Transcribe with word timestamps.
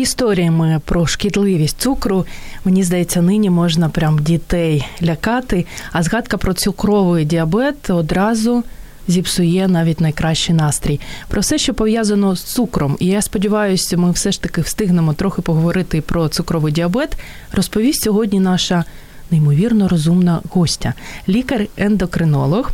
Історіями 0.00 0.80
про 0.84 1.06
шкідливість 1.06 1.80
цукру, 1.80 2.26
мені 2.64 2.84
здається, 2.84 3.22
нині 3.22 3.50
можна 3.50 3.88
прям 3.88 4.18
дітей 4.18 4.86
лякати, 5.02 5.66
а 5.92 6.02
згадка 6.02 6.36
про 6.36 6.54
цукровий 6.54 7.24
діабет 7.24 7.90
одразу 7.90 8.64
зіпсує 9.08 9.68
навіть 9.68 10.00
найкращий 10.00 10.54
настрій. 10.54 11.00
Про 11.28 11.40
все, 11.40 11.58
що 11.58 11.74
пов'язано 11.74 12.36
з 12.36 12.42
цукром, 12.42 12.96
і 13.00 13.06
я 13.06 13.22
сподіваюся, 13.22 13.96
ми 13.96 14.10
все 14.10 14.32
ж 14.32 14.42
таки 14.42 14.60
встигнемо 14.60 15.12
трохи 15.12 15.42
поговорити 15.42 16.00
про 16.00 16.28
цукровий 16.28 16.72
діабет. 16.72 17.16
Розповість 17.52 18.02
сьогодні 18.02 18.40
наша 18.40 18.84
неймовірно 19.30 19.88
розумна 19.88 20.40
гостя, 20.50 20.94
лікар-ендокринолог 21.28 22.70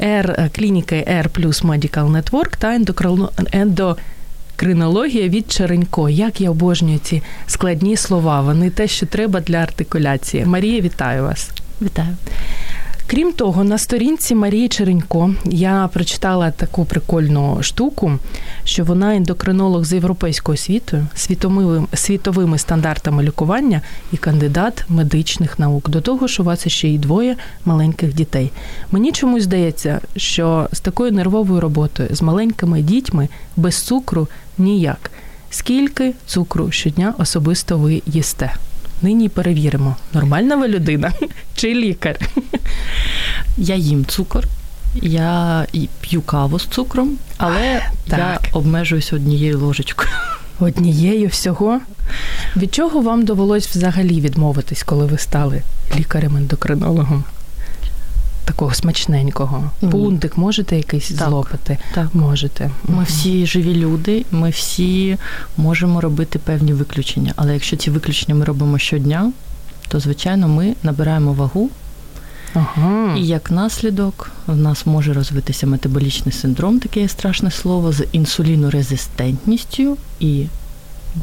Р 0.00 0.50
клініки 0.54 1.06
R 1.10 1.30
Medical 1.64 2.22
Network 2.22 2.56
та 2.58 2.74
ендокринолог 2.74 3.30
Кринологія 4.58 5.28
від 5.28 5.52
Черенько. 5.52 6.08
Як 6.08 6.40
я 6.40 6.50
обожнюю 6.50 6.98
ці 6.98 7.22
складні 7.46 7.96
слова. 7.96 8.40
Вони 8.40 8.70
те, 8.70 8.88
що 8.88 9.06
треба 9.06 9.40
для 9.40 9.56
артикуляції. 9.56 10.44
Марія, 10.44 10.80
вітаю 10.80 11.22
вас. 11.22 11.50
Вітаю. 11.82 12.16
Крім 13.10 13.32
того, 13.32 13.64
на 13.64 13.78
сторінці 13.78 14.34
Марії 14.34 14.68
Черенько 14.68 15.34
я 15.44 15.88
прочитала 15.92 16.50
таку 16.50 16.84
прикольну 16.84 17.62
штуку, 17.62 18.12
що 18.64 18.84
вона 18.84 19.16
ендокринолог 19.16 19.84
з 19.84 19.92
європейською 19.92 20.54
освітою, 20.54 21.06
світовими, 21.14 21.86
світовими 21.94 22.58
стандартами 22.58 23.22
лікування 23.22 23.80
і 24.12 24.16
кандидат 24.16 24.84
медичних 24.88 25.58
наук. 25.58 25.88
До 25.88 26.00
того 26.00 26.26
ж, 26.26 26.42
у 26.42 26.44
вас 26.44 26.68
ще 26.68 26.88
й 26.88 26.98
двоє 26.98 27.36
маленьких 27.64 28.14
дітей. 28.14 28.52
Мені 28.92 29.12
чомусь 29.12 29.42
здається, 29.42 30.00
що 30.16 30.68
з 30.72 30.80
такою 30.80 31.12
нервовою 31.12 31.60
роботою, 31.60 32.08
з 32.12 32.22
маленькими 32.22 32.82
дітьми 32.82 33.28
без 33.56 33.82
цукру 33.82 34.28
ніяк. 34.58 35.10
Скільки 35.50 36.14
цукру 36.26 36.70
щодня 36.70 37.14
особисто 37.18 37.78
ви 37.78 38.02
їсте? 38.06 38.54
Нині 39.02 39.28
перевіримо, 39.28 39.96
нормальна 40.12 40.56
ви 40.56 40.68
людина 40.68 41.12
чи 41.54 41.74
лікар. 41.74 42.18
Я 43.56 43.74
їм 43.74 44.04
цукор, 44.04 44.44
я 45.02 45.66
п'ю 46.00 46.22
каву 46.22 46.58
з 46.58 46.66
цукром, 46.66 47.10
але 47.36 47.82
так. 48.08 48.18
я 48.18 48.40
обмежуюся 48.52 49.16
однією 49.16 49.58
ложечкою. 49.58 50.10
Однією 50.60 51.28
всього. 51.28 51.80
Від 52.56 52.74
чого 52.74 53.00
вам 53.00 53.24
довелось 53.24 53.68
взагалі 53.68 54.20
відмовитись, 54.20 54.82
коли 54.82 55.06
ви 55.06 55.18
стали 55.18 55.62
лікарем-ендокринологом? 55.96 57.22
Такого 58.48 58.74
смачненького. 58.74 59.70
Ні. 59.82 59.88
Пунктик 59.88 60.36
можете 60.36 60.76
якийсь 60.76 61.08
Так, 61.08 61.28
злопати? 61.28 61.78
так. 61.94 62.14
Можете. 62.14 62.70
Ми 62.88 63.04
всі 63.04 63.46
живі 63.46 63.74
люди, 63.74 64.24
ми 64.30 64.50
всі 64.50 65.16
можемо 65.56 66.00
робити 66.00 66.38
певні 66.38 66.72
виключення. 66.72 67.32
Але 67.36 67.54
якщо 67.54 67.76
ці 67.76 67.90
виключення 67.90 68.34
ми 68.34 68.44
робимо 68.44 68.78
щодня, 68.78 69.32
то 69.88 70.00
звичайно 70.00 70.48
ми 70.48 70.74
набираємо 70.82 71.32
вагу, 71.32 71.70
Ага. 72.54 73.16
і 73.16 73.26
як 73.26 73.50
наслідок 73.50 74.30
в 74.46 74.56
нас 74.56 74.86
може 74.86 75.12
розвитися 75.12 75.66
метаболічний 75.66 76.32
синдром, 76.32 76.80
таке 76.80 77.00
є 77.00 77.08
страшне 77.08 77.50
слово, 77.50 77.92
з 77.92 78.04
інсулінорезистентністю, 78.12 79.96
і 80.20 80.46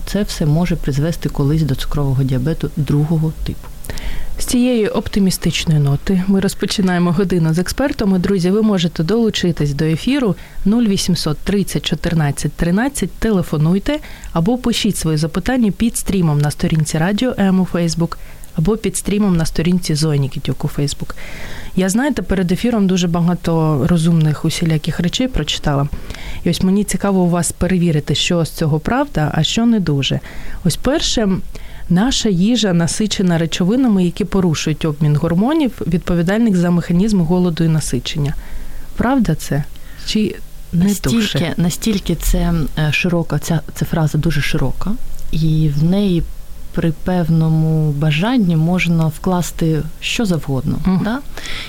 це 0.05 0.23
все 0.23 0.45
може 0.45 0.75
призвести 0.75 1.29
колись 1.29 1.61
до 1.63 1.75
цукрового 1.75 2.23
діабету 2.23 2.69
другого 2.77 3.33
типу. 3.43 3.67
З 4.39 4.45
цієї 4.45 4.87
оптимістичної 4.87 5.79
ноти 5.79 6.23
ми 6.27 6.39
розпочинаємо 6.39 7.11
годину 7.11 7.53
з 7.53 7.59
експертом. 7.59 8.15
І, 8.15 8.19
Друзі, 8.19 8.49
ви 8.49 8.61
можете 8.61 9.03
долучитись 9.03 9.73
до 9.73 9.85
ефіру 9.85 10.35
0800 10.65 11.37
30 11.37 11.85
14 11.85 12.51
13, 12.51 13.11
телефонуйте 13.11 13.99
або 14.33 14.57
пишіть 14.57 14.97
свої 14.97 15.17
запитання 15.17 15.71
під 15.71 15.97
стрімом 15.97 16.41
на 16.41 16.51
сторінці 16.51 16.97
Радіо 16.97 17.33
М 17.39 17.59
у 17.59 17.65
Фейсбук 17.65 18.17
або 18.55 18.77
під 18.77 18.97
стрімом 18.97 19.37
на 19.37 19.45
сторінці 19.45 19.95
Зої 19.95 20.19
Нікітюк 20.19 20.65
у 20.65 20.67
Фейсбук. 20.67 21.15
Я 21.75 21.89
знаєте, 21.89 22.21
перед 22.21 22.51
ефіром 22.51 22.87
дуже 22.87 23.07
багато 23.07 23.81
розумних 23.89 24.45
усіляких 24.45 24.99
речей 24.99 25.27
прочитала. 25.27 25.87
І 26.43 26.49
ось 26.49 26.61
мені 26.61 26.83
цікаво 26.83 27.21
у 27.21 27.29
вас 27.29 27.51
перевірити, 27.51 28.15
що 28.15 28.45
з 28.45 28.51
цього 28.51 28.79
правда, 28.79 29.31
а 29.35 29.43
що 29.43 29.65
не 29.65 29.79
дуже. 29.79 30.19
Ось 30.63 30.75
перше. 30.75 31.29
Наша 31.89 32.29
їжа 32.29 32.73
насичена 32.73 33.37
речовинами, 33.37 34.05
які 34.05 34.25
порушують 34.25 34.85
обмін 34.85 35.15
гормонів, 35.15 35.71
відповідальних 35.87 36.55
за 36.55 36.69
механізм 36.69 37.21
голоду 37.21 37.63
і 37.63 37.67
насичення. 37.67 38.33
Правда 38.97 39.35
це? 39.35 39.63
Чи 40.05 40.35
не 40.73 40.85
настільки, 40.85 41.17
дуже? 41.17 41.53
настільки 41.57 42.15
це 42.15 42.53
е, 42.77 42.91
широка, 42.91 43.39
ця, 43.39 43.61
ця 43.75 43.85
фраза 43.85 44.17
дуже 44.17 44.41
широка, 44.41 44.91
і 45.31 45.71
в 45.75 45.83
неї 45.83 46.23
при 46.75 46.91
певному 47.03 47.91
бажанні 47.91 48.55
можна 48.55 49.07
вкласти 49.07 49.81
що 49.99 50.25
завгодно. 50.25 50.77
Мгм. 50.85 51.01
Да? 51.03 51.19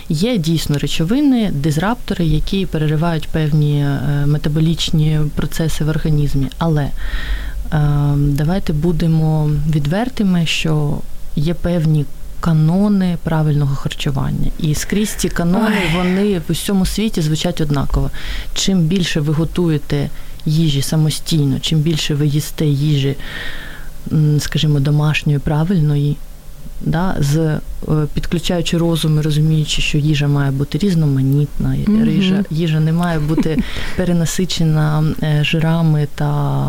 Є 0.09 0.39
дійсно 0.39 0.79
речовини, 0.79 1.51
дизраптори, 1.51 2.25
які 2.25 2.67
переривають 2.67 3.29
певні 3.29 3.81
е, 3.81 4.27
метаболічні 4.27 5.21
процеси 5.35 5.85
в 5.85 5.89
організмі. 5.89 6.47
Але 6.59 6.91
давайте 8.17 8.73
будемо 8.73 9.51
відвертими, 9.71 10.47
що 10.47 10.99
є 11.37 11.55
певні. 11.55 12.05
Канони 12.41 13.19
правильного 13.23 13.75
харчування. 13.75 14.51
І 14.59 14.75
скрізь 14.75 15.11
ці 15.11 15.29
канони 15.29 15.77
Ой. 15.87 15.97
вони 15.97 16.39
в 16.39 16.43
усьому 16.49 16.87
світі 16.87 17.23
звучать 17.23 17.61
однаково. 17.61 18.11
Чим 18.55 18.81
більше 18.81 19.21
ви 19.21 19.33
готуєте 19.33 20.11
їжі 20.47 20.83
самостійно, 20.83 21.61
чим 21.61 21.79
більше 21.79 22.15
ви 22.15 22.27
їсте 22.27 22.67
їжі, 22.67 23.17
скажімо, 24.39 24.81
домашньої, 24.81 25.39
правильної, 25.39 26.17
да, 26.81 27.17
з 27.21 27.37
е, 27.37 27.61
підключаючи 28.15 28.79
розум 28.79 29.19
і 29.19 29.21
розуміючи, 29.21 29.83
що 29.83 29.99
їжа 29.99 30.29
має 30.29 30.51
бути 30.51 30.79
різноманітна, 30.79 31.77
їжа, 32.07 32.45
їжа 32.51 32.81
не 32.81 32.93
має 32.93 33.19
бути 33.19 33.59
перенасичена 33.97 35.05
е, 35.23 35.45
жирами 35.45 36.09
та 36.15 36.67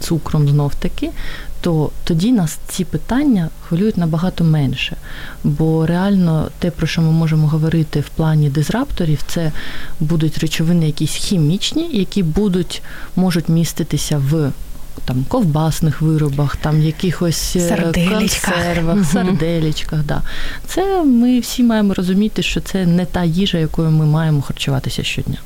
цукром 0.00 0.48
знов 0.48 0.74
таки, 0.74 1.10
то 1.60 1.90
тоді 2.04 2.32
нас 2.32 2.58
ці 2.68 2.84
питання 2.84 3.48
хвилюють 3.68 3.96
набагато 3.96 4.44
менше. 4.44 4.96
Бо 5.44 5.86
реально 5.86 6.48
те, 6.58 6.70
про 6.70 6.86
що 6.86 7.02
ми 7.02 7.10
можемо 7.10 7.48
говорити 7.48 8.00
в 8.00 8.08
плані 8.08 8.50
дизрапторів, 8.50 9.20
це 9.26 9.52
будуть 10.00 10.38
речовини 10.38 10.86
якісь 10.86 11.14
хімічні, 11.14 11.88
які 11.92 12.22
будуть 12.22 12.82
можуть 13.16 13.48
міститися 13.48 14.18
в 14.18 14.52
там 15.04 15.24
ковбасних 15.28 16.02
виробах, 16.02 16.56
там 16.56 16.82
якихось 16.82 17.56
е, 17.56 17.92
консервах, 18.08 18.96
Мгм. 18.96 19.04
сарделечках. 19.04 20.02
Да. 20.04 20.22
Це 20.66 21.04
ми 21.04 21.40
всі 21.40 21.62
маємо 21.62 21.94
розуміти, 21.94 22.42
що 22.42 22.60
це 22.60 22.86
не 22.86 23.04
та 23.04 23.24
їжа, 23.24 23.58
якою 23.58 23.90
ми 23.90 24.06
маємо 24.06 24.42
харчуватися 24.42 25.02
щодня. 25.02 25.38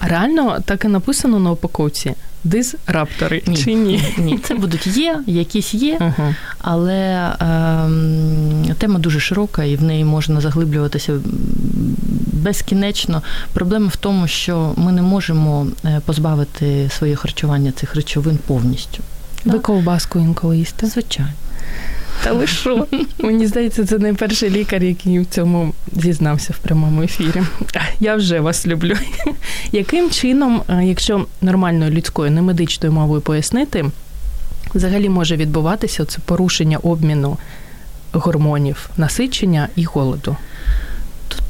А 0.00 0.08
реально 0.08 0.58
так 0.64 0.84
і 0.84 0.88
написано 0.88 1.38
на 1.38 1.50
упаковці: 1.50 2.14
дизраптори 2.44 3.42
Ні. 3.46 3.56
чи 3.56 3.74
ні? 3.74 4.02
Ні, 4.18 4.38
це 4.38 4.54
будуть 4.54 4.86
є, 4.86 5.20
якісь 5.26 5.74
є, 5.74 6.12
але 6.58 7.30
ем, 7.40 8.64
тема 8.78 8.98
дуже 8.98 9.20
широка 9.20 9.64
і 9.64 9.76
в 9.76 9.82
неї 9.82 10.04
можна 10.04 10.40
заглиблюватися 10.40 11.12
безкінечно. 12.34 13.22
Проблема 13.52 13.88
в 13.88 13.96
тому, 13.96 14.28
що 14.28 14.72
ми 14.76 14.92
не 14.92 15.02
можемо 15.02 15.66
е, 15.84 16.00
позбавити 16.06 16.90
своє 16.98 17.16
харчування 17.16 17.72
цих 17.72 17.94
речовин 17.94 18.38
повністю. 18.46 19.02
Ви 19.44 19.52
Да. 19.52 19.58
ковбаску 19.58 20.18
інколи 20.18 20.58
їсте? 20.58 20.86
Звичайно. 20.86 21.32
Та 22.24 22.32
ви 22.32 22.46
що? 22.46 22.86
Мені 23.18 23.46
здається, 23.46 23.84
це 23.86 23.98
найперший 23.98 24.50
лікар, 24.50 24.82
який 24.82 25.18
в 25.20 25.26
цьому 25.26 25.74
зізнався 25.92 26.52
в 26.52 26.58
прямому 26.58 27.02
ефірі. 27.02 27.42
Я 28.00 28.16
вже 28.16 28.40
вас 28.40 28.66
люблю. 28.66 28.94
Яким 29.72 30.10
чином, 30.10 30.62
е, 30.68 30.84
якщо 30.84 31.26
нормальною 31.40 31.90
людською, 31.90 32.30
не 32.30 32.42
медичною 32.42 32.92
мовою 32.92 33.20
пояснити, 33.20 33.84
взагалі 34.74 35.08
може 35.08 35.36
відбуватися 35.36 36.04
це 36.04 36.18
порушення 36.24 36.78
обміну 36.78 37.36
гормонів 38.12 38.90
насичення 38.96 39.68
і 39.76 39.84
голоду? 39.84 40.36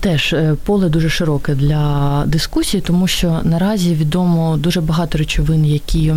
Теж 0.05 0.33
е, 0.33 0.57
поле 0.65 0.89
дуже 0.89 1.09
широке 1.09 1.55
для 1.55 2.25
дискусії, 2.27 2.81
тому 2.81 3.07
що 3.07 3.41
наразі 3.45 3.95
відомо 3.95 4.57
дуже 4.57 4.81
багато 4.81 5.19
речовин, 5.19 5.67
які 5.67 6.15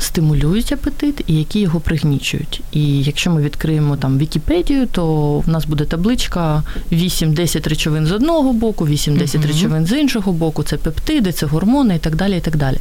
стимулюють 0.00 0.72
апетит 0.72 1.24
і 1.26 1.34
які 1.34 1.60
його 1.60 1.80
пригнічують. 1.80 2.62
І 2.72 3.02
якщо 3.02 3.30
ми 3.30 3.42
відкриємо 3.42 3.96
там 3.96 4.18
Вікіпедію, 4.18 4.86
то 4.86 5.38
в 5.38 5.48
нас 5.48 5.64
буде 5.64 5.84
табличка 5.84 6.62
8-10 6.92 7.68
речовин 7.68 8.06
з 8.06 8.12
одного 8.12 8.52
боку, 8.52 8.86
8-10 8.86 9.18
uh 9.18 9.46
речовин 9.46 9.86
з 9.86 9.92
іншого 9.92 10.32
боку, 10.32 10.62
це 10.62 10.76
пептиди, 10.76 11.32
це 11.32 11.46
гормони 11.46 11.96
і 11.96 11.98
так 11.98 12.16
далі. 12.16 12.36
і 12.36 12.40
так 12.40 12.56
далі. 12.56 12.76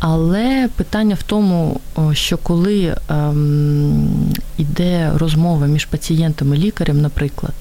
Але 0.00 0.68
питання 0.76 1.14
в 1.14 1.22
тому, 1.22 1.80
що 2.12 2.36
коли 2.36 2.96
ем, 3.08 4.32
іде 4.58 5.10
розмова 5.16 5.66
між 5.66 5.84
пацієнтом 5.84 6.54
і 6.54 6.58
лікарем, 6.58 7.00
наприклад, 7.00 7.54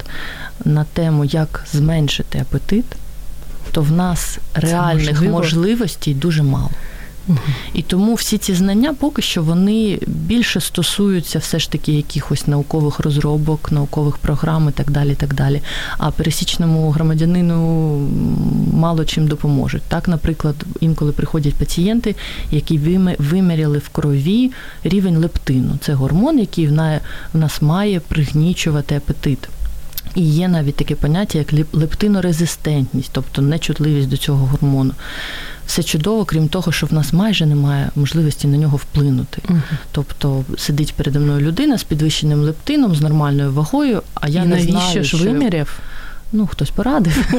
на 0.66 0.84
тему, 0.84 1.26
як 1.26 1.66
зменшити 1.72 2.40
апетит, 2.40 2.86
то 3.72 3.82
в 3.82 3.92
нас 3.92 4.40
реальних 4.54 5.22
можливостей 5.22 6.14
дуже 6.14 6.44
мало. 6.44 6.70
І 7.74 7.82
тому 7.82 8.14
всі 8.14 8.38
ці 8.38 8.54
знання 8.54 8.94
поки 8.94 9.22
що 9.22 9.44
вони 9.44 10.00
більше 10.08 10.60
стосуються 10.60 11.40
все 11.40 11.60
ж 11.60 11.72
таки 11.72 11.92
якихось 11.92 12.48
наукових 12.48 13.00
розробок, 13.00 13.72
наукових 13.72 14.18
програм 14.18 14.70
і 14.70 14.72
так 14.72 14.92
далі. 14.92 15.16
так 15.16 15.34
далі. 15.34 15.62
А 15.98 16.12
пересічному 16.12 16.92
громадянину 16.92 17.58
мало 18.74 19.06
чим 19.06 19.28
допоможуть. 19.28 19.82
Так, 19.88 20.08
наприклад, 20.08 20.56
інколи 20.80 21.12
приходять 21.12 21.54
пацієнти, 21.54 22.16
які 22.52 22.78
виміряли 23.20 23.78
в 23.78 23.90
крові 23.90 24.52
рівень 24.84 25.18
лептину. 25.18 25.78
Це 25.82 25.94
гормон, 25.94 26.40
який 26.40 26.68
в 26.68 26.72
нас 27.34 27.62
має 27.62 28.00
пригнічувати 28.00 28.96
апетит. 28.96 29.40
І 30.16 30.22
є 30.22 30.48
навіть 30.48 30.76
таке 30.76 30.96
поняття, 30.96 31.38
як 31.38 31.54
лептинорезистентність, 31.74 33.10
тобто 33.12 33.42
нечутливість 33.42 34.10
до 34.10 34.18
цього 34.18 34.46
гормону 34.46 34.94
все 35.70 35.84
чудово, 35.84 36.26
крім 36.26 36.48
того, 36.48 36.72
що 36.72 36.86
в 36.86 36.94
нас 36.94 37.14
майже 37.14 37.46
немає 37.46 37.90
можливості 37.96 38.48
на 38.48 38.58
нього 38.58 38.78
вплинути. 38.78 39.42
Угу. 39.50 39.60
Тобто 39.92 40.44
сидить 40.58 40.94
передо 40.94 41.20
мною 41.20 41.48
людина 41.48 41.78
з 41.78 41.84
підвищеним 41.84 42.40
лептином, 42.40 42.96
з 42.96 43.02
нормальною 43.02 43.52
вагою, 43.52 44.02
а 44.14 44.28
я 44.30 44.44
І 44.44 44.46
не 44.46 44.56
навіщо 44.56 44.92
знаю, 44.92 45.04
ж 45.04 45.18
виміряв? 45.18 45.80
Ну, 46.32 46.48
хтось 46.48 46.70
порадив. 46.70 47.34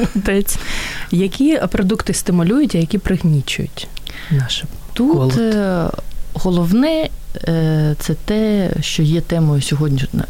Які 1.11 1.59
продукти 1.71 2.13
стимулюють, 2.13 2.75
а 2.75 2.77
які 2.77 2.97
пригнічують 2.97 3.87
наше 4.31 4.65
Тут 4.93 5.15
голод? 5.15 5.95
Головне 6.33 7.09
е, 7.47 7.95
це 7.99 8.13
те, 8.13 8.71
що 8.81 9.03
є 9.03 9.21
темою 9.21 9.61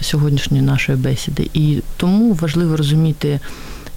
сьогоднішньої 0.01 0.63
нашої 0.63 0.97
бесіди. 0.97 1.49
І 1.53 1.81
тому 1.97 2.33
важливо 2.33 2.77
розуміти 2.77 3.39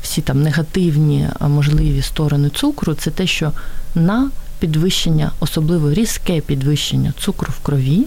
всі 0.02 0.20
там 0.20 0.42
негативні 0.42 1.28
можливі 1.40 2.02
сторони 2.02 2.48
цукру, 2.48 2.94
це 2.94 3.10
те, 3.10 3.26
що 3.26 3.52
на 3.94 4.30
підвищення, 4.58 5.30
особливо 5.40 5.92
різке 5.92 6.40
підвищення 6.40 7.12
цукру 7.18 7.52
в 7.60 7.64
крові, 7.64 8.04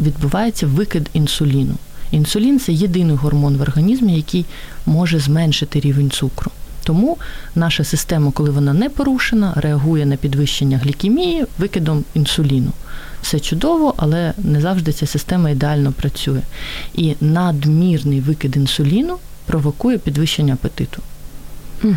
відбувається 0.00 0.66
викид 0.66 1.10
інсуліну. 1.12 1.74
Інсулін 2.10 2.60
це 2.60 2.72
єдиний 2.72 3.16
гормон 3.16 3.56
в 3.56 3.60
організмі, 3.60 4.16
який 4.16 4.44
може 4.86 5.18
зменшити 5.18 5.80
рівень 5.80 6.10
цукру. 6.10 6.50
Тому 6.84 7.18
наша 7.54 7.84
система, 7.84 8.30
коли 8.32 8.50
вона 8.50 8.72
не 8.72 8.88
порушена, 8.88 9.52
реагує 9.56 10.06
на 10.06 10.16
підвищення 10.16 10.78
глікемії 10.78 11.44
викидом 11.58 12.04
інсуліну. 12.14 12.72
Все 13.22 13.40
чудово, 13.40 13.94
але 13.96 14.32
не 14.38 14.60
завжди 14.60 14.92
ця 14.92 15.06
система 15.06 15.50
ідеально 15.50 15.92
працює. 15.92 16.42
І 16.94 17.16
надмірний 17.20 18.20
викид 18.20 18.56
інсуліну 18.56 19.16
провокує 19.46 19.98
підвищення 19.98 20.54
апетиту. 20.54 21.02
Угу. 21.84 21.94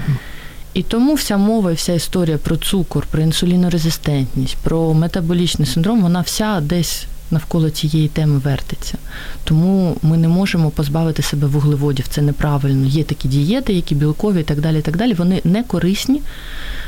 І 0.74 0.84
тому 0.84 1.14
вся 1.14 1.38
мова 1.38 1.72
і 1.72 1.76
вся 1.76 1.94
історія 1.94 2.38
про 2.38 2.58
цукор, 2.58 3.08
про 3.12 3.22
інсулінорезистентність, 3.22 4.58
про 4.64 4.94
метаболічний 4.94 5.68
синдром, 5.68 6.02
вона 6.02 6.22
вся 6.22 6.62
десь 6.62 7.06
навколо 7.34 7.70
цієї 7.70 8.08
теми 8.08 8.38
вертиться. 8.40 8.98
Тому 9.44 9.98
ми 10.02 10.18
не 10.18 10.28
можемо 10.28 10.70
позбавити 10.70 11.22
себе 11.22 11.48
вуглеводів. 11.48 12.06
Це 12.10 12.22
неправильно. 12.22 12.88
Є 12.88 13.04
такі 13.04 13.28
дієти, 13.28 13.74
які 13.74 13.96
білкові 13.96 14.40
і 14.40 14.44
так 14.44 14.62
далі. 14.62 14.80
і 14.80 14.82
так 14.82 14.98
далі. 14.98 15.14
Вони 15.14 15.42
не 15.44 15.64
корисні. 15.64 16.22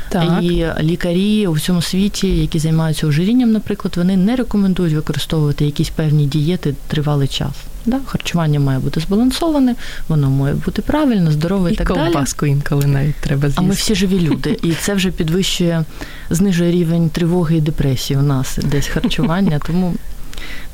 Так. 0.08 0.42
І 0.42 0.66
лікарі 0.80 1.46
у 1.46 1.52
всьому 1.52 1.82
світі, 1.82 2.28
які 2.28 2.58
займаються 2.58 3.06
ожирінням, 3.06 3.52
наприклад, 3.52 3.94
вони 3.96 4.16
не 4.16 4.36
рекомендують 4.36 4.94
використовувати 4.94 5.64
якісь 5.64 5.88
певні 5.88 6.26
дієти 6.26 6.74
тривалий 6.88 7.28
час. 7.28 7.52
Да? 7.86 8.00
Харчування 8.06 8.60
має 8.60 8.78
бути 8.78 9.00
збалансоване, 9.00 9.74
воно 10.08 10.30
має 10.30 10.54
бути 10.54 10.82
правильно, 10.82 11.32
здорове 11.32 11.70
і, 11.70 11.74
і 11.74 11.76
так 11.76 11.88
далі. 11.88 12.00
І 12.00 12.12
ковбаску 12.12 12.46
інколи 12.46 12.86
навіть 12.86 13.14
треба 13.14 13.48
з'їсти. 13.48 13.62
А 13.64 13.66
ми 13.68 13.74
всі 13.74 13.94
живі 13.94 14.20
люди, 14.20 14.58
і 14.62 14.72
це 14.72 14.94
вже 14.94 15.10
підвищує, 15.10 15.84
знижує 16.30 16.72
рівень 16.72 17.10
тривоги 17.10 17.56
і 17.56 17.60
депресії 17.60 18.18
у 18.18 18.22
нас 18.22 18.58
десь 18.62 18.86
харчування, 18.86 19.60
тому. 19.66 19.94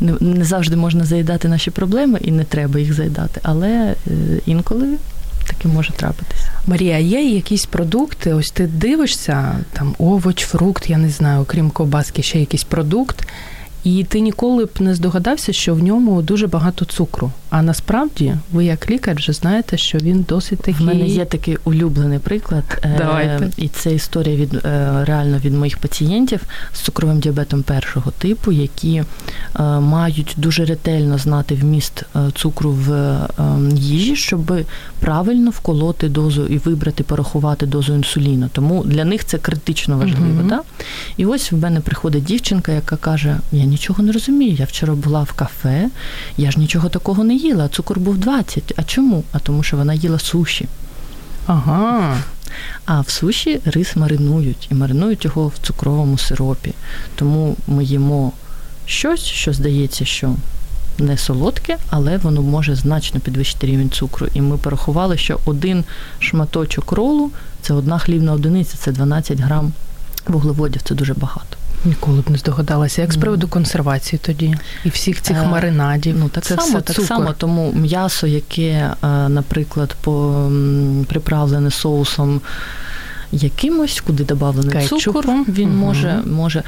Не 0.00 0.44
завжди 0.44 0.76
можна 0.76 1.04
заїдати 1.04 1.48
наші 1.48 1.70
проблеми, 1.70 2.18
і 2.22 2.30
не 2.30 2.44
треба 2.44 2.80
їх 2.80 2.92
заїдати, 2.92 3.40
але 3.42 3.68
е, 3.68 3.94
інколи 4.46 4.96
таке 5.46 5.68
може 5.68 5.92
трапитися. 5.92 6.50
Марія, 6.66 6.98
є 6.98 7.34
якісь 7.34 7.66
продукти? 7.66 8.34
Ось 8.34 8.50
ти 8.50 8.66
дивишся, 8.66 9.54
там 9.72 9.94
овоч, 9.98 10.44
фрукт, 10.44 10.90
я 10.90 10.98
не 10.98 11.10
знаю, 11.10 11.40
окрім 11.40 11.70
ковбаски, 11.70 12.22
ще 12.22 12.40
якийсь 12.40 12.64
продукт, 12.64 13.28
і 13.84 14.04
ти 14.04 14.20
ніколи 14.20 14.64
б 14.64 14.70
не 14.80 14.94
здогадався, 14.94 15.52
що 15.52 15.74
в 15.74 15.82
ньому 15.82 16.22
дуже 16.22 16.46
багато 16.46 16.84
цукру. 16.84 17.30
А 17.50 17.62
насправді, 17.62 18.34
ви 18.52 18.64
як 18.64 18.90
лікар 18.90 19.16
вже 19.16 19.32
знаєте, 19.32 19.76
що 19.76 19.98
він 19.98 20.24
досить 20.28 20.58
такий... 20.58 20.74
В 20.74 20.82
мене 20.82 21.06
є 21.06 21.24
такий 21.24 21.58
улюблений 21.64 22.18
приклад. 22.18 22.64
Е, 22.82 22.94
Давайте. 22.98 23.50
І 23.56 23.68
це 23.68 23.94
історія 23.94 24.36
від 24.36 24.54
е, 24.54 24.90
реально 25.04 25.38
від 25.38 25.54
моїх 25.54 25.78
пацієнтів 25.78 26.40
з 26.72 26.80
цукровим 26.80 27.20
діабетом 27.20 27.62
першого 27.62 28.10
типу, 28.10 28.52
які 28.52 28.94
е, 28.96 29.62
мають 29.80 30.34
дуже 30.36 30.64
ретельно 30.64 31.18
знати 31.18 31.54
вміст 31.54 32.04
цукру 32.34 32.70
в 32.70 33.18
їжі, 33.74 34.16
щоб 34.16 34.52
правильно 35.00 35.50
вколоти 35.50 36.08
дозу 36.08 36.46
і 36.46 36.58
вибрати, 36.58 37.04
порахувати 37.04 37.66
дозу 37.66 37.94
інсуліну. 37.94 38.48
Тому 38.52 38.84
для 38.84 39.04
них 39.04 39.24
це 39.24 39.38
критично 39.38 39.98
важливо. 39.98 40.40
Угу. 40.40 40.48
Так? 40.48 40.64
І 41.16 41.26
ось 41.26 41.52
в 41.52 41.56
мене 41.56 41.80
приходить 41.80 42.24
дівчинка, 42.24 42.72
яка 42.72 42.96
каже: 42.96 43.36
Я 43.52 43.64
нічого 43.72 44.02
не 44.02 44.12
розумію. 44.12 44.54
Я 44.54 44.64
вчора 44.64 44.94
була 44.94 45.22
в 45.22 45.32
кафе, 45.32 45.88
я 46.36 46.50
ж 46.50 46.58
нічого 46.58 46.88
такого 46.88 47.24
не 47.24 47.34
їла. 47.34 47.68
Цукор 47.68 48.00
був 48.00 48.18
20. 48.18 48.74
А 48.76 48.82
чому? 48.82 49.24
А 49.32 49.38
тому, 49.38 49.62
що 49.62 49.76
вона 49.76 49.94
їла 49.94 50.18
суші. 50.18 50.68
Ага. 51.46 52.16
А 52.84 53.00
в 53.00 53.08
суші 53.10 53.60
рис 53.64 53.96
маринують 53.96 54.68
і 54.70 54.74
маринують 54.74 55.24
його 55.24 55.48
в 55.48 55.54
цукровому 55.62 56.18
сиропі. 56.18 56.74
Тому 57.14 57.56
ми 57.66 57.84
їмо 57.84 58.32
щось, 58.86 59.24
що 59.24 59.52
здається, 59.52 60.04
що 60.04 60.34
не 60.98 61.18
солодке, 61.18 61.76
але 61.90 62.18
воно 62.18 62.42
може 62.42 62.74
значно 62.74 63.20
підвищити 63.20 63.66
рівень 63.66 63.90
цукру. 63.90 64.26
І 64.34 64.40
ми 64.40 64.56
порахували, 64.56 65.16
що 65.16 65.38
один 65.44 65.84
шматочок 66.18 66.92
ролу 66.92 67.30
це 67.62 67.74
одна 67.74 67.98
хлібна 67.98 68.32
одиниця, 68.32 68.76
це 68.76 68.92
12 68.92 69.40
грам 69.40 69.72
вуглеводів, 70.26 70.82
це 70.82 70.94
дуже 70.94 71.14
багато. 71.14 71.56
Ніколи 71.84 72.20
б 72.20 72.30
не 72.30 72.38
здогадалася. 72.38 73.02
Як 73.02 73.12
з 73.12 73.16
приводу 73.16 73.48
консервації 73.48 74.20
тоді 74.24 74.54
і 74.84 74.88
всіх 74.88 75.22
цих 75.22 75.36
е, 75.36 75.46
маринадів. 75.46 76.16
Ну 76.18 76.28
так 76.28 76.44
це 76.44 76.56
само, 76.56 76.68
все 76.68 76.80
так 76.80 76.96
цукор. 76.96 77.08
само. 77.08 77.34
Тому 77.38 77.72
м'ясо, 77.72 78.26
яке, 78.26 78.62
е, 78.62 78.94
наприклад, 79.28 79.96
по 80.00 80.46
приправлене 81.08 81.70
соусом. 81.70 82.40
Якимось, 83.34 84.00
куди 84.00 84.24
додавлений 84.24 84.86
цукор, 84.86 85.26
він 85.48 85.68
угу. 85.68 85.78
може 85.78 86.22
може. 86.26 86.62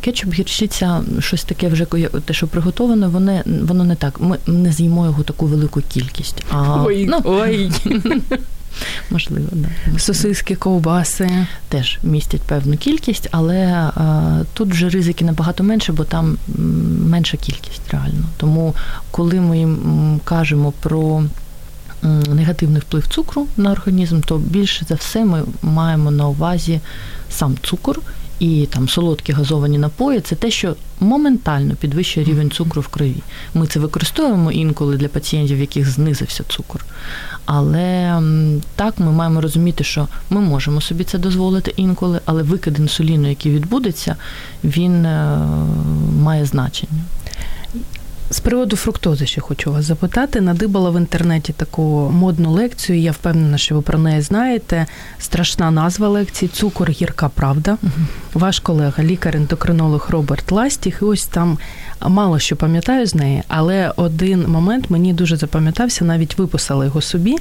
Кетчуп, 0.00 0.34
гірчиця, 0.34 1.02
щось 1.18 1.44
таке 1.44 1.68
вже 1.68 1.86
те, 2.24 2.34
що 2.34 2.46
приготовано, 2.46 3.10
воно 3.10 3.42
воно 3.62 3.84
не 3.84 3.94
так. 3.94 4.20
Ми 4.20 4.38
не 4.46 4.72
з'їмо 4.72 5.06
його 5.06 5.22
таку 5.22 5.46
велику 5.46 5.80
кількість. 5.80 6.44
А, 6.50 6.84
Ой, 6.84 7.06
ну, 7.06 7.20
ой. 7.24 7.72
Можливо, 9.10 9.48
да. 9.52 9.98
Сосиски, 9.98 10.54
ковбаси 10.54 11.46
теж 11.68 11.98
містять 12.02 12.42
певну 12.42 12.76
кількість, 12.76 13.28
але 13.30 13.66
а, 13.66 14.40
тут 14.52 14.68
вже 14.70 14.88
ризики 14.88 15.24
набагато 15.24 15.64
менше, 15.64 15.92
бо 15.92 16.04
там 16.04 16.38
менша 17.08 17.36
кількість 17.36 17.90
реально. 17.90 18.24
Тому, 18.36 18.74
коли 19.10 19.40
ми 19.40 19.58
їм 19.58 20.20
кажемо 20.24 20.72
про 20.80 21.22
негативний 22.34 22.80
вплив 22.80 23.08
цукру 23.08 23.46
на 23.56 23.72
організм, 23.72 24.20
то 24.20 24.38
більше 24.38 24.84
за 24.88 24.94
все 24.94 25.24
ми 25.24 25.42
маємо 25.62 26.10
на 26.10 26.28
увазі 26.28 26.80
сам 27.30 27.56
цукор. 27.62 28.00
І 28.38 28.66
там 28.70 28.88
солодкі 28.88 29.32
газовані 29.32 29.78
напої 29.78 30.20
це 30.20 30.36
те, 30.36 30.50
що 30.50 30.76
моментально 31.00 31.74
підвищує 31.74 32.26
рівень 32.26 32.50
цукру 32.50 32.82
в 32.82 32.88
крові. 32.88 33.16
Ми 33.54 33.66
це 33.66 33.80
використовуємо 33.80 34.52
інколи 34.52 34.96
для 34.96 35.08
пацієнтів, 35.08 35.56
в 35.56 35.60
яких 35.60 35.90
знизився 35.90 36.44
цукор. 36.48 36.84
Але 37.44 38.20
так 38.76 38.98
ми 38.98 39.12
маємо 39.12 39.40
розуміти, 39.40 39.84
що 39.84 40.08
ми 40.30 40.40
можемо 40.40 40.80
собі 40.80 41.04
це 41.04 41.18
дозволити 41.18 41.72
інколи, 41.76 42.20
але 42.24 42.42
викид 42.42 42.78
інсуліну, 42.78 43.28
який 43.28 43.52
відбудеться, 43.52 44.16
він 44.64 45.06
е, 45.06 45.38
має 46.22 46.44
значення. 46.44 47.02
З 48.30 48.40
приводу 48.40 48.76
фруктози 48.76 49.26
ще 49.26 49.40
хочу 49.40 49.72
вас 49.72 49.84
запитати. 49.84 50.40
Надибала 50.40 50.90
в 50.90 50.98
інтернеті 50.98 51.52
таку 51.52 52.10
модну 52.10 52.50
лекцію. 52.50 52.98
Я 52.98 53.12
впевнена, 53.12 53.58
що 53.58 53.74
ви 53.74 53.82
про 53.82 53.98
неї 53.98 54.20
знаєте. 54.20 54.86
Страшна 55.18 55.70
назва 55.70 56.08
лекції 56.08 56.48
Цукор, 56.48 56.90
гірка 56.90 57.28
правда. 57.28 57.78
Ваш 58.34 58.60
колега, 58.60 59.04
лікар-ендокринолог 59.04 60.06
Роберт 60.10 60.52
Ластіх. 60.52 60.98
І 61.02 61.04
ось 61.04 61.26
там 61.26 61.58
мало 62.07 62.39
що 62.39 62.55
пам'ятаю 62.55 63.05
з 63.05 63.15
неї, 63.15 63.43
але 63.47 63.93
один 63.95 64.47
момент 64.47 64.89
мені 64.89 65.13
дуже 65.13 65.37
запам'ятався, 65.37 66.05
навіть 66.05 66.37
виписала 66.37 66.85
його 66.85 67.01
собі. 67.01 67.35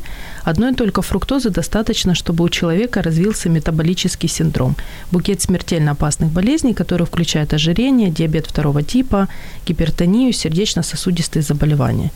Одной 0.46 0.74
только 0.74 1.02
фруктозы 1.02 1.50
достаточно, 1.50 2.12
чтобы 2.12 2.42
у 2.42 2.48
человека 2.48 3.02
развился 3.02 3.48
метаболический 3.48 4.28
синдром. 4.28 4.74
Букет 5.12 5.42
смертельно 5.42 5.92
опасных 5.92 6.26
болезней, 6.26 6.74
которые 6.74 7.04
включают 7.04 7.54
ожирение, 7.54 8.10
диабет 8.10 8.46
второго 8.46 8.82
типа, 8.82 9.28
гипертонию, 9.68 10.32
сердечно-сосудистые 10.32 11.42
заболівання. 11.42 12.10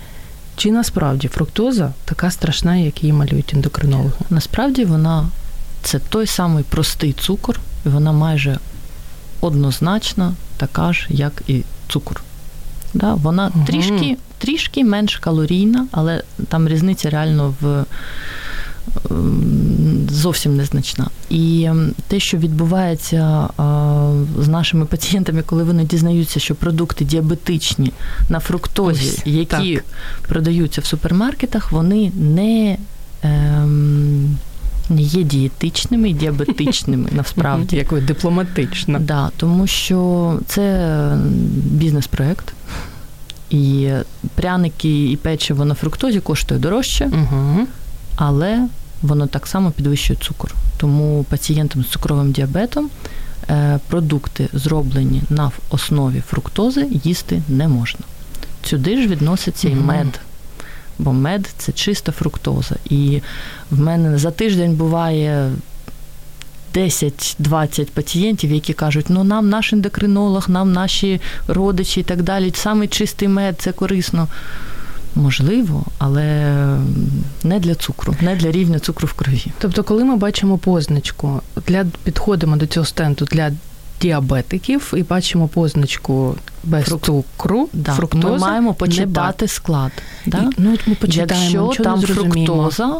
Чи 0.56 0.70
насправді 0.70 1.28
фруктоза 1.28 1.92
така 2.04 2.30
страшна, 2.30 2.76
як 2.76 3.02
її 3.02 3.12
малюють 3.12 3.54
ендокринологи? 3.54 4.12
Насправді 4.30 4.84
вона 4.84 5.28
це 5.82 5.98
той 5.98 6.26
самий 6.26 6.64
простий 6.64 7.12
цукор, 7.12 7.60
і 7.86 7.88
вона 7.88 8.12
майже 8.12 8.58
однозначно 9.41 10.33
така 10.57 10.93
ж, 10.93 11.07
як 11.09 11.41
і 11.47 11.63
цукор. 11.89 12.21
Да? 12.93 13.13
Вона 13.13 13.51
угу. 13.55 13.65
трішки 13.67 14.17
трішки 14.37 14.83
менш 14.83 15.15
калорійна, 15.15 15.87
але 15.91 16.23
там 16.47 16.67
різниця 16.67 17.09
реально 17.09 17.53
в 17.61 17.85
ем, 19.11 20.07
зовсім 20.11 20.55
незначна. 20.55 21.07
І 21.29 21.63
ем, 21.63 21.91
те, 22.07 22.19
що 22.19 22.37
відбувається 22.37 23.49
з 24.39 24.47
нашими 24.47 24.85
пацієнтами, 24.85 25.41
коли 25.41 25.63
вони 25.63 25.83
дізнаються, 25.83 26.39
що 26.39 26.55
продукти 26.55 27.05
діабетичні 27.05 27.91
на 28.29 28.39
фруктозі, 28.39 29.09
Ось, 29.17 29.21
які 29.25 29.75
так. 29.75 29.85
продаються 30.27 30.81
в 30.81 30.85
супермаркетах, 30.85 31.71
вони 31.71 32.11
не. 32.15 32.77
Ем, 33.23 34.21
не 34.21 34.46
є 34.89 35.23
дієтичними 35.23 36.09
і 36.09 36.13
діабетичними 36.13 37.09
насправді. 37.15 37.75
Якою 37.75 38.01
дипломатично. 38.01 38.99
Да, 38.99 39.31
Тому 39.37 39.67
що 39.67 40.39
це 40.47 41.17
бізнес-проект, 41.71 42.53
і 43.49 43.89
пряники 44.35 45.11
і 45.11 45.15
печиво 45.15 45.65
на 45.65 45.75
фруктозі 45.75 46.19
коштує 46.19 46.59
дорожче, 46.59 47.05
угу. 47.05 47.67
але 48.15 48.67
воно 49.01 49.27
так 49.27 49.47
само 49.47 49.71
підвищує 49.71 50.19
цукор. 50.19 50.55
Тому 50.77 51.25
пацієнтам 51.29 51.83
з 51.83 51.87
цукровим 51.87 52.31
діабетом 52.31 52.89
е, 53.49 53.79
продукти, 53.87 54.49
зроблені 54.53 55.21
на 55.29 55.51
основі 55.69 56.21
фруктози, 56.27 56.87
їсти 57.03 57.41
не 57.47 57.67
можна. 57.67 57.99
Сюди 58.63 59.01
ж 59.01 59.07
відноситься 59.07 59.69
і 59.69 59.75
мед. 59.75 60.19
Бо 60.99 61.13
мед 61.13 61.49
це 61.57 61.71
чиста 61.71 62.11
фруктоза. 62.11 62.75
І 62.89 63.21
в 63.71 63.79
мене 63.79 64.17
за 64.17 64.31
тиждень 64.31 64.75
буває 64.75 65.51
10-20 66.73 67.85
пацієнтів, 67.85 68.51
які 68.51 68.73
кажуть, 68.73 69.05
ну 69.09 69.23
нам 69.23 69.49
наш 69.49 69.73
ендокринолог, 69.73 70.49
нам 70.49 70.71
наші 70.71 71.21
родичі 71.47 71.99
і 71.99 72.03
так 72.03 72.21
далі. 72.21 72.51
Саме 72.55 72.87
чистий 72.87 73.27
мед 73.27 73.55
це 73.59 73.71
корисно. 73.71 74.27
Можливо, 75.15 75.85
але 75.97 76.23
не 77.43 77.59
для 77.59 77.75
цукру, 77.75 78.15
не 78.21 78.35
для 78.35 78.51
рівня 78.51 78.79
цукру 78.79 79.07
в 79.07 79.13
крові. 79.13 79.45
Тобто, 79.59 79.83
коли 79.83 80.03
ми 80.03 80.15
бачимо 80.15 80.57
позначку, 80.57 81.41
для 81.67 81.85
підходимо 82.03 82.57
до 82.57 82.67
цього 82.67 82.85
стенду 82.85 83.25
для 83.25 83.51
діабетиків 84.01 84.93
і 84.97 85.03
бачимо 85.03 85.47
позначку 85.47 86.35
без 86.63 86.85
Фрук... 86.85 87.05
цукру, 87.05 87.69
да. 87.73 87.93
фруктоза, 87.93 88.27
ми 88.27 88.37
маємо 88.37 88.73
почитати 88.73 89.47
склад. 89.47 89.91
Да? 90.25 90.37
І, 90.37 90.49
ну, 90.57 90.77
ми 90.87 90.95
почитаємо, 90.95 91.65
Якщо 91.65 91.83
там 91.83 92.01
фруктоза, 92.01 92.95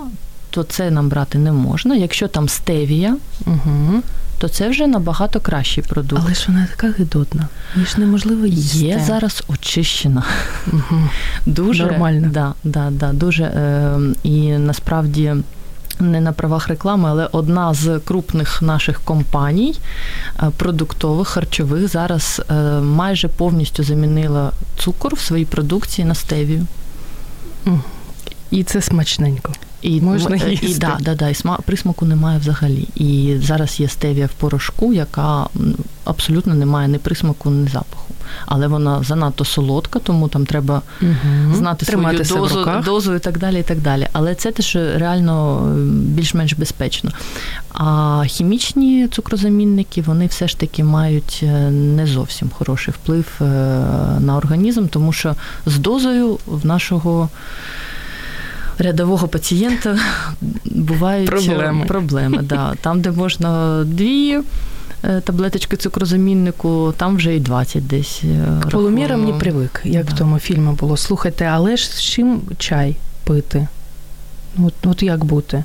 то 0.49 0.63
це 0.63 0.91
нам 0.91 1.09
брати 1.09 1.37
не 1.37 1.51
можна. 1.51 1.95
Якщо 1.95 2.27
там 2.27 2.49
стевія, 2.49 3.17
угу. 3.45 4.01
то 4.37 4.49
це 4.49 4.69
вже 4.69 4.87
набагато 4.87 5.39
кращий 5.39 5.83
продукт. 5.83 6.21
Але 6.25 6.33
ж 6.33 6.45
вона 6.47 6.67
така 6.75 6.93
гидотна. 6.97 7.47
Її 7.75 7.87
ж 7.87 7.99
неможливо 7.99 8.45
їсти. 8.45 8.77
Є 8.77 9.03
зараз 9.07 9.43
очищена. 9.47 10.23
Угу. 10.73 11.01
Дуже 11.45 11.85
нормально. 11.85 12.29
Да, 12.33 12.53
да, 12.63 12.89
да, 12.91 13.13
дуже, 13.13 13.43
е, 13.43 13.99
І 14.23 14.51
насправді. 14.51 15.35
Не 15.99 16.21
на 16.21 16.31
правах 16.31 16.67
реклами, 16.67 17.09
але 17.09 17.29
одна 17.31 17.73
з 17.73 17.99
крупних 17.99 18.61
наших 18.61 19.01
компаній 19.01 19.75
е, 20.39 20.51
продуктових, 20.57 21.27
харчових 21.27 21.87
зараз 21.87 22.41
е, 22.49 22.53
майже 22.79 23.27
повністю 23.27 23.83
замінила 23.83 24.51
цукор 24.77 25.15
в 25.15 25.19
своїй 25.19 25.45
продукції 25.45 26.07
на 26.07 26.15
стевію. 26.15 26.65
І 28.51 28.63
це 28.63 28.81
смачненько. 28.81 29.53
І 29.81 30.01
можна 30.01 30.35
їсти. 30.35 30.67
І, 30.67 30.75
да, 30.75 30.97
да, 30.99 31.15
да, 31.15 31.29
і 31.29 31.33
сма, 31.33 31.59
присмаку 31.65 32.05
немає 32.05 32.39
взагалі. 32.39 32.87
І 32.95 33.37
зараз 33.43 33.79
є 33.79 33.87
стевія 33.87 34.25
в 34.25 34.33
порошку, 34.33 34.93
яка 34.93 35.47
абсолютно 36.03 36.53
не 36.53 36.65
має 36.65 36.87
ні 36.87 36.97
присмаку, 36.97 37.49
ні 37.49 37.67
запаху. 37.67 38.06
Але 38.45 38.67
вона 38.67 39.03
занадто 39.03 39.45
солодка, 39.45 39.99
тому 39.99 40.27
там 40.27 40.45
треба 40.45 40.81
угу. 41.01 41.55
знати 41.55 41.85
Тримати 41.85 42.25
свою 42.25 42.43
дозу, 42.43 42.65
дозу 42.85 43.15
і 43.15 43.19
так 43.19 43.37
далі. 43.37 43.59
і 43.59 43.63
так 43.63 43.79
далі. 43.79 44.07
Але 44.13 44.35
це 44.35 44.51
те, 44.51 44.63
що 44.63 44.97
реально 44.97 45.61
більш-менш 45.87 46.53
безпечно. 46.53 47.11
А 47.73 48.23
хімічні 48.27 49.07
цукрозамінники 49.07 50.01
вони 50.01 50.27
все 50.27 50.47
ж 50.47 50.57
таки 50.57 50.83
мають 50.83 51.39
е, 51.43 51.71
не 51.71 52.07
зовсім 52.07 52.49
хороший 52.57 52.93
вплив 52.93 53.25
е, 53.41 53.43
на 54.19 54.37
організм, 54.37 54.87
тому 54.87 55.13
що 55.13 55.35
з 55.65 55.77
дозою 55.79 56.39
в 56.45 56.65
нашого 56.65 57.29
рядового 58.77 59.27
пацієнта 59.27 59.99
бувають 60.65 61.29
проблеми. 61.29 61.85
проблеми 61.85 62.39
да. 62.43 62.73
Там, 62.81 63.01
де 63.01 63.11
можна 63.11 63.83
дві. 63.83 64.39
Е, 65.07 65.21
таблеточки 65.21 65.77
цукрозаміннику, 65.77 66.93
там 66.97 67.15
вже 67.15 67.35
і 67.35 67.39
20 67.39 67.87
десь. 67.87 68.23
К 68.63 68.69
полумірам 68.69 69.25
не 69.25 69.33
привик, 69.33 69.81
як 69.83 70.05
да. 70.05 70.13
в 70.13 70.17
тому 70.17 70.39
фільмі 70.39 70.71
було. 70.71 70.97
Слухайте, 70.97 71.45
але 71.45 71.77
ж 71.77 71.89
з 71.89 72.01
чим 72.01 72.41
чай 72.57 72.95
пити? 73.23 73.67
От, 74.57 74.73
От 74.85 75.03
як 75.03 75.25
бути? 75.25 75.63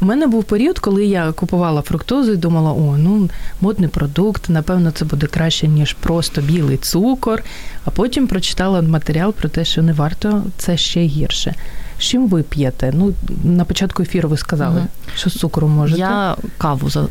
У 0.00 0.04
мене 0.04 0.26
був 0.26 0.44
період, 0.44 0.78
коли 0.78 1.06
я 1.06 1.32
купувала 1.32 1.82
фруктозу 1.82 2.32
і 2.32 2.36
думала, 2.36 2.72
о, 2.72 2.96
ну 2.98 3.30
модний 3.60 3.88
продукт, 3.88 4.48
напевно, 4.48 4.90
це 4.90 5.04
буде 5.04 5.26
краще, 5.26 5.68
ніж 5.68 5.92
просто 5.92 6.40
білий 6.40 6.76
цукор. 6.76 7.42
А 7.84 7.90
потім 7.90 8.26
прочитала 8.26 8.82
матеріал 8.82 9.32
про 9.32 9.48
те, 9.48 9.64
що 9.64 9.82
не 9.82 9.92
варто 9.92 10.42
це 10.56 10.76
ще 10.76 11.00
гірше. 11.00 11.54
З 12.02 12.04
чим 12.04 12.28
ви 12.28 12.42
п'єте? 12.42 12.92
Ну, 12.94 13.12
на 13.44 13.64
початку 13.64 14.02
ефіру 14.02 14.28
ви 14.28 14.36
сказали, 14.36 14.80
угу. 14.80 14.88
що 15.16 15.30
з 15.30 15.34
цукром 15.34 15.70
можете. 15.70 16.00
Я 16.00 16.36
каву 16.58 16.90
за. 16.90 17.06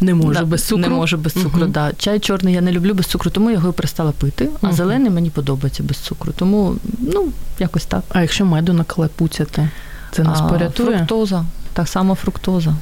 Не 0.00 0.14
можу 0.14 0.32
да, 0.32 0.44
без 0.44 0.64
цукру. 0.64 0.82
Не 0.82 0.88
можу 0.88 1.16
без 1.16 1.32
цукру, 1.32 1.62
uh 1.62 1.70
да. 1.70 1.92
Чай 1.98 2.20
чорний 2.20 2.54
я 2.54 2.60
не 2.60 2.72
люблю 2.72 2.94
без 2.94 3.06
цукру, 3.06 3.30
тому 3.30 3.50
я 3.50 3.56
його 3.56 3.72
перестала 3.72 4.12
пити, 4.12 4.48
а 4.60 4.66
uh 4.66 4.72
зелений 4.72 5.10
мені 5.10 5.30
подобається 5.30 5.82
без 5.82 5.96
цукру. 5.96 6.32
Тому, 6.32 6.76
ну, 6.98 7.28
якось 7.58 7.84
так. 7.84 8.02
А 8.08 8.20
якщо 8.20 8.44
меду 8.44 8.72
наклепуцяти? 8.72 9.68
Це 10.12 10.22
нас 10.22 10.38
а, 10.40 10.48
порятує? 10.48 10.96
Фруктоза. 10.96 11.44
Так 11.72 11.88
само 11.88 12.14
фруктоза. 12.14 12.74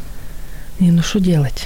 Ні, 0.81 0.93
ну 0.93 1.03
що 1.03 1.19
робити? 1.19 1.63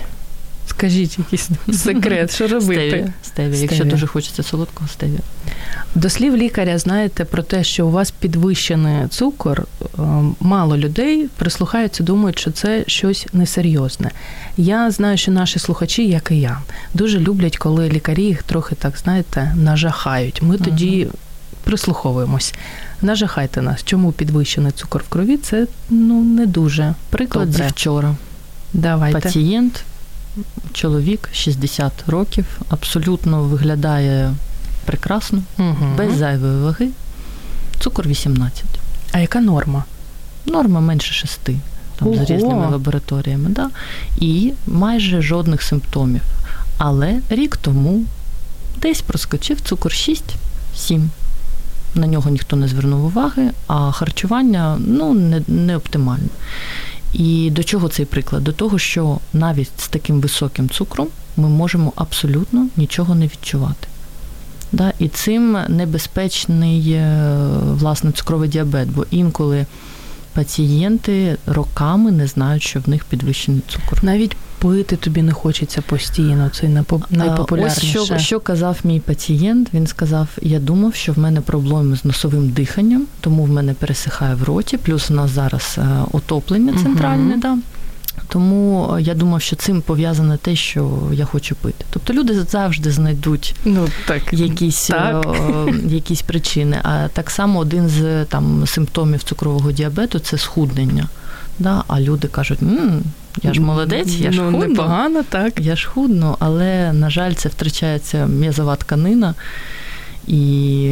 Скажіть 0.66 1.18
якийсь 1.18 1.48
секрет, 1.72 2.34
що 2.34 2.48
робити? 2.48 3.12
Стеві, 3.22 3.54
стеві. 3.54 3.58
Якщо 3.58 3.84
дуже 3.84 4.06
хочеться 4.06 4.42
солодкого, 4.42 4.88
стеві. 4.88 5.18
До 5.94 6.10
слів 6.10 6.36
лікаря, 6.36 6.78
знаєте 6.78 7.24
про 7.24 7.42
те, 7.42 7.64
що 7.64 7.86
у 7.86 7.90
вас 7.90 8.10
підвищений 8.10 9.08
цукор, 9.08 9.66
е, 9.82 9.86
мало 10.40 10.76
людей 10.76 11.28
прислухаються, 11.36 12.02
думають, 12.02 12.38
що 12.38 12.50
це 12.50 12.84
щось 12.86 13.26
несерйозне. 13.32 14.10
Я 14.56 14.90
знаю, 14.90 15.18
що 15.18 15.32
наші 15.32 15.58
слухачі, 15.58 16.08
як 16.08 16.30
і 16.30 16.40
я, 16.40 16.58
дуже 16.94 17.18
люблять, 17.18 17.56
коли 17.58 17.88
лікарі 17.88 18.22
їх 18.22 18.42
трохи 18.42 18.74
так, 18.74 18.98
знаєте, 18.98 19.54
нажахають. 19.56 20.42
Ми 20.42 20.58
тоді 20.58 21.08
прислуховуємось. 21.64 22.54
Нажахайте 23.02 23.62
нас, 23.62 23.84
чому 23.84 24.12
підвищений 24.12 24.72
цукор 24.72 25.02
в 25.02 25.08
крові? 25.08 25.36
Це 25.36 25.66
ну 25.90 26.22
не 26.22 26.46
дуже 26.46 26.94
приклад 27.10 27.50
Добре. 27.50 27.66
зі 27.66 27.70
вчора. 27.70 28.14
Давайте. 28.72 29.20
Пацієнт, 29.20 29.84
чоловік 30.72 31.28
60 31.32 31.92
років, 32.06 32.60
абсолютно 32.68 33.42
виглядає 33.42 34.34
прекрасно, 34.84 35.42
угу. 35.58 35.86
без 35.96 36.16
зайвої 36.16 36.62
ваги. 36.62 36.88
Цукор 37.80 38.06
18. 38.06 38.64
А 39.12 39.18
яка 39.18 39.40
норма? 39.40 39.84
Норма 40.46 40.80
менше 40.80 41.14
6 41.14 41.40
там, 41.44 42.08
Ого. 42.08 42.26
з 42.26 42.30
різними 42.30 42.66
лабораторіями. 42.66 43.50
Да? 43.50 43.70
І 44.16 44.52
майже 44.66 45.22
жодних 45.22 45.62
симптомів. 45.62 46.22
Але 46.78 47.20
рік 47.30 47.56
тому 47.56 48.04
десь 48.82 49.00
проскочив 49.00 49.60
цукор 49.60 49.92
6-7 49.92 51.08
на 51.94 52.06
нього 52.06 52.30
ніхто 52.30 52.56
не 52.56 52.68
звернув 52.68 53.04
уваги, 53.04 53.50
а 53.66 53.92
харчування 53.92 54.78
ну, 54.86 55.14
не, 55.14 55.42
не 55.48 55.76
оптимальне. 55.76 56.28
І 57.12 57.50
до 57.50 57.64
чого 57.64 57.88
цей 57.88 58.06
приклад? 58.06 58.44
До 58.44 58.52
того, 58.52 58.78
що 58.78 59.18
навіть 59.32 59.70
з 59.76 59.88
таким 59.88 60.20
високим 60.20 60.68
цукром 60.68 61.08
ми 61.36 61.48
можемо 61.48 61.92
абсолютно 61.96 62.66
нічого 62.76 63.14
не 63.14 63.24
відчувати. 63.24 63.88
Да? 64.72 64.92
І 64.98 65.08
цим 65.08 65.58
небезпечний 65.68 66.92
е, 66.92 67.38
власне 67.62 68.12
цукровий 68.12 68.48
діабет, 68.48 68.88
бо 68.88 69.06
інколи 69.10 69.66
пацієнти 70.32 71.36
роками 71.46 72.12
не 72.12 72.26
знають, 72.26 72.62
що 72.62 72.80
в 72.80 72.88
них 72.88 73.04
підвищений 73.04 73.62
цукор. 73.68 74.04
Навіть 74.04 74.36
пити 74.58 74.96
тобі 74.96 75.22
не 75.22 75.32
хочеться 75.32 75.82
постійно. 75.82 76.50
Це 76.54 76.84
найпопулярніше. 77.10 77.98
Ось 77.98 78.06
що, 78.06 78.18
що 78.18 78.40
казав 78.40 78.78
мій 78.84 79.00
пацієнт. 79.00 79.74
Він 79.74 79.86
сказав: 79.86 80.28
я 80.42 80.58
думав, 80.58 80.94
що 80.94 81.12
в 81.12 81.18
мене 81.18 81.40
проблеми 81.40 81.96
з 81.96 82.04
носовим 82.04 82.48
диханням, 82.48 83.06
тому 83.20 83.44
в 83.44 83.48
мене 83.48 83.74
пересихає 83.74 84.34
в 84.34 84.42
роті, 84.42 84.76
плюс 84.76 85.10
у 85.10 85.14
нас 85.14 85.30
зараз 85.30 85.76
е, 85.78 86.04
отоплення 86.12 86.72
центральне. 86.82 87.32
Угу. 87.32 87.40
Да? 87.40 87.58
Тому 88.28 88.96
я 89.00 89.14
думав, 89.14 89.42
що 89.42 89.56
цим 89.56 89.82
пов'язане 89.82 90.36
те, 90.36 90.56
що 90.56 90.98
я 91.12 91.24
хочу 91.24 91.54
пити. 91.54 91.84
Тобто 91.90 92.12
люди 92.12 92.42
завжди 92.42 92.90
знайдуть 92.90 93.54
ну, 93.64 93.88
так, 94.06 94.32
якісь 94.32 94.86
так. 94.86 95.26
О, 95.26 95.68
якісь 95.88 96.22
причини. 96.22 96.80
А 96.82 97.08
так 97.12 97.30
само 97.30 97.58
один 97.58 97.88
з 97.88 98.24
там 98.24 98.66
симптомів 98.66 99.22
цукрового 99.22 99.72
діабету 99.72 100.18
це 100.18 100.38
схуднення. 100.38 101.08
Да? 101.58 101.84
А 101.88 102.00
люди 102.00 102.28
кажуть, 102.28 102.62
М, 102.62 103.02
я 103.42 103.54
ж 103.54 103.60
молодець, 103.60 104.08
я 104.12 104.32
ж 104.32 104.42
ну, 104.42 104.50
худну. 104.50 104.66
непогано, 104.68 105.22
так. 105.28 105.60
Я 105.60 105.76
ж 105.76 105.88
худну, 105.88 106.36
але, 106.38 106.92
на 106.92 107.10
жаль, 107.10 107.32
це 107.32 107.48
втрачається 107.48 108.26
м'язова 108.26 108.76
тканина. 108.76 109.34
І 110.30 110.88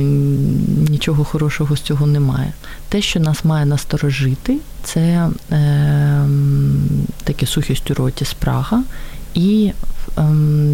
нічого 0.91 1.25
хорошого 1.25 1.77
з 1.77 1.81
цього 1.81 2.07
немає. 2.07 2.53
Те, 2.89 3.03
що 3.03 3.21
нас 3.21 3.45
має 3.45 3.67
насторожити, 3.67 4.57
це 4.83 5.31
е, 5.53 6.27
таке 7.25 7.47
сухість 7.47 7.91
у 7.91 7.95
роті 7.95 8.25
спрага 8.25 8.83
і 9.35 9.73
е, 10.19 10.23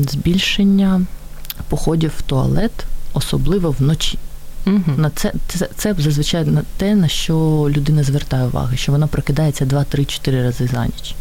збільшення 0.09 1.03
походів 1.69 2.13
в 2.19 2.23
туалет, 2.23 2.87
особливо 3.13 3.71
вночі. 3.71 4.19
Угу. 4.67 4.83
На 4.97 5.11
це, 5.11 5.33
це 5.49 5.69
це 5.77 5.95
зазвичай 5.99 6.45
на 6.45 6.63
те, 6.77 6.95
на 6.95 7.09
що 7.09 7.35
людина 7.71 8.03
звертає 8.03 8.47
увагу, 8.47 8.77
що 8.77 8.93
вона 8.93 9.07
прокидається 9.07 9.65
2-3-4 9.65 10.43
рази 10.43 10.67
за 10.67 10.87
ніч. 10.87 11.15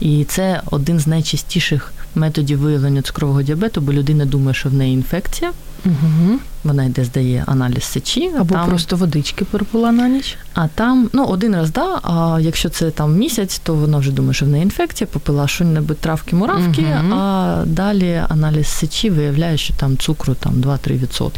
І 0.00 0.24
це 0.24 0.62
один 0.70 0.98
з 1.00 1.06
найчастіших 1.06 1.92
методів 2.14 2.58
виявлення 2.58 3.02
цукрового 3.02 3.42
діабету, 3.42 3.80
бо 3.80 3.92
людина 3.92 4.24
думає, 4.24 4.54
що 4.54 4.68
в 4.68 4.74
неї 4.74 4.94
інфекція. 4.94 5.52
Угу. 5.84 6.38
Вона 6.64 6.84
йде, 6.84 7.04
здає 7.04 7.44
аналіз 7.46 7.84
сечі. 7.84 8.30
Або 8.38 8.54
там, 8.54 8.68
просто 8.68 8.96
водички 8.96 9.44
перепила 9.44 9.92
на 9.92 10.08
ніч. 10.08 10.36
А 10.54 10.68
там, 10.68 11.10
ну, 11.12 11.24
один 11.24 11.56
раз, 11.56 11.72
да, 11.72 12.00
а 12.02 12.38
якщо 12.40 12.68
це 12.68 12.90
там 12.90 13.16
місяць, 13.16 13.58
то 13.58 13.74
вона 13.74 13.98
вже 13.98 14.12
думає, 14.12 14.34
що 14.34 14.46
в 14.46 14.48
неї 14.48 14.62
інфекція, 14.62 15.08
попила 15.12 15.48
що-небудь 15.48 15.96
травки-муравки, 16.00 16.80
угу. 16.80 17.14
а 17.14 17.62
далі 17.66 18.22
аналіз 18.28 18.66
сечі 18.66 19.10
виявляє, 19.10 19.56
що 19.56 19.74
там 19.74 19.96
цукру 19.96 20.34
там 20.34 20.54
2-3%. 20.54 21.30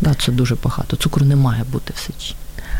Да, 0.00 0.14
Це 0.14 0.32
дуже 0.32 0.56
багато. 0.64 0.96
Цукру 0.96 1.26
не 1.26 1.36
має 1.36 1.64
бути 1.72 1.92
в 1.96 1.98
сечі. 1.98 2.34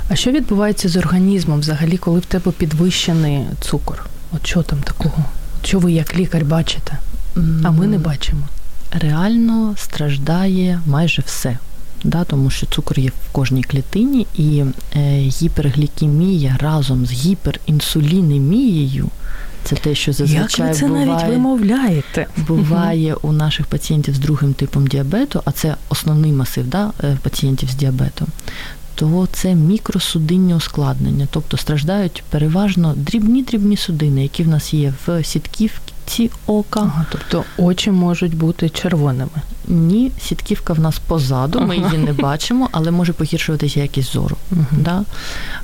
А 0.08 0.16
що 0.16 0.30
відбувається 0.30 0.88
з 0.88 0.96
організмом 0.96 1.60
взагалі, 1.60 1.96
коли 1.96 2.20
в 2.20 2.26
тебе 2.26 2.52
підвищений 2.52 3.44
цукор? 3.60 4.06
От 4.32 4.46
що 4.46 4.62
там 4.62 4.78
такого? 4.78 5.24
Що 5.64 5.78
ви 5.78 5.92
як 5.92 6.16
лікар 6.16 6.44
бачите? 6.44 6.98
А 7.36 7.70
ми 7.70 7.86
не 7.86 7.98
бачимо. 7.98 8.48
Реально 8.92 9.74
страждає 9.76 10.80
майже 10.86 11.22
все. 11.26 11.58
Да, 12.04 12.24
Тому 12.24 12.50
що 12.50 12.66
цукор 12.66 12.98
є 12.98 13.08
в 13.08 13.32
кожній 13.32 13.62
клітині, 13.62 14.26
і 14.36 14.64
е, 14.96 15.18
гіперглікемія 15.18 16.56
разом 16.60 17.06
з 17.06 17.12
гіперінсулінемією 17.12 19.10
це 19.64 19.76
те, 19.76 19.94
що 19.94 20.12
зазвичай 20.12 20.66
Як 20.66 20.74
ви 20.74 20.80
це 20.80 20.86
буває, 20.86 21.06
навіть 21.06 21.28
вимовляєте. 21.28 22.26
буває 22.48 23.14
у 23.14 23.32
наших 23.32 23.66
пацієнтів 23.66 24.14
з 24.14 24.18
другим 24.18 24.54
типом 24.54 24.86
діабету, 24.86 25.42
а 25.44 25.52
це 25.52 25.76
основний 25.88 26.32
масив 26.32 26.66
да, 26.68 26.90
е, 27.04 27.18
пацієнтів 27.22 27.70
з 27.70 27.74
діабетом. 27.74 28.28
То 28.94 29.28
це 29.32 29.54
мікросудинні 29.54 30.54
ускладнення, 30.54 31.28
тобто 31.30 31.56
страждають 31.56 32.22
переважно 32.30 32.94
дрібні-дрібні 32.96 33.76
судини, 33.76 34.22
які 34.22 34.42
в 34.42 34.48
нас 34.48 34.74
є 34.74 34.94
в 35.06 35.24
сітківці 35.24 35.80
ока. 36.46 36.80
Ага, 36.80 37.06
тобто 37.10 37.44
очі 37.56 37.90
можуть 37.90 38.36
бути 38.36 38.68
червоними. 38.68 39.30
Ні, 39.68 40.12
сітківка 40.20 40.72
в 40.72 40.80
нас 40.80 40.98
позаду, 40.98 41.60
ми 41.60 41.76
її 41.76 41.98
не 41.98 42.12
бачимо, 42.22 42.68
але 42.72 42.90
може 42.90 43.12
погіршуватися 43.12 43.80
якість 43.80 44.12
зору. 44.12 44.36
Uh-huh. 44.52 44.82
Да? 44.82 45.04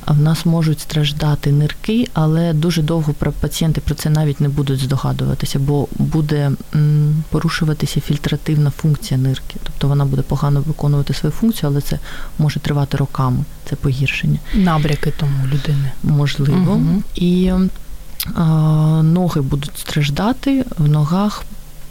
А 0.05 0.12
в 0.12 0.20
нас 0.20 0.46
можуть 0.46 0.81
страждати 0.81 1.53
нирки, 1.53 2.09
але 2.12 2.53
дуже 2.53 2.83
довго 2.83 3.12
пацієнти 3.12 3.81
про 3.81 3.94
це 3.94 4.11
навіть 4.11 4.40
не 4.40 4.48
будуть 4.48 4.81
здогадуватися, 4.81 5.59
бо 5.59 5.88
буде 5.98 6.51
м, 6.74 7.24
порушуватися 7.31 8.01
фільтративна 8.01 8.70
функція 8.70 9.20
нирки. 9.20 9.57
Тобто 9.62 9.88
вона 9.88 10.05
буде 10.05 10.22
погано 10.22 10.61
виконувати 10.61 11.14
свою 11.14 11.33
функцію, 11.33 11.70
але 11.70 11.81
це 11.81 11.98
може 12.38 12.61
тривати 12.61 12.96
роками. 12.96 13.44
Це 13.70 13.77
погіршення. 13.77 14.38
Набряки 14.55 15.12
тому 15.20 15.46
людини. 15.46 15.90
Можливо. 16.03 16.72
Uh-huh. 16.72 17.03
І 17.14 17.53
ноги 19.02 19.40
будуть 19.40 19.78
страждати, 19.78 20.64
в 20.78 20.88
ногах 20.88 21.44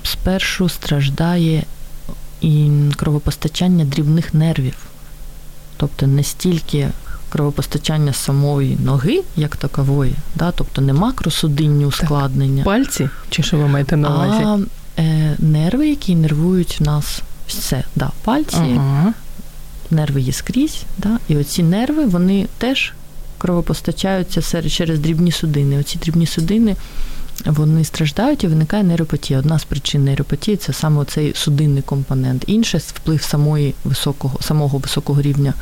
спершу 0.04 0.70
страждає 0.70 1.64
і 2.42 2.70
кровопостачання 2.96 3.86
дрібних 3.86 4.34
нервів. 4.34 4.76
Тобто 5.78 6.08
не 6.08 6.24
стільки 6.24 6.90
кровопостачання 7.30 8.14
самої 8.14 8.78
ноги, 8.84 9.24
як 9.36 9.56
такової, 9.56 10.16
да? 10.36 10.52
тобто 10.52 10.82
не 10.82 10.94
макросудинні 10.94 11.86
ускладнення. 11.86 12.64
Пальці? 12.64 13.10
Чи 13.30 13.44
що 13.44 13.58
ви 13.58 13.68
маєте 13.68 13.98
на 13.98 14.16
увазі? 14.16 14.44
А 14.44 14.60
е, 15.02 15.36
нерви, 15.40 15.90
які 15.90 16.16
нервують 16.16 16.78
нас 16.82 17.22
все. 17.48 17.84
Да, 17.96 18.12
Пальці, 18.24 18.58
ага. 18.58 19.14
нерви 19.92 20.22
є 20.22 20.34
скрізь. 20.34 20.84
Да? 20.98 21.20
І 21.28 21.38
оці 21.38 21.64
нерви 21.64 22.06
вони 22.06 22.48
теж 22.58 22.94
кровопостачаються 23.38 24.70
через 24.70 25.00
дрібні 25.00 25.32
судини. 25.32 25.80
Оці 25.80 26.00
дрібні 26.00 26.26
судини 26.26 26.76
вони 27.46 27.84
страждають 27.84 28.44
і 28.44 28.48
виникає 28.48 28.84
нейропатія. 28.84 29.40
Одна 29.40 29.60
з 29.60 29.64
причин 29.64 30.04
нейропатії 30.04 30.58
це 30.58 30.74
саме 30.74 31.06
цей 31.06 31.34
судинний 31.36 31.82
компонент. 31.82 32.44
Інше 32.48 32.78
вплив 32.78 33.22
самої 33.22 33.74
високого, 33.84 34.38
самого 34.42 34.78
високого 34.78 35.22
рівня 35.22 35.54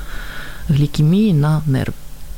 глікемії 0.70 1.34
на 1.34 1.62
нерв. 1.68 1.94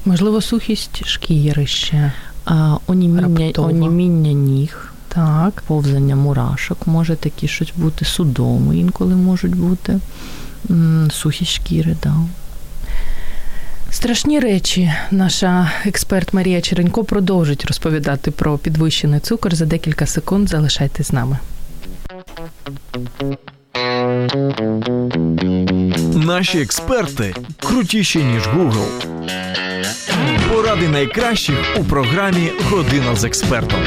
Можливо, 0.06 0.42
сухість 0.42 1.06
шкіри 1.06 1.68
ще. 1.68 2.12
А, 2.46 2.78
Оніміння, 2.88 3.52
оніміння 3.58 4.32
ніг, 4.32 4.94
так. 5.08 5.64
повзання 5.68 6.16
мурашок, 6.16 6.88
може 6.88 7.16
такі 7.16 7.48
щось 7.48 7.74
бути, 7.76 8.06
судоми 8.06 8.78
інколи 8.78 9.16
можуть 9.16 9.56
бути, 9.56 10.00
сухість 11.10 11.52
шкіри. 11.52 11.96
Да. 12.04 12.16
Страшні 13.92 14.40
речі. 14.40 14.92
Наша 15.12 15.72
експерт 15.86 16.34
Марія 16.34 16.62
Черенько 16.62 17.04
продовжить 17.04 17.66
розповідати 17.66 18.32
про 18.32 18.58
підвищений 18.58 19.20
цукор 19.20 19.56
за 19.56 19.66
декілька 19.66 20.06
секунд. 20.06 20.50
Залишайтесь 20.50 21.08
з 21.08 21.14
нами. 21.14 21.38
Наші 26.26 26.62
експерти 26.62 27.36
крутіші 27.60 28.24
ніж 28.24 28.44
Google. 28.48 28.88
Поради 30.50 30.88
найкращих 30.88 31.58
у 31.80 31.84
програмі 31.84 32.52
Година 32.70 33.16
з 33.16 33.24
експертом. 33.24 33.80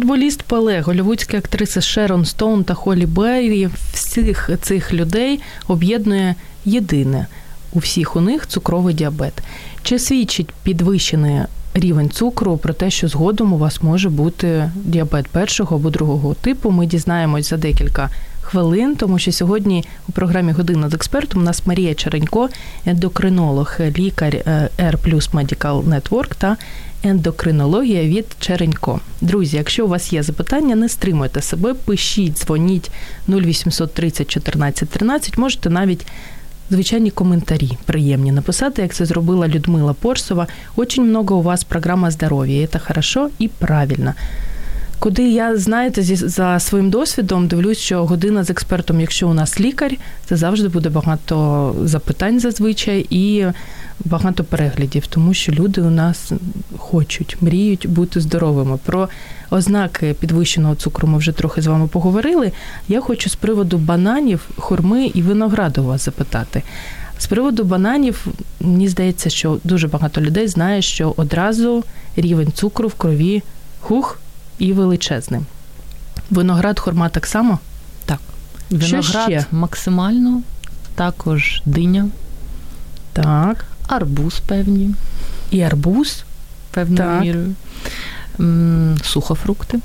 Футболіст 0.00 0.42
Пеле, 0.42 0.80
голівудські 0.80 1.36
актриси 1.36 1.80
Шерон 1.80 2.24
Стоун 2.24 2.64
та 2.64 2.74
Холі 2.74 3.06
Беррі 3.06 3.68
всіх 3.92 4.50
цих 4.62 4.92
людей 4.92 5.40
об'єднує 5.68 6.34
єдине 6.64 7.26
у 7.72 7.78
всіх 7.78 8.16
у 8.16 8.20
них 8.20 8.46
цукровий 8.46 8.94
діабет. 8.94 9.32
Чи 9.82 9.98
свідчить 9.98 10.52
підвищений 10.62 11.40
рівень 11.74 12.10
цукру 12.10 12.56
про 12.56 12.72
те, 12.72 12.90
що 12.90 13.08
згодом 13.08 13.52
у 13.52 13.58
вас 13.58 13.82
може 13.82 14.08
бути 14.08 14.70
діабет 14.74 15.28
першого 15.28 15.76
або 15.76 15.90
другого 15.90 16.34
типу? 16.34 16.70
Ми 16.70 16.86
дізнаємось 16.86 17.50
за 17.50 17.56
декілька 17.56 18.10
хвилин, 18.50 18.96
тому 18.96 19.18
що 19.18 19.32
сьогодні 19.32 19.84
у 20.08 20.12
програмі 20.12 20.52
Година 20.52 20.88
з 20.88 20.94
експертом 20.94 21.40
у 21.40 21.44
нас 21.44 21.66
Марія 21.66 21.94
Черенько, 21.94 22.48
ендокринолог, 22.86 23.76
лікар 23.98 24.34
е, 24.34 24.68
R 24.78 25.30
Medical 25.32 25.84
Network 25.84 26.34
та 26.38 26.56
ендокринологія 27.02 28.04
від 28.04 28.26
Черенько. 28.40 29.00
Друзі, 29.20 29.56
якщо 29.56 29.84
у 29.84 29.88
вас 29.88 30.12
є 30.12 30.22
запитання, 30.22 30.76
не 30.76 30.88
стримуйте 30.88 31.42
себе, 31.42 31.74
пишіть, 31.74 32.38
дзвоніть 32.38 32.90
0800 33.28 33.94
30 33.94 34.30
14 34.30 34.88
13, 34.88 35.38
можете 35.38 35.70
навіть. 35.70 36.06
Звичайні 36.72 37.10
коментарі 37.10 37.78
приємні 37.86 38.32
написати, 38.32 38.82
як 38.82 38.94
це 38.94 39.06
зробила 39.06 39.48
Людмила 39.48 39.92
Порсова. 39.92 40.46
Очень 40.76 41.04
много 41.04 41.36
у 41.36 41.42
вас 41.42 41.64
програма 41.64 42.10
здоров'я. 42.10 42.66
Це 42.66 42.78
хорошо 42.78 43.30
і 43.38 43.48
правильно. 43.48 44.14
Куди 45.00 45.28
я, 45.28 45.56
знаєте, 45.56 46.02
зі, 46.02 46.16
за 46.16 46.58
своїм 46.60 46.90
досвідом 46.90 47.46
дивлюсь, 47.46 47.78
що 47.78 48.06
година 48.06 48.44
з 48.44 48.50
експертом, 48.50 49.00
якщо 49.00 49.28
у 49.28 49.34
нас 49.34 49.60
лікар, 49.60 49.92
це 50.26 50.36
завжди 50.36 50.68
буде 50.68 50.88
багато 50.88 51.74
запитань 51.84 52.40
зазвичай 52.40 53.06
і 53.10 53.46
багато 54.04 54.44
переглядів, 54.44 55.06
тому 55.06 55.34
що 55.34 55.52
люди 55.52 55.80
у 55.80 55.90
нас 55.90 56.32
хочуть, 56.78 57.36
мріють 57.40 57.88
бути 57.88 58.20
здоровими. 58.20 58.78
Про 58.84 59.08
ознаки 59.50 60.14
підвищеного 60.20 60.74
цукру 60.74 61.08
ми 61.08 61.18
вже 61.18 61.32
трохи 61.32 61.62
з 61.62 61.66
вами 61.66 61.88
поговорили. 61.88 62.52
Я 62.88 63.00
хочу 63.00 63.30
з 63.30 63.34
приводу 63.34 63.78
бананів, 63.78 64.48
хурми 64.56 65.06
і 65.06 65.22
винограду 65.22 65.84
вас 65.84 66.04
запитати. 66.04 66.62
З 67.18 67.26
приводу 67.26 67.64
бананів, 67.64 68.26
мені 68.60 68.88
здається, 68.88 69.30
що 69.30 69.58
дуже 69.64 69.88
багато 69.88 70.20
людей 70.20 70.48
знає, 70.48 70.82
що 70.82 71.14
одразу 71.16 71.84
рівень 72.16 72.52
цукру 72.54 72.88
в 72.88 72.94
крові 72.94 73.42
хух 73.80 74.18
і 74.60 74.72
величезним. 74.72 75.46
Виноград, 76.30 76.80
хурма 76.80 77.08
так 77.08 77.26
само? 77.26 77.58
Так. 78.04 78.18
Виноград 78.70 79.02
ще? 79.30 79.44
максимально, 79.52 80.42
також 80.94 81.62
диня. 81.66 82.08
Так. 83.12 83.64
Арбуз 83.88 84.40
певні. 84.40 84.94
І 85.50 85.60
арбуз 85.62 86.24
певною 86.70 87.20
мірою. 87.20 87.54
Сухофрукти. 89.02 89.80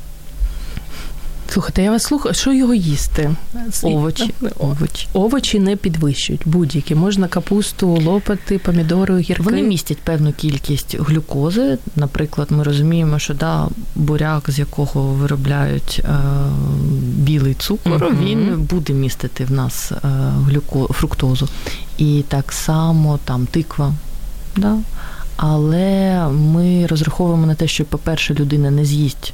Слухайте, 1.55 1.83
я 1.83 1.91
вас 1.91 2.03
слухаю, 2.03 2.35
що 2.35 2.53
його 2.53 2.73
їсти? 2.73 3.35
Овочі. 3.83 4.33
Овочі 4.59 5.07
Овочі 5.13 5.59
не 5.59 5.75
підвищують 5.75 6.41
будь-які. 6.45 6.95
Можна 6.95 7.27
капусту, 7.27 7.87
лопати, 7.87 8.59
помідори, 8.59 9.13
огірки. 9.13 9.43
Вони 9.43 9.63
містять 9.63 9.97
певну 9.97 10.33
кількість 10.33 10.95
глюкози. 10.99 11.77
Наприклад, 11.95 12.47
ми 12.51 12.63
розуміємо, 12.63 13.19
що 13.19 13.33
да, 13.33 13.67
буряк, 13.95 14.51
з 14.51 14.59
якого 14.59 15.01
виробляють 15.01 16.01
е, 16.05 16.17
білий 17.17 17.53
цукор, 17.53 18.03
угу. 18.03 18.15
він 18.23 18.61
буде 18.69 18.93
містити 18.93 19.45
в 19.45 19.51
нас 19.51 19.91
е, 19.91 19.97
глюко, 20.45 20.87
фруктозу. 20.93 21.47
І 21.97 22.23
так 22.27 22.51
само 22.51 23.19
там 23.25 23.45
тиква. 23.45 23.93
Да? 24.57 24.77
Але 25.37 26.27
ми 26.29 26.87
розраховуємо 26.87 27.47
на 27.47 27.55
те, 27.55 27.67
що, 27.67 27.85
по-перше, 27.85 28.33
людина 28.33 28.71
не 28.71 28.85
з'їсть 28.85 29.33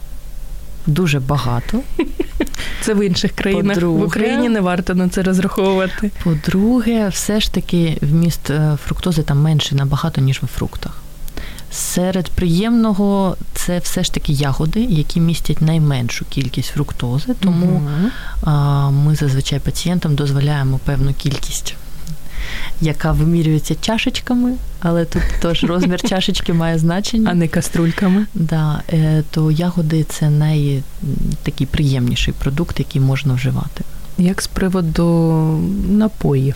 дуже 0.88 1.20
багато. 1.20 1.80
Це 2.82 2.94
в 2.94 3.06
інших 3.06 3.32
країнах. 3.32 3.76
По-друге, 3.76 4.00
в 4.04 4.08
Україні 4.08 4.50
не 4.50 4.62
варто 4.62 4.96
на 4.96 5.10
це 5.10 5.24
розраховувати. 5.24 6.12
По-друге, 6.24 7.08
все 7.10 7.40
ж 7.40 7.54
таки 7.54 7.98
вміст 8.02 8.50
е, 8.50 8.78
фруктози 8.86 9.24
там 9.24 9.42
менший 9.42 9.78
набагато, 9.78 10.22
ніж 10.22 10.40
в 10.44 10.48
фруктах. 10.48 11.02
Серед 11.72 12.30
приємного 12.30 13.38
це 13.54 13.80
все 13.80 14.04
ж 14.04 14.14
таки 14.14 14.34
ягоди, 14.34 14.80
які 14.84 15.20
містять 15.20 15.62
найменшу 15.62 16.26
кількість 16.26 16.70
фруктози, 16.70 17.34
тому 17.40 17.82
а, 18.44 18.90
ми 18.90 19.16
зазвичай 19.16 19.60
пацієнтам 19.60 20.16
дозволяємо 20.16 20.80
певну 20.86 21.14
кількість 21.14 21.76
яка 22.82 23.12
вимірюється 23.12 23.76
чашечками, 23.82 24.54
але 24.80 25.06
тут 25.06 25.24
теж 25.42 25.64
розмір 25.64 26.02
чашечки 26.02 26.54
має 26.54 26.78
значення. 26.78 27.30
А 27.32 27.34
не 27.34 27.48
каструльками. 27.48 28.26
Да, 28.34 28.82
е, 28.90 29.24
То 29.32 29.52
ягоди 29.52 30.04
це 30.04 30.30
найтакий 30.30 31.68
приємніший 31.68 32.34
продукт, 32.40 32.80
який 32.80 33.02
можна 33.02 33.34
вживати. 33.34 33.84
Як 34.18 34.42
з 34.42 34.48
приводу 34.48 35.32
напоїв? 35.90 36.56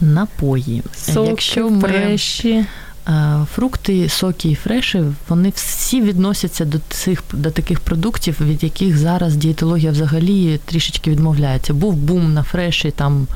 Напої. 0.00 0.82
Соки, 0.96 1.28
Якщо 1.28 1.70
ми... 1.70 1.80
фреші. 1.80 2.64
Е, 3.10 3.46
фрукти, 3.54 4.08
соки 4.08 4.48
і 4.50 4.54
фреші, 4.54 5.04
вони 5.28 5.52
всі 5.54 6.02
відносяться 6.02 6.64
до 6.64 6.78
цих 6.88 7.22
до 7.32 7.50
таких 7.50 7.80
продуктів, 7.80 8.40
від 8.40 8.62
яких 8.62 8.98
зараз 8.98 9.36
дієтологія 9.36 9.92
взагалі 9.92 10.60
трішечки 10.64 11.10
відмовляється. 11.10 11.74
Був 11.74 11.94
бум 11.94 12.34
на 12.34 12.42
фреші 12.42 12.90
там 12.90 13.26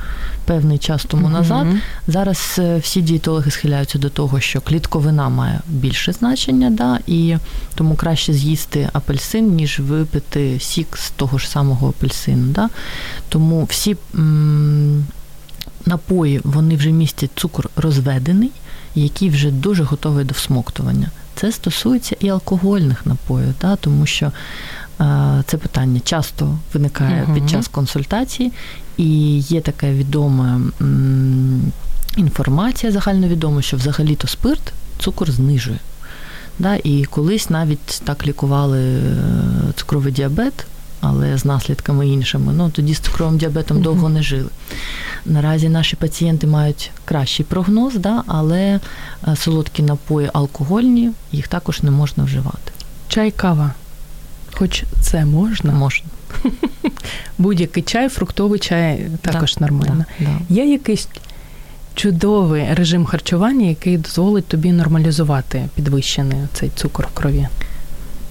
певний 0.45 0.77
час 0.77 1.05
тому 1.05 1.29
назад. 1.29 1.67
Mm-hmm. 1.67 1.79
Зараз 2.07 2.55
е, 2.59 2.77
всі 2.77 3.01
дієтологи 3.01 3.51
схиляються 3.51 3.99
до 3.99 4.09
того, 4.09 4.39
що 4.39 4.61
клітковина 4.61 5.29
має 5.29 5.59
більше 5.67 6.13
значення, 6.13 6.69
да, 6.69 6.99
і 7.07 7.37
тому 7.75 7.95
краще 7.95 8.33
з'їсти 8.33 8.89
апельсин, 8.93 9.55
ніж 9.55 9.79
випити 9.79 10.59
сік 10.59 10.97
з 10.97 11.11
того 11.11 11.37
ж 11.37 11.49
самого 11.49 11.89
апельсину. 11.89 12.47
Да. 12.53 12.69
Тому 13.29 13.63
всі 13.63 13.95
м- 14.15 15.05
напої 15.85 16.41
вони 16.43 16.75
вже 16.75 16.91
містять 16.91 17.31
цукор 17.35 17.69
розведений 17.75 18.51
який 19.01 19.29
вже 19.29 19.51
дуже 19.51 19.83
готовий 19.83 20.25
до 20.25 20.33
всмоктування. 20.33 21.11
Це 21.35 21.51
стосується 21.51 22.15
і 22.19 22.29
алкогольних 22.29 23.05
напоїв, 23.05 23.53
да, 23.61 23.75
тому 23.75 24.05
що 24.05 24.31
е, 25.01 25.43
це 25.47 25.57
питання 25.57 25.99
часто 25.99 26.57
виникає 26.73 27.23
uh 27.29 27.33
під 27.33 27.49
час 27.49 27.67
консультації, 27.67 28.51
і 28.97 29.39
є 29.39 29.61
така 29.61 29.91
відома 29.91 30.61
м, 30.81 31.71
інформація 32.17 32.91
загальновідома, 32.91 33.61
що 33.61 33.77
взагалі-то 33.77 34.27
спирт 34.27 34.73
цукор 34.99 35.31
знижує. 35.31 35.79
Да, 36.59 36.75
І 36.75 37.05
колись 37.05 37.49
навіть 37.49 38.01
так 38.05 38.27
лікували 38.27 38.79
е, 38.79 39.17
цукровий 39.75 40.13
діабет 40.13 40.67
але 41.01 41.37
з 41.37 41.45
наслідками 41.45 42.07
іншими. 42.07 42.53
Ну 42.53 42.69
тоді 42.69 42.93
з 42.93 42.99
цукровим 42.99 43.37
діабетом 43.37 43.81
довго 43.81 44.09
не 44.09 44.23
жили. 44.23 44.49
Наразі 45.25 45.69
наші 45.69 45.95
пацієнти 45.95 46.47
мають 46.47 46.91
кращий 47.05 47.45
прогноз, 47.45 47.95
да, 47.95 48.23
але 48.27 48.79
е, 49.27 49.35
солодкі 49.35 49.83
напої 49.83 50.29
алкогольні, 50.33 51.11
їх 51.31 51.47
також 51.47 51.83
не 51.83 51.91
можна 51.91 52.23
вживати. 52.23 52.71
Чай, 53.07 53.31
кава. 53.31 53.71
Хоч 54.53 54.83
це 55.01 55.25
можна? 55.25 55.73
Можна. 55.73 56.07
Будь-який 57.37 57.83
чай, 57.83 58.09
фруктовий 58.09 58.59
чай 58.59 59.09
також 59.21 59.55
да, 59.55 59.65
нормально. 59.65 60.05
Да, 60.19 60.25
да. 60.25 60.55
Є 60.55 60.71
якийсь 60.71 61.07
чудовий 61.95 62.73
режим 62.73 63.05
харчування, 63.05 63.65
який 63.65 63.97
дозволить 63.97 64.47
тобі 64.47 64.71
нормалізувати 64.71 65.69
підвищений 65.75 66.37
цей 66.53 66.71
цукор 66.75 67.07
в 67.13 67.17
крові. 67.17 67.47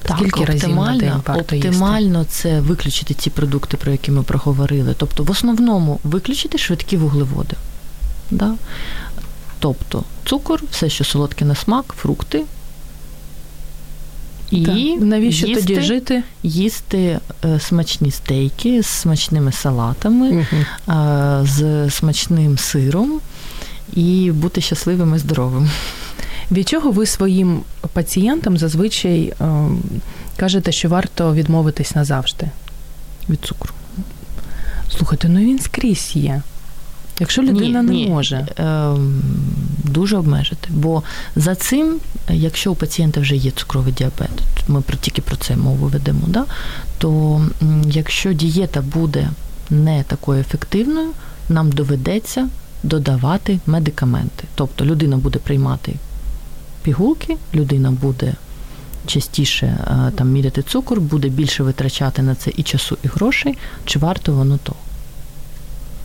Так, 0.07 0.17
Скільки 0.19 0.45
разів 0.45 0.77
на 0.77 0.97
день 0.97 1.13
варто 1.27 1.41
Оптимально 1.41 2.19
їсти? 2.19 2.35
це 2.35 2.61
виключити 2.61 3.15
ті 3.15 3.31
продукти, 3.31 3.77
про 3.77 3.93
які 3.93 4.11
ми 4.11 4.23
проговорили. 4.23 4.95
Тобто, 4.99 5.23
в 5.23 5.31
основному 5.31 6.01
виключити 6.05 6.59
швидкі 6.59 6.97
вуглеводи. 6.97 7.57
Да? 8.31 8.55
Тобто 9.59 10.05
цукор, 10.25 10.63
все, 10.71 10.89
що 10.89 11.05
солодке 11.05 11.45
на 11.45 11.55
смак, 11.55 11.95
фрукти. 11.99 12.45
І 14.51 14.67
так. 14.67 14.77
навіщо 15.01 15.47
їсти, 15.47 15.63
тоді 15.63 15.81
жити? 15.81 16.23
Їсти 16.43 17.19
е, 17.45 17.61
смачні 17.61 18.11
стейки 18.11 18.83
з 18.83 18.87
смачними 18.87 19.53
салатами, 19.53 20.31
угу. 20.31 20.97
з 21.43 21.91
смачним 21.91 22.59
сиром 22.59 23.21
і 23.93 24.31
бути 24.35 24.61
щасливим 24.61 25.15
і 25.15 25.19
здоровим. 25.19 25.71
Від 26.51 26.69
чого 26.69 26.91
ви 26.91 27.07
своїм 27.07 27.61
пацієнтам 27.93 28.59
зазвичай 28.59 29.33
е, 29.41 29.69
кажете, 30.37 30.73
що 30.73 30.89
варто 30.89 31.35
відмовитись 31.35 31.95
назавжди? 31.95 32.47
Від 33.29 33.41
цукру. 33.41 33.75
Слухайте, 34.97 35.29
ну 35.29 35.41
він 35.41 35.59
скрізь 35.59 36.17
є. 36.17 36.43
Якщо 37.21 37.43
людина 37.43 37.83
ні, 37.83 37.89
не 37.89 37.95
ні. 37.95 38.09
може 38.09 38.37
Е, 38.59 38.95
дуже 39.85 40.17
обмежити. 40.17 40.69
Бо 40.71 41.03
за 41.37 41.55
цим, 41.55 42.01
якщо 42.31 42.73
у 42.73 42.75
пацієнта 42.75 43.21
вже 43.21 43.37
є 43.37 43.51
цукровий 43.51 43.93
діабет, 43.93 44.31
ми 44.69 44.83
тільки 45.01 45.23
про 45.23 45.37
це 45.37 45.57
мову 45.57 45.87
ведемо, 45.87 46.23
да? 46.27 46.45
то 46.99 47.41
якщо 47.87 48.33
дієта 48.33 48.81
буде 48.81 49.29
не 49.71 50.03
такою 50.03 50.41
ефективною, 50.41 51.11
нам 51.49 51.73
доведеться 51.73 52.49
додавати 52.83 53.59
медикаменти. 53.67 54.45
Тобто 54.55 54.85
людина 54.85 55.17
буде 55.17 55.39
приймати 55.39 55.95
пігулки, 56.85 57.37
людина 57.55 57.91
буде 57.91 58.35
частіше 59.07 59.67
е, 59.67 60.13
там 60.17 60.31
міряти 60.31 60.63
цукор, 60.63 61.01
буде 61.01 61.29
більше 61.29 61.63
витрачати 61.63 62.23
на 62.23 62.35
це 62.35 62.53
і 62.57 62.63
часу, 62.63 62.99
і 63.05 63.09
грошей, 63.09 63.59
чи 63.85 63.99
варто 63.99 64.33
воно 64.33 64.59
того. 64.59 64.79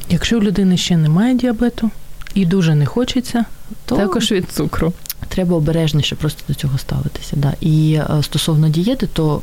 Якщо 0.10 0.38
у 0.38 0.42
людини 0.42 0.78
ще 0.78 0.98
немає 0.98 1.36
діабету 1.36 1.92
і 2.34 2.46
дуже 2.46 2.76
не 2.76 2.86
хочеться, 2.86 3.46
то 3.86 3.96
також 3.98 4.32
від 4.32 4.52
цукру 4.52 4.94
треба 5.28 5.56
обережніше 5.56 6.16
просто 6.16 6.44
до 6.48 6.54
цього 6.54 6.78
ставитися. 6.78 7.36
Да. 7.36 7.54
І 7.62 7.94
е, 7.94 8.24
стосовно 8.24 8.70
дієти, 8.70 9.08
то 9.08 9.42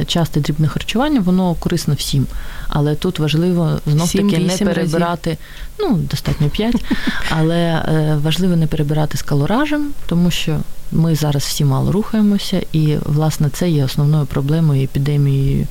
е, 0.00 0.04
часте 0.04 0.40
дрібне 0.40 0.68
харчування, 0.68 1.20
воно 1.20 1.54
корисно 1.54 1.94
всім. 1.94 2.26
Але 2.68 2.94
тут 2.94 3.18
важливо 3.18 3.80
знов 3.86 4.12
таки 4.12 4.38
не 4.38 4.56
перебирати, 4.56 5.30
разів. 5.30 5.44
ну, 5.80 5.96
достатньо 5.96 6.48
5, 6.48 6.84
але 7.30 7.56
е, 7.56 8.18
важливо 8.22 8.56
не 8.56 8.66
перебирати 8.66 9.18
з 9.18 9.22
калоражем, 9.22 9.90
тому 10.06 10.30
що 10.30 10.60
ми 10.92 11.14
зараз 11.14 11.42
всі 11.42 11.64
мало 11.64 11.92
рухаємося, 11.92 12.62
і, 12.72 12.96
власне, 13.06 13.50
це 13.50 13.70
є 13.70 13.84
основною 13.84 14.26
проблемою 14.26 14.84
епідемії 14.84 15.66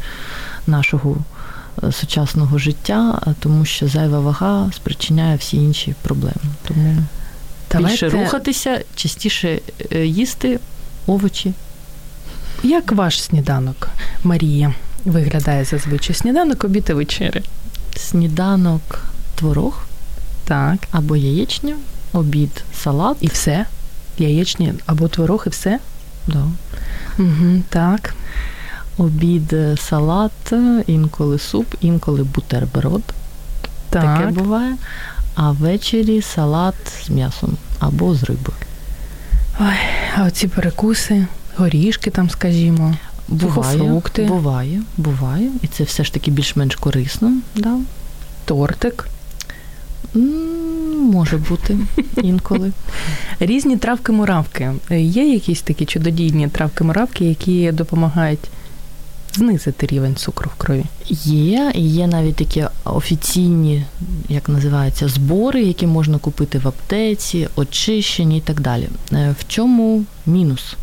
нашого. 0.68 1.18
Е, 1.84 1.92
сучасного 1.92 2.58
життя, 2.58 3.22
тому 3.40 3.66
що 3.66 3.88
зайва 3.88 4.20
вага 4.20 4.72
спричиняє 4.76 5.38
всі 5.38 5.58
інші 5.58 5.96
проблеми. 6.02 6.42
Тому 6.68 6.98
Давайте... 7.72 8.06
більше 8.06 8.10
рухатися, 8.10 8.82
частіше 8.96 9.60
е, 9.92 10.06
їсти 10.06 10.60
овочі. 11.08 11.54
Як 12.64 12.92
ваш 12.92 13.24
сніданок, 13.24 13.90
Марія, 14.24 14.74
виглядає 15.06 15.66
зазвичай? 15.66 16.16
Сніданок, 16.16 16.64
обід 16.64 16.88
і 16.90 16.94
вечеря? 16.94 17.42
Сніданок 17.96 18.82
творог 19.36 19.86
Так. 20.44 20.78
або 20.92 21.16
яєчня, 21.16 21.76
обід, 22.14 22.64
салат. 22.74 23.18
І 23.22 23.28
все? 23.28 23.66
Яєчні 24.18 24.74
або 24.86 25.08
творог, 25.08 25.44
і 25.48 25.50
все? 25.50 25.80
Да. 26.28 26.46
Угу, 27.20 27.62
так. 27.70 28.16
Обід, 28.98 29.54
е, 29.54 29.78
салат, 29.78 30.54
е, 30.54 30.84
інколи 30.88 31.40
суп, 31.40 31.76
інколи 31.82 32.24
бутерброд. 32.24 33.04
Так. 33.90 34.04
Таке 34.04 34.32
буває. 34.32 34.76
А 35.36 35.52
ввечері 35.52 36.22
салат 36.22 36.76
з 37.06 37.10
м'ясом 37.10 37.58
або 37.80 38.16
з 38.16 38.24
рибою. 38.24 38.58
Ой, 39.60 39.76
а 40.18 40.24
оці 40.24 40.48
перекуси, 40.48 41.26
горішки 41.58 42.10
там, 42.10 42.30
скажімо. 42.30 42.96
Буває, 43.28 43.78
Сухофрукти. 43.78 44.24
буває, 44.24 44.82
буває. 44.98 45.50
І 45.62 45.68
це 45.68 45.84
все 45.84 46.04
ж 46.04 46.14
таки 46.14 46.32
більш-менш 46.32 46.76
корисно. 46.76 47.34
Да. 47.56 47.78
Тортик. 48.46 49.08
Може 51.12 51.38
бути 51.38 51.78
інколи. 52.24 52.72
Різні 53.40 53.78
травки-муравки. 53.78 54.74
Є 54.92 55.34
якісь 55.34 55.62
такі 55.62 55.86
чудодійні 55.86 56.48
травки-муравки, 56.48 57.24
які 57.24 57.72
допомагають 57.72 58.50
знизити 59.34 59.88
рівень 59.88 60.16
цукру 60.16 60.52
в 60.56 60.62
крові? 60.62 60.86
Є, 61.26 61.72
і 61.76 61.82
є 61.82 62.08
навіть 62.08 62.36
такі 62.36 62.66
офіційні, 62.84 63.86
як 64.30 64.50
називається, 64.50 65.08
збори, 65.08 65.64
які 65.64 65.88
можна 65.88 66.18
купити 66.18 66.58
в 66.58 66.68
аптеці, 66.68 67.48
очищені 67.56 68.38
і 68.38 68.42
так 68.42 68.62
далі. 68.62 68.90
Е, 69.14 69.36
В 69.40 69.48
чому 69.48 70.04
мінус? 70.26 70.76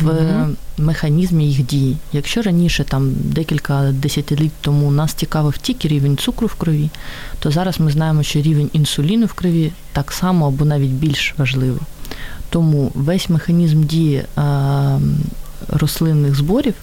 в 0.00 0.46
механізмі 0.78 1.48
їх 1.48 1.66
дії. 1.66 1.96
Якщо 2.12 2.42
раніше, 2.42 2.84
там 2.84 3.12
декілька 3.14 3.92
десятиліть 3.92 4.52
тому 4.60 4.90
нас 4.90 5.12
цікавив 5.12 5.58
тільки 5.58 5.88
рівень 5.88 6.16
цукру 6.16 6.46
в 6.46 6.54
крові, 6.54 6.90
то 7.38 7.50
зараз 7.50 7.80
ми 7.80 7.90
знаємо, 7.90 8.22
що 8.22 8.40
рівень 8.40 8.70
інсуліну 8.72 9.26
в 9.26 9.32
крові 9.32 9.72
так 9.92 10.12
само 10.12 10.46
або 10.46 10.64
навіть 10.64 10.90
більш 10.90 11.34
важливий. 11.38 11.80
Тому 12.50 12.92
весь 12.94 13.28
механізм 13.28 13.84
дії 13.84 14.22
а, 14.36 14.98
рослинних 15.68 16.34
зборів 16.34 16.74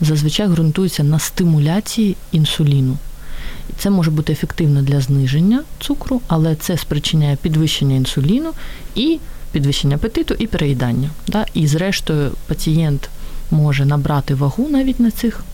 зазвичай 0.00 0.48
ґрунтується 0.48 1.04
на 1.04 1.18
стимуляції 1.18 2.16
інсуліну. 2.32 2.96
Це 3.78 3.90
може 3.90 4.10
бути 4.10 4.32
ефективно 4.32 4.82
для 4.82 5.00
зниження 5.00 5.62
цукру, 5.80 6.20
але 6.26 6.54
це 6.54 6.76
спричиняє 6.76 7.36
підвищення 7.36 7.96
інсуліну 7.96 8.52
і 8.94 9.18
підвищення 9.52 9.96
апетиту 9.96 10.34
і 10.38 10.46
переїдання. 10.46 11.10
Да? 11.28 11.46
І 11.54 11.66
зрештою 11.66 12.30
пацієнт 12.46 13.08
може 13.50 13.84
набрати 13.84 14.34
вагу 14.34 14.68
навіть 14.68 15.00
на 15.00 15.10
цих 15.10 15.44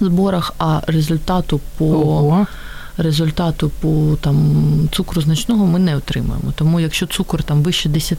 зборах, 0.00 0.54
а 0.58 0.80
результату 0.86 1.60
по 1.78 1.84
Ого. 1.84 2.46
Результату 2.96 3.70
по 3.80 4.16
там 4.20 4.88
цукру 4.92 5.22
значного 5.22 5.66
ми 5.66 5.78
не 5.78 5.96
отримаємо. 5.96 6.52
Тому 6.54 6.80
якщо 6.80 7.06
цукор 7.06 7.42
там 7.42 7.62
вище 7.62 7.88
10, 7.88 8.18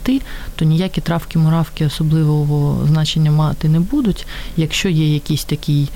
то 0.56 0.66
ніякі 0.66 1.02
травки, 1.02 1.40
муравки 1.40 1.86
особливого 1.86 2.88
значення 2.88 3.32
мати 3.32 3.70
не 3.70 3.80
будуть. 3.80 4.28
Якщо 4.58 4.90
є 4.90 5.13
якісь 5.13 5.44
такі 5.44 5.88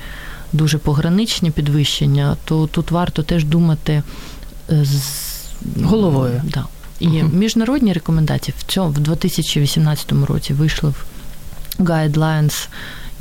дуже 0.54 0.78
пограничні 0.78 1.52
підвищення, 1.52 2.38
то 2.46 2.67
тут 2.67 2.91
варто 2.91 3.24
теж 3.24 3.44
думати 3.46 4.04
е, 4.72 4.86
з 4.86 5.22
Головою. 5.84 6.41
Да. 6.44 6.65
І 7.00 7.08
Мгм. 7.08 7.32
міжнародні 7.34 7.94
рекомендації 7.94 8.56
в 8.58 8.63
цьому 8.63 8.89
в 8.89 9.00
2018 9.00 10.12
році 10.26 10.54
вийшли 10.54 10.89
в 10.89 11.06
Guidelines 11.80 12.67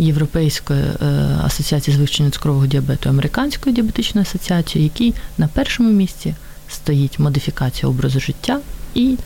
Європейської 0.01 0.81
е, 0.81 1.07
асоціації 1.45 1.97
з 1.97 1.99
вивчення 1.99 2.31
цукрового 2.31 2.67
діабету, 2.67 3.09
Американської 3.09 3.75
діабетичної 3.75 4.23
асоціації, 4.23 4.85
який 4.85 5.15
на 5.39 5.49
першому 5.49 5.91
місці 5.91 6.35
стоїть 6.69 7.19
модифікація 7.19 7.89
образу 7.89 8.21
життя 8.21 8.61
і 8.95 9.17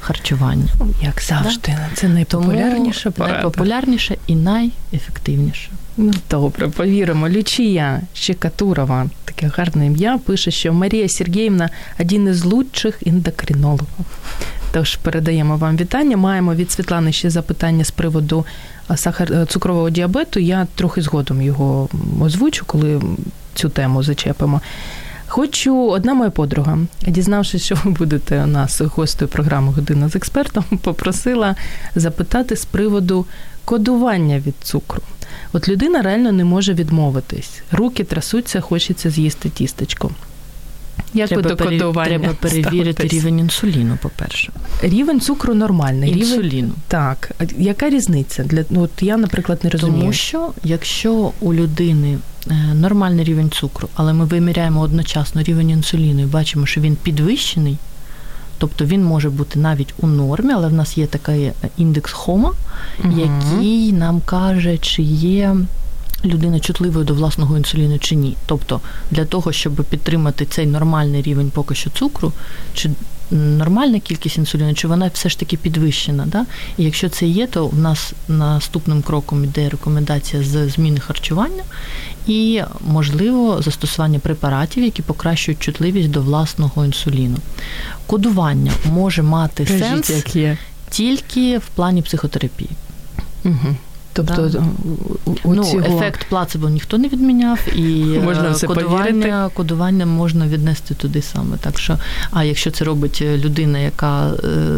харчування. 0.00 0.68
Як 1.02 1.22
завжди, 1.22 1.76
це 1.94 2.08
найпопулярніша 2.08 3.10
Тому 3.10 3.28
найпопулярніше 3.28 4.16
і 4.26 4.34
найефективніше. 4.36 5.70
Ну, 5.96 6.12
добре, 6.30 6.68
повіримо. 6.68 7.28
Лючія 7.28 8.00
Щекатурова, 8.14 9.06
таке 9.24 9.50
гарне 9.56 9.86
ім'я, 9.86 10.18
пише, 10.18 10.50
що 10.50 10.72
Марія 10.72 11.08
Сергіївна 11.08 11.70
один 12.00 12.28
із 12.28 12.44
лучших 12.44 13.06
ендокринологів. 13.06 13.88
Тож 14.74 14.96
передаємо 14.96 15.56
вам 15.56 15.76
вітання. 15.76 16.16
Маємо 16.16 16.54
від 16.54 16.70
Світлани 16.70 17.12
ще 17.12 17.30
запитання 17.30 17.84
з 17.84 17.90
приводу 17.90 18.44
сахар 18.96 19.32
е, 19.32 19.46
цукрового 19.46 19.90
діабету. 19.90 20.40
Я 20.40 20.66
трохи 20.74 21.02
згодом 21.02 21.42
його 21.42 21.88
озвучу, 22.20 22.64
коли 22.66 23.02
цю 23.54 23.68
тему 23.68 24.02
зачепимо. 24.02 24.60
Хочу, 25.26 25.88
одна 25.90 26.14
моя 26.14 26.30
подруга, 26.30 26.78
дізнавшись, 27.06 27.62
що 27.62 27.74
ви 27.84 27.90
будете 27.90 28.42
у 28.42 28.46
нас 28.46 28.80
гостею 28.80 29.28
програми 29.28 29.72
Година 29.72 30.08
з 30.08 30.16
експертом, 30.16 30.64
попросила 30.82 31.56
запитати 31.94 32.56
з 32.56 32.64
приводу 32.64 33.26
кодування 33.64 34.38
від 34.38 34.54
цукру. 34.62 35.02
От 35.52 35.68
людина 35.68 36.02
реально 36.02 36.32
не 36.32 36.44
може 36.44 36.74
відмовитись. 36.74 37.62
Руки 37.72 38.04
трясуться, 38.04 38.60
хочеться 38.60 39.10
з'їсти 39.10 39.48
тістечко. 39.48 40.10
Як 41.14 41.30
ви 41.30 41.42
до 41.42 41.56
кодування 41.56 42.04
треба 42.18 42.34
перевірити 42.40 42.92
ставитесь? 42.92 43.12
рівень 43.12 43.38
інсуліну, 43.38 43.98
по-перше. 44.02 44.52
Рівень 44.82 45.20
цукру 45.20 45.54
нормальний. 45.54 46.08
Рівень... 46.14 46.28
Інсуліну. 46.28 46.72
Так. 46.88 47.30
Яка 47.58 47.90
різниця? 47.90 48.44
Для... 48.44 48.64
Ну, 48.70 48.82
от 48.82 48.90
я, 49.00 49.16
наприклад, 49.16 49.58
не 49.62 49.70
розумію. 49.70 49.98
Тому 50.00 50.12
що 50.12 50.50
якщо 50.64 51.32
у 51.40 51.54
людини 51.54 52.18
е, 52.50 52.54
нормальний 52.74 53.24
рівень 53.24 53.50
цукру, 53.50 53.88
але 53.94 54.12
ми 54.12 54.24
виміряємо 54.24 54.80
одночасно 54.80 55.42
рівень 55.42 55.70
інсуліну 55.70 56.22
і 56.22 56.26
бачимо, 56.26 56.66
що 56.66 56.80
він 56.80 56.96
підвищений, 56.96 57.78
тобто 58.58 58.84
він 58.84 59.04
може 59.04 59.30
бути 59.30 59.58
навіть 59.58 59.94
у 60.00 60.06
нормі, 60.06 60.52
але 60.54 60.68
в 60.68 60.72
нас 60.72 60.98
є 60.98 61.06
такий 61.06 61.52
індекс 61.76 62.12
Хома, 62.12 62.52
Мгм. 63.04 63.20
який 63.20 63.92
нам 63.92 64.20
каже, 64.20 64.78
чи 64.78 65.02
є 65.02 65.56
людина 66.24 66.60
чутливою 66.60 67.04
до 67.04 67.14
власного 67.14 67.56
інсуліну 67.56 67.98
чи 67.98 68.14
ні. 68.14 68.36
Тобто 68.46 68.80
для 69.10 69.24
того, 69.24 69.52
щоб 69.52 69.74
підтримати 69.74 70.46
цей 70.46 70.66
нормальний 70.66 71.22
рівень 71.22 71.50
поки 71.50 71.74
що 71.74 71.90
цукру, 71.90 72.32
чи 72.74 72.90
нормальна 73.30 74.00
кількість 74.00 74.36
інсуліну, 74.36 74.74
чи 74.74 74.88
вона 74.88 75.10
все 75.14 75.28
ж 75.28 75.38
таки 75.38 75.56
підвищена. 75.56 76.26
Да? 76.26 76.46
І 76.76 76.84
якщо 76.84 77.08
це 77.08 77.26
є, 77.26 77.46
то 77.46 77.66
в 77.66 77.78
нас 77.78 78.12
наступним 78.28 79.02
кроком 79.02 79.44
йде 79.44 79.68
рекомендація 79.68 80.42
з 80.42 80.68
зміни 80.68 81.00
харчування 81.00 81.62
і, 82.26 82.62
можливо, 82.86 83.62
застосування 83.62 84.18
препаратів, 84.18 84.84
які 84.84 85.02
покращують 85.02 85.60
чутливість 85.60 86.10
до 86.10 86.22
власного 86.22 86.84
інсуліну. 86.84 87.36
Кодування 88.06 88.72
може 88.92 89.22
мати 89.22 89.64
Кажіть, 89.64 89.84
сенс 89.84 90.10
як 90.10 90.36
є. 90.36 90.58
тільки 90.90 91.58
в 91.58 91.66
плані 91.74 92.02
психотерапії. 92.02 92.70
Угу. 93.44 93.76
Тобто 94.16 94.48
Да. 94.48 94.64
у, 95.24 95.30
у 95.44 95.54
Ну, 95.54 95.64
цього... 95.64 95.96
ефект 95.96 96.26
плацебо 96.28 96.68
ніхто 96.68 96.98
не 96.98 97.08
відміняв, 97.08 97.58
і 97.76 98.04
Можна 98.04 98.48
е, 98.48 98.50
все 98.52 98.66
кодування, 98.66 99.04
повірити. 99.10 99.50
кодування 99.54 100.06
можна 100.06 100.46
віднести 100.46 100.94
туди 100.94 101.22
саме. 101.22 101.56
Так 101.56 101.78
що, 101.78 101.98
а 102.30 102.44
якщо 102.44 102.70
це 102.70 102.84
робить 102.84 103.22
людина, 103.22 103.78
яка 103.78 104.30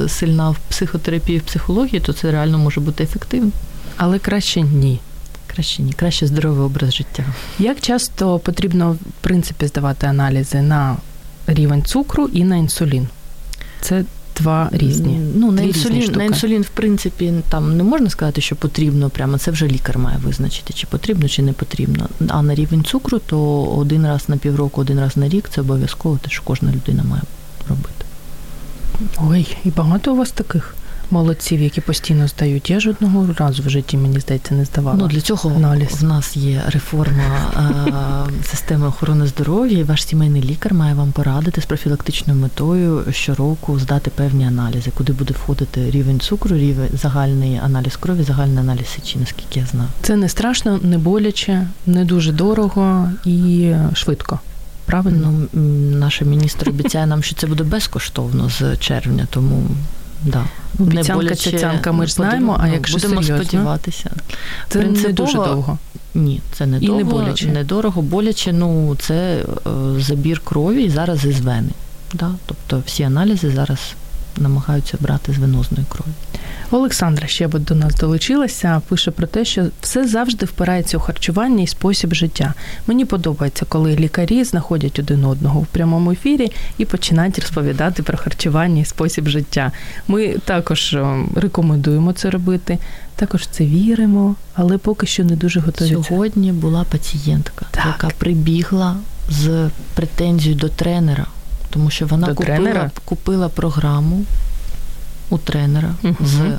е, 0.05 0.09
сильна 0.09 0.51
в 0.51 0.57
психотерапії, 0.68 1.38
в 1.38 1.42
психології, 1.42 2.01
то 2.01 2.12
це 2.12 2.31
реально 2.31 2.59
може 2.59 2.81
бути 2.81 3.05
ефективно. 3.05 3.51
Але 3.96 4.18
краще 4.18 4.61
ні. 4.62 5.01
Краще 5.46 5.83
ні, 5.83 5.92
краще 5.92 6.27
здоровий 6.27 6.64
образ 6.66 6.94
життя. 6.94 7.25
Як 7.59 7.81
часто 7.81 8.38
потрібно 8.38 8.92
в 8.92 8.99
принципі 9.20 9.66
здавати 9.66 10.07
аналізи 10.07 10.62
на 10.62 10.96
рівень 11.46 11.83
цукру 11.85 12.27
і 12.33 12.44
на 12.44 12.57
інсулін? 12.57 13.09
Це 13.81 14.05
два 14.37 14.68
різні. 14.72 15.20
Ну, 15.35 15.53
на 15.53 15.62
інсулін, 15.62 16.03
штуки. 16.03 16.18
на 16.18 16.25
інсулін, 16.25 16.62
в 16.62 16.68
принципі, 16.68 17.35
там 17.49 17.77
не 17.77 17.83
можна 17.83 18.11
сказати, 18.11 18.40
що 18.40 18.57
потрібно 18.57 19.11
прямо. 19.11 19.38
Це 19.38 19.51
вже 19.51 19.66
лікар 19.66 19.99
має 19.99 20.18
визначити, 20.18 20.72
чи 20.72 20.87
потрібно, 20.87 21.29
чи 21.29 21.42
не 21.42 21.53
потрібно. 21.53 22.09
А 22.29 22.42
на 22.42 22.55
рівень 22.55 22.85
цукру, 22.85 23.18
то 23.18 23.62
один 23.64 24.07
раз 24.07 24.29
на 24.29 24.37
півроку, 24.37 24.81
один 24.81 25.01
раз 25.01 25.16
на 25.16 25.29
рік 25.29 25.49
це 25.55 25.61
обов'язково 25.61 26.18
те, 26.22 26.31
що 26.31 26.42
кожна 26.44 26.72
людина 26.72 27.05
має 27.05 27.22
робити. 27.68 28.05
Ой, 29.18 29.57
і 29.64 29.70
багато 29.70 30.12
у 30.12 30.16
вас 30.16 30.31
таких 30.31 30.75
молодців, 31.11 31.61
які 31.61 31.81
постійно 31.81 32.29
здають. 32.29 32.71
Я 32.71 32.81
жодного 32.81 33.35
разу 33.38 33.62
в 33.62 33.71
житті, 33.71 33.97
мені 33.97 34.21
здається, 34.21 34.55
не 34.55 34.64
здавала. 34.64 34.99
Ну 34.99 35.09
для 35.09 35.21
цього 35.21 35.51
аналіз. 35.51 36.03
в 36.03 36.05
нас 36.05 36.37
є 36.37 36.62
реформа 36.69 37.53
е, 37.57 38.45
системи 38.45 38.87
охорони 38.87 39.27
здоров'я, 39.27 39.79
і 39.79 39.83
ваш 39.83 40.05
сімейний 40.05 40.42
лікар 40.42 40.75
має 40.75 40.95
вам 40.95 41.12
порадити 41.12 41.61
з 41.61 41.66
профілактичною 41.66 42.40
метою 42.40 43.05
щороку 43.11 43.79
здати 43.79 44.11
певні 44.11 44.45
аналізи, 44.45 44.90
куди 44.95 45.12
буде 45.12 45.35
входити 45.35 45.90
рівень 45.90 46.21
цукру, 46.21 46.57
рівень 46.57 46.88
загальний 46.92 47.57
аналіз 47.57 47.97
крові, 47.97 48.23
загальний 48.23 48.59
аналіз 48.59 48.87
сечі, 48.97 49.19
наскільки 49.19 49.61
я 49.61 49.66
знаю. 49.66 49.88
Це 50.03 50.16
не 50.16 50.29
страшно, 50.29 50.81
не 50.83 50.99
боляче, 50.99 51.66
не 51.87 52.05
дуже 52.05 52.33
дорого 52.33 53.11
і 53.25 53.73
швидко. 53.95 54.40
Правильно? 54.87 55.49
Ну, 55.53 55.62
наша 55.99 56.25
міністр 56.25 56.69
обіцяє 56.69 57.07
нам, 57.07 57.23
що 57.23 57.35
це 57.35 57.47
буде 57.47 57.64
безкоштовно 57.64 58.51
з 58.51 58.77
червня, 58.77 59.27
тому 59.31 59.62
Да. 60.26 60.44
Обіцянка 60.78 61.34
цяцянка 61.34 61.92
ми 61.92 62.06
ж 62.06 62.12
знаємо, 62.12 62.58
а 62.60 62.68
якщо 62.68 62.98
будемо 62.98 63.22
серйозно? 63.22 63.44
сподіватися. 63.44 64.10
Це 64.68 64.78
не 64.78 65.12
дуже 65.12 65.34
довго. 65.34 65.78
Ні, 66.14 66.40
це 66.52 66.66
не 66.66 66.76
І 66.78 66.86
довго, 66.86 66.98
не 66.98 67.04
боляче. 67.04 67.46
недорого, 67.46 68.02
боляче. 68.02 68.52
Ну 68.52 68.96
це 69.00 69.14
е, 69.36 69.44
забір 70.00 70.40
крові 70.44 70.84
і 70.84 70.90
зараз 70.90 71.24
із 71.24 71.40
вени. 71.40 71.70
Да? 72.14 72.30
Тобто 72.46 72.82
всі 72.86 73.02
аналізи 73.02 73.50
зараз 73.50 73.78
намагаються 74.40 74.96
брати 75.01 75.33
з 75.33 75.38
венозної 75.38 75.85
крові. 75.88 76.12
Олександра 76.70 77.27
ще 77.27 77.49
до 77.49 77.75
нас 77.75 77.94
долучилася, 77.94 78.83
пише 78.88 79.11
про 79.11 79.27
те, 79.27 79.44
що 79.44 79.66
все 79.81 80.09
завжди 80.09 80.46
впирається 80.46 80.96
у 80.96 81.01
харчування 81.01 81.62
і 81.62 81.66
спосіб 81.66 82.14
життя. 82.14 82.55
Мені 82.87 83.05
подобається, 83.05 83.66
коли 83.68 83.96
лікарі 83.96 84.44
знаходять 84.44 84.99
один 84.99 85.25
одного 85.25 85.61
в 85.61 85.66
прямому 85.66 86.12
ефірі 86.12 86.53
і 86.79 86.85
починають 86.85 87.38
розповідати 87.38 88.03
про 88.03 88.18
харчування 88.18 88.81
і 88.81 88.85
спосіб 88.85 89.29
життя. 89.29 89.72
Ми 90.09 90.29
також 90.29 90.94
е, 90.94 91.25
рекомендуємо 91.35 92.12
це 92.12 92.31
робити, 92.31 92.79
також 93.16 93.42
в 93.42 93.46
це 93.51 93.64
віримо, 93.64 94.35
але 94.55 94.79
поки 94.79 95.07
що 95.07 95.25
не 95.25 95.37
дуже 95.37 95.61
готові. 95.61 95.88
Сьогодні 96.09 96.53
була 96.53 96.85
пацієнтка, 96.85 97.66
Так. 97.70 97.87
яка 97.87 98.09
прибігла 98.18 98.96
з 99.31 99.70
претензією 99.94 100.61
до 100.61 100.68
тренера, 100.68 101.27
тому 101.76 101.90
що 101.90 102.06
вона 102.06 102.26
До 102.26 102.34
купила, 102.34 102.56
тренера? 102.56 102.90
купила 103.04 103.48
програму 103.48 104.24
у 105.30 105.38
тренера 105.38 105.94
Мгм. 106.02 106.16
з 106.24 106.58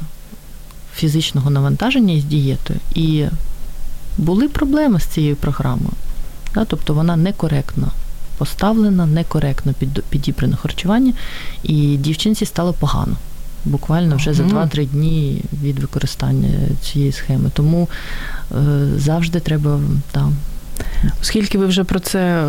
фізичного 0.96 1.50
навантаження 1.50 2.14
і 2.14 2.22
з 2.22 2.24
дієтою. 2.24 2.80
І 2.96 3.26
були 4.18 4.48
проблеми 4.50 5.00
з 5.00 5.04
цією 5.04 5.36
програмою. 5.36 5.92
Да? 6.54 6.66
Тобто 6.66 6.94
вона 6.94 7.16
некоректно 7.16 7.88
поставлена, 8.38 9.06
некоректно 9.06 9.74
під, 9.74 10.04
підібрано 10.10 10.58
харчування, 10.62 11.14
і 11.64 11.98
дівчинці 11.98 12.46
стало 12.46 12.74
погано. 12.74 13.16
Буквально 13.66 14.16
вже 14.16 14.34
за 14.34 14.44
Мгм. 14.44 14.52
2-3 14.58 14.86
дні 14.86 15.42
від 15.64 15.80
використання 15.80 16.50
цієї 16.82 17.12
схеми. 17.12 17.50
Тому 17.54 17.90
е, 18.52 18.56
завжди 18.98 19.40
треба 19.40 19.80
там. 20.12 20.34
Оскільки 21.22 21.58
ви 21.58 21.66
вже 21.66 21.84
про 21.84 22.00
це 22.00 22.48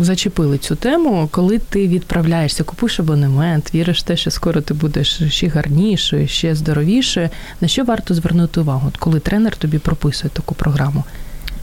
зачепили 0.00 0.58
цю 0.58 0.76
тему, 0.76 1.28
коли 1.30 1.58
ти 1.58 1.88
відправляєшся, 1.88 2.64
купуєш 2.64 3.00
абонемент, 3.00 3.74
віриш 3.74 4.00
в 4.00 4.02
те, 4.02 4.16
що 4.16 4.30
скоро 4.30 4.60
ти 4.60 4.74
будеш 4.74 5.22
ще 5.28 5.48
гарнішою, 5.48 6.28
ще 6.28 6.54
здоровішою, 6.54 7.28
на 7.60 7.68
що 7.68 7.84
варто 7.84 8.14
звернути 8.14 8.60
увагу, 8.60 8.92
коли 8.98 9.20
тренер 9.20 9.56
тобі 9.56 9.78
прописує 9.78 10.30
таку 10.34 10.54
програму? 10.54 11.04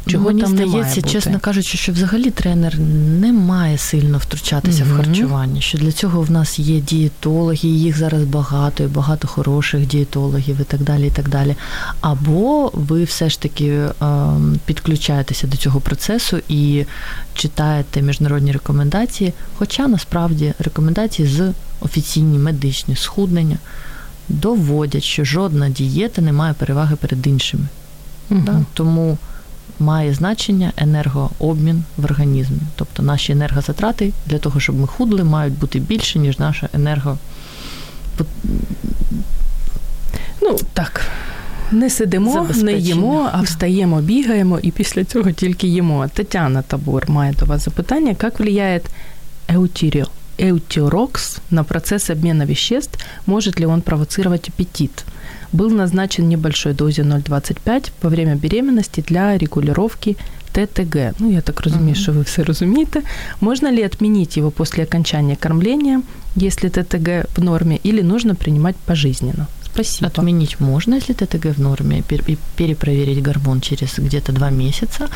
Чого 0.07 0.25
Мені 0.25 0.41
там 0.41 0.51
не 0.51 0.55
здається, 0.57 0.77
має 0.77 0.95
бути? 0.95 1.09
чесно 1.09 1.39
кажучи, 1.39 1.77
що 1.77 1.91
взагалі 1.91 2.29
тренер 2.29 2.79
не 3.19 3.33
має 3.33 3.77
сильно 3.77 4.17
втручатися 4.17 4.85
Мгм. 4.85 4.93
в 4.93 4.97
харчування. 4.97 5.61
Що 5.61 5.77
для 5.77 5.91
цього 5.91 6.21
в 6.21 6.31
нас 6.31 6.59
є 6.59 6.79
дієтологи, 6.79 7.67
їх 7.67 7.97
зараз 7.97 8.23
багато, 8.23 8.83
і 8.83 8.87
багато 8.87 9.27
хороших 9.27 9.87
дієтологів 9.87 10.61
і 10.61 10.63
так 10.63 10.81
далі. 10.81 11.07
і 11.07 11.11
так 11.11 11.29
далі. 11.29 11.55
Або 12.01 12.71
ви 12.73 13.03
все 13.03 13.29
ж 13.29 13.41
таки 13.41 13.83
ем, 14.01 14.59
підключаєтеся 14.65 15.47
до 15.47 15.57
цього 15.57 15.79
процесу 15.79 16.37
і 16.49 16.85
читаєте 17.33 18.01
міжнародні 18.01 18.51
рекомендації, 18.51 19.33
хоча 19.57 19.87
насправді 19.87 20.53
рекомендації 20.59 21.27
з 21.27 21.53
офіційні 21.81 22.37
медичні 22.37 22.95
схуднення 22.95 23.57
доводять, 24.29 25.03
що 25.03 25.23
жодна 25.25 25.69
дієта 25.69 26.21
не 26.21 26.31
має 26.33 26.53
переваги 26.53 26.95
перед 26.95 27.27
іншими. 27.27 27.63
Мгм. 28.29 28.43
Да? 28.45 28.61
Тому 28.73 29.17
має 29.79 30.13
значення 30.13 30.71
енергообмін 30.77 31.83
в 31.97 32.05
організмі. 32.05 32.59
Тобто 32.75 33.03
наші 33.03 33.31
енергозатрати 33.31 34.13
для 34.25 34.37
того, 34.37 34.59
щоб 34.59 34.79
ми 34.79 34.87
худли, 34.87 35.23
мають 35.23 35.59
бути 35.59 35.79
більше, 35.79 36.19
ніж 36.19 36.39
наша 36.39 36.69
енерго. 36.73 37.17
Ну 40.41 40.57
так. 40.73 41.01
Не 41.71 41.89
сидимо, 41.89 42.47
не 42.55 42.73
їмо, 42.73 43.29
а 43.33 43.41
встаємо, 43.41 44.01
бігаємо 44.01 44.59
і 44.59 44.71
після 44.71 45.03
цього 45.03 45.31
тільки 45.31 45.67
їмо. 45.67 46.07
Тетяна 46.07 46.61
Табор 46.61 47.09
має 47.09 47.33
до 47.33 47.45
вас 47.45 47.65
запитання, 47.65 48.15
як 48.21 48.39
влияет 48.39 48.85
эутирио, 49.47 50.07
эутирокс 50.38 51.38
на 51.50 51.64
процесс 51.64 52.10
обмена 52.10 52.44
веществ, 52.46 52.98
может 53.26 53.60
ли 53.60 53.66
он 53.66 53.80
провоцировать 53.82 54.48
аппетит? 54.48 55.04
Был 55.52 55.70
назначен 55.70 56.24
в 56.24 56.28
небольшой 56.28 56.74
дозе 56.74 57.02
0,25 57.02 57.90
во 58.02 58.08
время 58.10 58.34
беременности 58.34 59.04
для 59.08 59.38
регулировки 59.38 60.16
ТТГ. 60.52 60.96
Ну, 61.18 61.30
я 61.32 61.40
так 61.40 61.60
розумію, 61.60 61.92
Мгм. 61.94 62.02
що 62.02 62.12
ви 62.12 62.22
все 62.22 62.44
розумієте. 62.44 63.02
Можно 63.40 63.70
ли 63.72 63.84
отменить 63.86 64.36
его 64.38 64.50
после 64.50 64.84
окончания 64.84 65.36
кормления, 65.36 66.02
если 66.36 66.68
ТТГ 66.68 67.26
в 67.36 67.42
норме, 67.44 67.78
или 67.86 68.02
нужно 68.02 68.34
принимать 68.34 68.76
пожизненно? 68.86 69.46
Спасибо. 69.73 70.07
Отменить 70.07 70.59
можно, 70.59 70.95
если 70.95 71.13
ТТГ 71.13 71.55
в 71.55 71.61
норме, 71.61 71.99
и 71.99 72.37
перепроверить 72.57 73.21
гормон 73.21 73.61
через 73.61 73.99
где-то 73.99 74.31
два 74.31 74.49
месяца. 74.49 75.07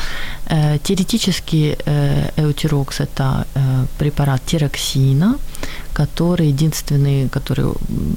Э, 0.46 0.78
Теоретически 0.78 1.76
э, 1.86 2.30
эутирокс– 2.36 3.00
это 3.00 3.46
э, 3.54 3.86
препарат 3.98 4.42
тироксина, 4.46 5.38
который 5.94 6.48
единственный, 6.48 7.28
который 7.28 7.66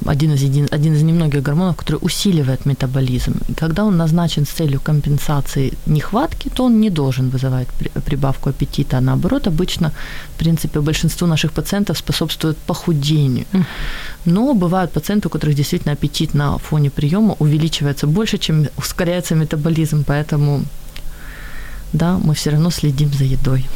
один 0.06 0.32
из, 0.32 0.42
един, 0.42 0.68
один 0.72 0.94
из 0.94 1.02
немногих 1.02 1.42
гормонов, 1.42 1.76
который 1.76 1.98
усиливает 2.02 2.66
метаболизм. 2.66 3.34
И 3.48 3.54
когда 3.54 3.84
он 3.84 3.96
назначен 3.96 4.44
с 4.44 4.48
целью 4.50 4.80
компенсации 4.80 5.72
нехватки, 5.86 6.48
то 6.48 6.64
он 6.64 6.80
не 6.80 6.90
должен 6.90 7.30
вызывать 7.30 7.68
при- 7.78 8.00
прибавку 8.00 8.50
аппетита, 8.50 8.98
а 8.98 9.00
наоборот, 9.00 9.46
обычно, 9.46 9.92
в 10.34 10.38
принципе, 10.38 10.80
большинству 10.80 11.28
наших 11.28 11.52
пациентов 11.52 11.98
способствует 11.98 12.56
похудению. 12.56 13.44
Но 14.24 14.54
бывают 14.54 14.92
пациенты, 14.92 15.28
у 15.28 15.30
которых 15.30 15.54
действительно 15.54 15.92
аппетит 15.92 16.34
на 16.34 16.58
фоне 16.58 16.90
приема 16.90 17.36
увеличивается 17.38 18.06
больше, 18.06 18.38
чем 18.38 18.66
ускоряется 18.76 19.34
метаболизм, 19.34 20.04
поэтому 20.04 20.64
да, 21.92 22.18
мы 22.18 22.34
все 22.34 22.50
равно 22.50 22.70
следим 22.70 23.12
за 23.12 23.24
едой. 23.24 23.66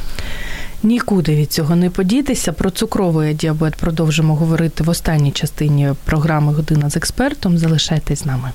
Нікуди 0.83 1.37
від 1.37 1.53
цього 1.53 1.77
не 1.77 1.91
подітися. 1.91 2.53
Про 2.53 2.71
цукровий 2.71 3.35
діабет 3.35 3.77
продовжимо 3.77 4.37
говорити 4.37 4.85
в 4.85 4.89
останній 4.89 5.33
частині 5.33 5.93
програми 6.05 6.53
Година 6.53 6.91
з 6.91 6.97
експертом. 6.97 7.59
Залишайтесь 7.59 8.19
з 8.19 8.27
нами. 8.27 8.51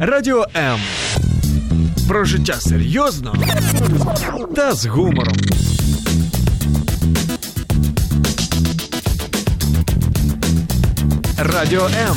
Радіо 0.00 0.46
М. 0.56 0.78
Про 2.08 2.24
життя 2.24 2.54
серйозно 2.60 3.34
та 4.56 4.74
з 4.74 4.86
гумором. 4.86 5.34
Радіо 11.38 11.86
М. 12.08 12.16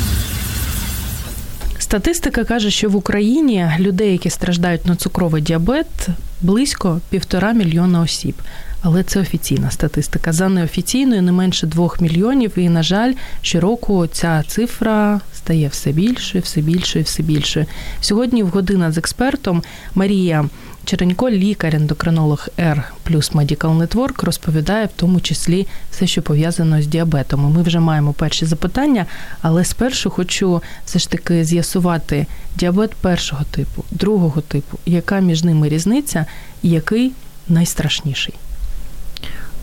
Статистика 1.88 2.44
каже, 2.44 2.70
що 2.70 2.88
в 2.88 2.96
Україні 2.96 3.70
людей, 3.78 4.12
які 4.12 4.30
страждають 4.30 4.86
на 4.86 4.96
цукровий 4.96 5.42
діабет, 5.42 6.08
близько 6.40 7.00
півтора 7.10 7.52
мільйона 7.52 8.00
осіб. 8.00 8.34
Але 8.82 9.02
це 9.02 9.20
офіційна 9.20 9.70
статистика. 9.70 10.32
За 10.32 10.48
неофіційною 10.48 11.22
не 11.22 11.32
менше 11.32 11.66
двох 11.66 12.00
мільйонів. 12.00 12.52
І, 12.56 12.68
на 12.68 12.82
жаль, 12.82 13.12
щороку 13.42 14.06
ця 14.06 14.42
цифра 14.42 15.20
стає 15.36 15.68
все 15.68 15.92
більшою, 15.92 16.42
все 16.42 16.60
більшою, 16.60 17.04
все 17.04 17.22
більшою. 17.22 17.66
Сьогодні 18.00 18.42
в 18.42 18.48
година 18.48 18.92
з 18.92 18.98
експертом 18.98 19.62
Марія 19.94 20.44
Черенько, 20.88 21.30
лікар-ендокринолог 21.30 22.48
R 22.58 22.82
плюс 23.02 23.32
Medical 23.32 23.78
Network, 23.78 24.24
розповідає 24.24 24.86
в 24.86 24.90
тому 24.96 25.20
числі 25.20 25.66
все, 25.90 26.06
що 26.06 26.22
пов'язано 26.22 26.82
з 26.82 26.86
діабетом. 26.86 27.52
Ми 27.52 27.62
вже 27.62 27.80
маємо 27.80 28.12
перші 28.12 28.46
запитання, 28.46 29.06
але 29.42 29.64
спершу 29.64 30.10
хочу 30.10 30.62
все 30.84 30.98
ж 30.98 31.10
таки 31.10 31.44
з'ясувати 31.44 32.26
діабет 32.56 32.94
першого 32.94 33.44
типу, 33.44 33.84
другого 33.90 34.40
типу, 34.40 34.78
яка 34.86 35.20
між 35.20 35.44
ними 35.44 35.68
різниця 35.68 36.26
і 36.62 36.70
який 36.70 37.12
найстрашніший. 37.48 38.34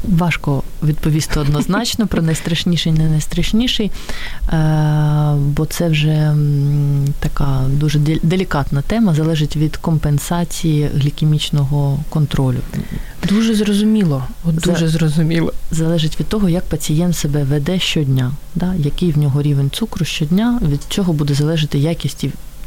Важко 0.08 0.64
відповісти 0.84 1.40
однозначно 1.40 2.08
про 2.08 2.22
найстрашніший, 2.22 2.92
не 2.92 3.10
найстрашніший, 3.10 3.92
е, 4.50 5.34
бо 5.38 5.66
це 5.66 5.90
вже 5.90 6.36
така 7.20 7.62
дуже 7.70 8.00
дел- 8.00 8.20
делікатна 8.24 8.82
тема, 8.82 9.14
залежить 9.14 9.56
від 9.56 9.78
компенсації 9.78 10.90
глікемічного 10.96 12.00
контролю. 12.10 12.58
Дуже 13.30 13.56
зрозуміло, 13.56 14.24
от 14.44 14.56
дуже 14.56 14.88
зрозуміло. 14.88 15.54
залежить 15.72 16.20
від 16.20 16.28
того, 16.28 16.50
як 16.50 16.64
пацієнт 16.66 17.16
себе 17.16 17.44
веде 17.44 17.80
щодня, 17.80 18.32
да? 18.56 18.74
який 18.78 19.12
в 19.12 19.18
нього 19.18 19.42
рівень 19.42 19.70
цукру 19.74 20.06
щодня, 20.06 20.60
від 20.70 20.82
цього 20.90 21.14
буде 21.14 21.34
залежати 21.34 21.80
якість 21.80 22.26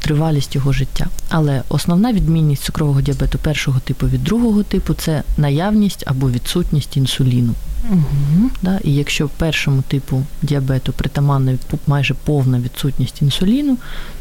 тривалість 0.08 0.54
його 0.54 0.72
життя. 0.72 1.06
Але 1.28 1.62
основна 1.68 2.12
відмінність 2.12 2.62
цукрового 2.62 3.00
діабету 3.00 3.38
першого 3.38 3.80
типу 3.80 4.06
від 4.06 4.24
другого 4.24 4.62
типу 4.62 4.94
це 4.94 5.22
наявність 5.36 6.04
або 6.06 6.30
відсутність 6.30 6.96
інсуліну. 6.96 7.54
Угу. 7.90 8.50
Да? 8.62 8.80
І 8.84 8.94
якщо 8.94 9.28
першому 9.28 9.82
типу 9.82 10.22
діабету 10.42 10.92
притаманна 10.92 11.58
майже 11.86 12.14
повна 12.14 12.58
відсутність 12.58 13.22
інсуліну, 13.22 13.76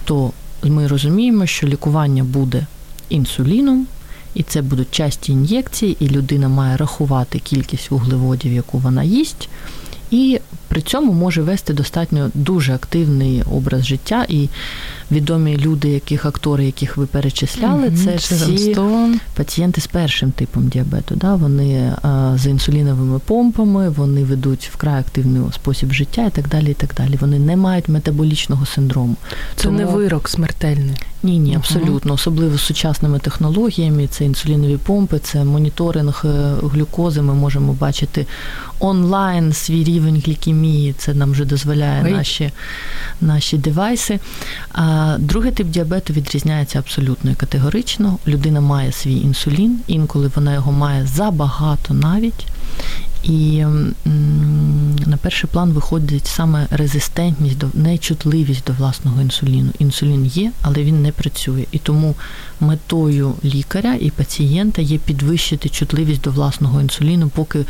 то 0.05 0.31
ми 0.63 0.87
розуміємо, 0.87 1.45
що 1.45 1.67
лікування 1.67 2.23
буде 2.23 2.65
інсуліном, 3.09 3.87
і 4.33 4.43
це 4.43 4.61
будуть 4.61 4.91
часті 4.91 5.31
ін'єкції, 5.31 5.97
і 5.99 6.09
людина 6.09 6.47
має 6.49 6.77
рахувати 6.77 7.39
кількість 7.39 7.91
вуглеводів, 7.91 8.53
яку 8.53 8.77
вона 8.77 9.03
їсть, 9.03 9.49
І 10.11 10.39
при 10.67 10.81
цьому 10.81 11.13
може 11.13 11.41
вести 11.41 11.73
достатньо 11.73 12.31
дуже 12.33 12.73
активний 12.73 13.43
образ 13.51 13.85
життя. 13.85 14.25
І 14.29 14.49
відомі 15.11 15.57
люди, 15.57 15.89
яких 15.89 16.25
актори, 16.25 16.65
яких 16.65 16.97
ви 16.97 17.05
перечисляли, 17.05 17.91
це 17.91 18.15
всі 18.15 18.77
пацієнти 19.33 19.81
з 19.81 19.87
першим 19.87 20.31
типом 20.31 20.67
діабету. 20.67 21.15
Да? 21.15 21.35
Вони 21.35 21.93
з 22.35 22.47
інсуліновими 22.47 23.19
помпами, 23.19 23.89
вони 23.89 24.23
ведуть 24.23 24.69
вкрай 24.73 24.99
активний 24.99 25.41
спосіб 25.53 25.91
життя 25.91 26.25
і 26.25 26.29
так 26.29 26.49
далі. 26.49 26.71
і 26.71 26.73
так 26.73 26.93
далі. 26.97 27.17
Вони 27.21 27.39
не 27.39 27.57
мають 27.57 27.89
метаболічного 27.89 28.65
синдрому. 28.65 29.15
Це 29.55 29.63
Тому... 29.63 29.77
не 29.77 29.85
вирок 29.85 30.29
смертельний. 30.29 30.95
Ні, 31.23 31.39
ні, 31.39 31.55
абсолютно. 31.55 32.13
Особливо 32.13 32.57
з 32.57 32.61
сучасними 32.61 33.19
технологіями. 33.19 34.07
Це 34.07 34.25
інсулінові 34.25 34.77
помпи, 34.77 35.19
це 35.19 35.43
моніторинг 35.43 36.21
е, 36.25 36.53
глюкози. 36.63 37.21
Ми 37.21 37.33
можемо 37.33 37.73
бачити 37.73 38.25
онлайн 38.79 39.53
свій 39.53 39.83
рівень 39.83 40.23
глікемії. 40.25 40.56
Це 40.97 41.13
нам 41.13 41.31
вже 41.31 41.45
дозволяє 41.45 42.03
наші 42.03 42.51
наші 43.21 43.57
девайси. 43.57 44.19
А 44.71 45.15
другий 45.19 45.51
тип 45.51 45.67
діабету 45.67 46.13
відрізняється 46.13 46.79
абсолютно 46.79 47.31
і 47.31 47.35
категорично. 47.35 48.17
Людина 48.27 48.61
має 48.61 48.91
свій 48.91 49.17
інсулін, 49.17 49.79
інколи 49.87 50.31
вона 50.35 50.53
його 50.53 50.71
має 50.71 51.05
забагато 51.05 51.93
навіть. 51.93 52.47
І 53.23 53.65
на 55.05 55.17
перший 55.21 55.49
план 55.53 55.71
виходить 55.71 56.27
саме 56.27 56.67
резистентність, 56.71 57.57
до 57.57 57.67
нечутливість 57.73 58.65
до 58.67 58.73
власного 58.73 59.21
інсуліну. 59.21 59.71
Інсулін 59.79 60.25
є, 60.25 60.51
але 60.61 60.83
він 60.83 61.01
не 61.01 61.11
працює. 61.11 61.65
І 61.71 61.79
тому 61.79 62.15
метою 62.59 63.33
лікаря 63.45 63.95
і 63.99 64.09
пацієнта 64.09 64.81
є 64.81 64.97
підвищити 64.97 65.69
чутливість 65.69 66.21
до 66.21 66.31
власного 66.31 66.81
інсуліну, 66.81 67.29
поки 67.29 67.65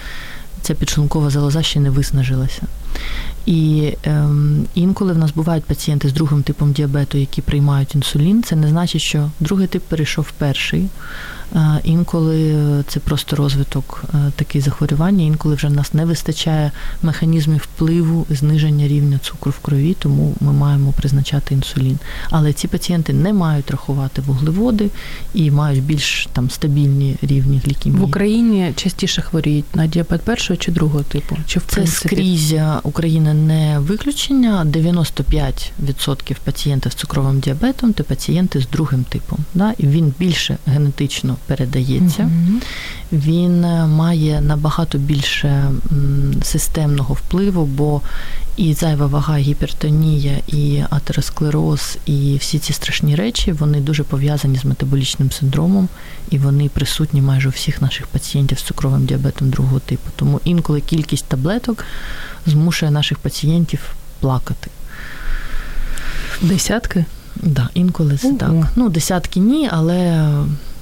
ця 0.62 0.74
підшлункова 0.74 1.30
залоза 1.30 1.64
ще 1.64 1.80
не 1.80 1.90
виснажилася. 1.90 2.62
І 3.46 3.94
ем, 4.04 4.66
інколи 4.76 5.14
в 5.14 5.18
нас 5.18 5.32
бувають 5.32 5.66
пацієнти 5.66 6.10
з 6.10 6.14
другим 6.14 6.44
типом 6.44 6.72
діабету, 6.72 7.18
які 7.18 7.42
приймають 7.42 7.96
інсулін. 7.96 8.44
Це 8.44 8.56
не 8.56 8.68
значить, 8.68 9.02
що 9.02 9.32
другий 9.40 9.68
тип 9.68 9.84
перейшов 9.84 10.32
перший. 10.32 10.90
Інколи 11.84 12.56
це 12.88 13.00
просто 13.00 13.36
розвиток 13.36 14.04
е, 14.14 14.32
таких 14.36 14.62
захворювання, 14.62 15.26
інколи 15.26 15.56
вже 15.56 15.68
в 15.68 15.72
нас 15.72 15.94
не 15.94 16.06
вистачає 16.06 16.72
механізмів 17.02 17.60
впливу 17.60 18.26
зниження 18.30 18.88
рівня 18.88 19.20
цукру 19.24 19.52
в 19.52 19.60
крові, 19.60 19.96
тому 20.00 20.34
ми 20.40 20.54
маємо 20.54 20.92
призначати 20.92 21.56
інсулін. 21.56 22.00
Але 22.30 22.54
ці 22.54 22.68
пацієнти 22.68 23.14
не 23.14 23.34
мають 23.34 23.72
рахувати 23.72 24.22
вуглеводи 24.22 24.90
і 25.34 25.52
мають 25.52 25.84
більш 25.84 26.28
там 26.34 26.50
стабільні 26.50 27.16
рівні 27.22 27.62
глікемії. 27.66 28.02
В 28.02 28.04
Україні 28.04 28.74
частіше 28.76 29.22
хворіють 29.22 29.76
на 29.76 29.88
діабет 29.88 30.22
першого 30.22 30.58
чи 30.58 30.72
другого 30.72 31.04
типу? 31.04 31.38
Чи 31.48 31.60
в 31.60 31.64
це 31.68 31.76
принципі? 31.76 32.16
скрізь 32.16 32.56
Україна 32.84 33.34
не 33.34 33.80
виключення. 33.80 34.66
95% 34.66 36.36
пацієнтів 36.44 36.92
з 36.92 36.96
цукровим 36.96 37.40
діабетом 37.40 37.94
це 37.94 38.04
пацієнти 38.04 38.60
з 38.60 38.68
другим 38.68 39.04
типом. 39.04 39.40
Да? 39.54 39.74
І 39.78 39.88
він 39.88 40.14
більше 40.20 40.58
генетично 40.66 41.37
передається. 41.46 42.24
Mm-hmm. 42.24 42.62
Він 43.12 43.66
е, 43.66 43.88
має 43.88 44.42
набагато 44.42 44.98
більше 44.98 45.72
системного 46.44 47.14
впливу, 47.14 47.66
бо 47.66 48.02
і 48.58 48.74
зайва 48.74 49.06
вага, 49.06 49.38
гіпертонія, 49.38 50.38
і 50.48 50.84
атеросклероз, 50.90 51.98
і 52.06 52.38
всі 52.40 52.60
ці 52.60 52.74
страшні 52.74 53.16
речі 53.16 53.52
вони 53.52 53.80
дуже 53.82 54.04
пов'язані 54.04 54.58
з 54.58 54.66
метаболічним 54.66 55.32
синдромом, 55.32 55.90
і 56.30 56.38
вони 56.38 56.70
присутні 56.70 57.22
майже 57.22 57.50
у 57.50 57.52
всіх 57.52 57.82
наших 57.82 58.08
пацієнтів 58.08 58.60
з 58.60 58.64
цукровим 58.64 59.06
діабетом 59.06 59.50
другого 59.50 59.80
типу. 59.80 60.10
Тому 60.16 60.42
інколи 60.44 60.82
кількість 60.82 61.26
таблеток 61.26 61.86
змушує 62.46 62.92
наших 62.92 63.18
пацієнтів 63.18 63.80
плакати. 64.20 64.70
Десятки? 66.42 67.06
Да, 67.36 67.70
інколи 67.74 68.18
це 68.18 68.34
так. 68.34 68.52
Ну, 68.76 68.90
десятки 68.90 69.40
ні, 69.40 69.70
але 69.72 70.30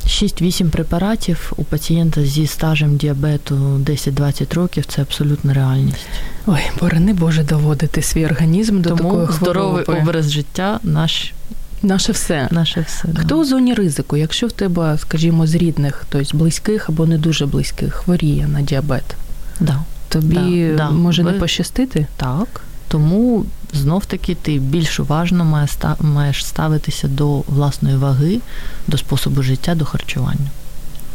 6-8 0.08 0.70
препаратів 0.70 1.54
у 1.58 1.64
пацієнта 1.64 2.26
зі 2.26 2.48
стажем 2.48 2.98
діабету 2.98 3.56
10-20 3.56 4.54
років 4.54 4.86
це 4.86 5.02
абсолютна 5.02 5.54
реальність. 5.54 6.08
Ой, 6.46 6.62
борони 6.82 7.14
Боже, 7.14 7.44
доводити 7.44 8.02
свій 8.02 8.26
організм 8.26 8.82
до 8.82 8.90
Тому 8.90 9.10
такої 9.10 9.28
здоровий 9.32 9.84
образ 9.84 10.32
життя 10.32 10.80
наш. 10.84 11.34
Наше 11.82 12.12
все. 12.12 12.48
Наше 12.52 12.86
все. 12.88 13.08
Да. 13.08 13.22
Хто 13.22 13.40
у 13.40 13.46
зоні 13.46 13.74
ризику? 13.74 14.18
Якщо 14.18 14.48
в 14.48 14.52
тебе, 14.52 14.98
скажімо, 14.98 15.48
з 15.48 15.56
рідних, 15.56 16.04
тобто 16.10 16.38
близьких 16.38 16.90
або 16.90 17.06
не 17.06 17.18
дуже 17.18 17.46
близьких, 17.46 17.94
хворіє 17.94 18.48
на 18.48 18.62
діабет, 18.62 19.16
да. 19.60 19.82
тобі 20.10 20.72
да, 20.78 20.90
може 20.90 21.24
Ви... 21.24 21.32
не 21.32 21.40
пощастити? 21.40 22.08
Так. 22.18 22.62
Тому 22.88 23.46
знов 23.78 24.06
таки 24.06 24.36
ти 24.36 24.60
більш 24.60 25.00
уважно 25.00 25.68
маєш 26.00 26.46
ставитися 26.46 27.08
до 27.08 27.40
власної 27.40 27.96
ваги, 27.96 28.40
до 28.88 28.98
способу 28.98 29.44
життя, 29.44 29.76
до 29.76 29.86
харчування. 29.86 30.50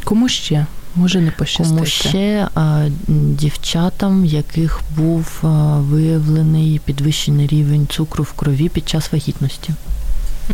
Кому 0.04 0.28
ще? 0.28 0.66
Може 0.94 1.20
не 1.20 1.30
пощастити? 1.30 1.74
Кому 1.74 1.86
ще 1.86 2.48
а, 2.54 2.86
дівчатам, 3.08 4.24
яких 4.24 4.80
був 4.96 5.40
а, 5.42 5.46
виявлений 5.78 6.80
підвищений 6.84 7.46
рівень 7.46 7.86
цукру 7.90 8.24
в 8.24 8.32
крові 8.32 8.68
під 8.68 8.88
час 8.88 9.12
вагітності. 9.12 9.74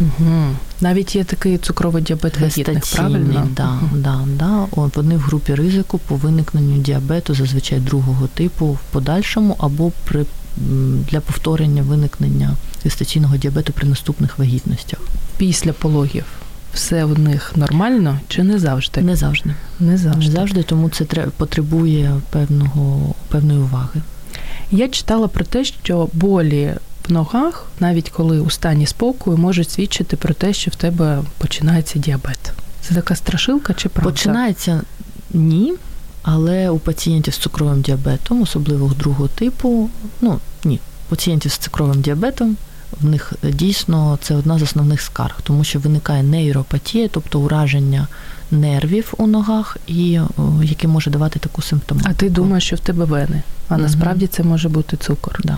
Угу. 0.01 0.57
Навіть 0.81 1.17
є 1.17 1.25
такий 1.25 1.59
цукровий 1.59 2.03
діабет 2.03 2.41
вагітних, 2.41 2.85
правильно? 2.95 3.49
Да, 3.57 3.69
угу. 3.69 3.91
да, 3.93 4.19
да. 4.27 4.67
Вони 4.73 5.17
в 5.17 5.21
групі 5.21 5.55
ризику 5.55 5.99
по 5.99 6.15
виникненню 6.15 6.79
діабету, 6.79 7.35
зазвичай 7.35 7.81
другого 7.81 8.27
типу 8.27 8.67
в 8.67 8.79
подальшому 8.93 9.57
або 9.59 9.93
при 10.05 10.25
для 11.11 11.21
повторення 11.21 11.83
виникнення 11.83 12.57
гестаційного 12.85 13.37
діабету 13.37 13.73
при 13.73 13.89
наступних 13.89 14.39
вагітностях. 14.39 15.01
Pісля 15.37 15.73
пологів 15.73 16.25
все 16.75 17.05
в 17.05 17.19
них 17.19 17.53
нормально 17.57 18.21
чи 18.29 18.43
не 18.43 18.59
завжди? 18.59 19.03
Не 19.03 19.17
завжди. 19.17 19.55
Не 19.81 19.97
завжди. 19.99 20.27
Не 20.27 20.31
завжди, 20.31 20.63
тому 20.63 20.89
це 20.89 21.05
потребує 21.37 22.21
певного, 22.31 23.15
певної 23.29 23.59
уваги. 23.59 24.01
Я 24.71 24.89
читала 24.89 25.29
про 25.29 25.45
те, 25.45 25.65
що 25.65 26.09
болі 26.13 26.75
в 27.09 27.13
ногах, 27.13 27.67
навіть 27.81 28.11
коли 28.11 28.41
у 28.41 28.51
стані 28.51 28.87
спокою, 28.87 29.37
можуть 29.37 29.71
свідчити 29.71 30.17
про 30.17 30.35
те, 30.35 30.53
що 30.53 30.71
в 30.71 30.75
тебе 30.75 31.23
починається 31.39 31.99
діабет. 31.99 32.53
Це 32.81 32.95
така 32.95 33.17
страшилка 33.17 33.75
чи 33.75 33.89
правда? 33.89 34.11
Починається 34.11 34.83
ні. 35.31 35.75
Але 36.29 36.71
у 36.71 36.79
пацієнтів 36.79 37.35
з 37.35 37.39
цукровим 37.39 37.81
діабетом, 37.81 38.43
особливо 38.43 38.95
другого 38.99 39.29
типу, 39.29 39.91
ну 40.21 40.39
ні, 40.65 40.81
пацієнтів 41.09 41.53
з 41.53 41.59
цукровим 41.59 42.01
діабетом, 42.01 42.57
в 43.01 43.07
них 43.07 43.33
дійсно 43.43 44.19
це 44.23 44.35
одна 44.35 44.59
з 44.59 44.63
основних 44.63 45.01
скарг, 45.01 45.41
тому 45.43 45.65
що 45.65 45.79
виникає 45.79 46.23
нейропатія, 46.23 47.09
тобто 47.09 47.41
ураження 47.41 48.07
нервів 48.51 49.15
у 49.19 49.27
ногах, 49.27 49.77
і 49.87 50.21
яке 50.63 50.89
може 50.89 51.11
давати 51.11 51.39
таку 51.39 51.63
симптоматику. 51.63 52.15
А 52.17 52.21
ти 52.21 52.31
думаєш, 52.31 52.65
що 52.65 52.77
в 52.77 52.81
тебе 52.81 53.05
вени, 53.05 53.43
а 53.69 53.75
угу. 53.75 53.83
насправді 53.83 54.27
це 54.27 54.43
може 54.43 54.69
бути 54.69 54.97
цукор. 54.97 55.41
Да. 55.45 55.57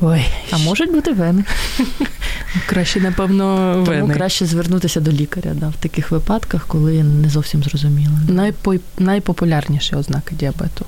Ой, 0.00 0.24
а 0.50 0.58
можуть 0.58 0.92
бути 0.92 1.12
вени. 1.12 1.44
Краще, 2.66 3.00
напевно, 3.00 3.74
вени. 3.86 4.00
Тому 4.00 4.14
краще 4.14 4.46
звернутися 4.46 5.00
до 5.00 5.12
лікаря 5.12 5.52
да, 5.54 5.68
в 5.68 5.74
таких 5.74 6.10
випадках, 6.10 6.66
коли 6.66 7.02
не 7.02 7.28
зовсім 7.28 7.62
зрозуміло. 7.62 8.12
Найпо... 8.28 8.74
Найпопулярніші 8.98 9.96
ознаки 9.96 10.34
діабету. 10.34 10.84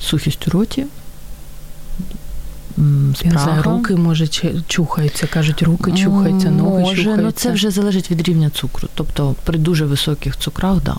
Сухість 0.00 0.48
у 0.48 0.50
роті. 0.50 0.86
Спрага. 3.14 3.62
Руки 3.62 3.96
може 3.96 4.28
чухаються, 4.68 5.26
кажуть, 5.26 5.62
руки 5.62 5.92
чухаються, 5.92 6.50
ноги 6.50 6.80
може, 6.80 6.96
чухаються. 6.96 7.22
Ну 7.22 7.30
це 7.30 7.50
вже 7.50 7.70
залежить 7.70 8.10
від 8.10 8.28
рівня 8.28 8.50
цукру. 8.50 8.88
Тобто 8.94 9.34
при 9.44 9.58
дуже 9.58 9.84
високих 9.84 10.36
цукрах, 10.36 10.82
да, 10.82 10.96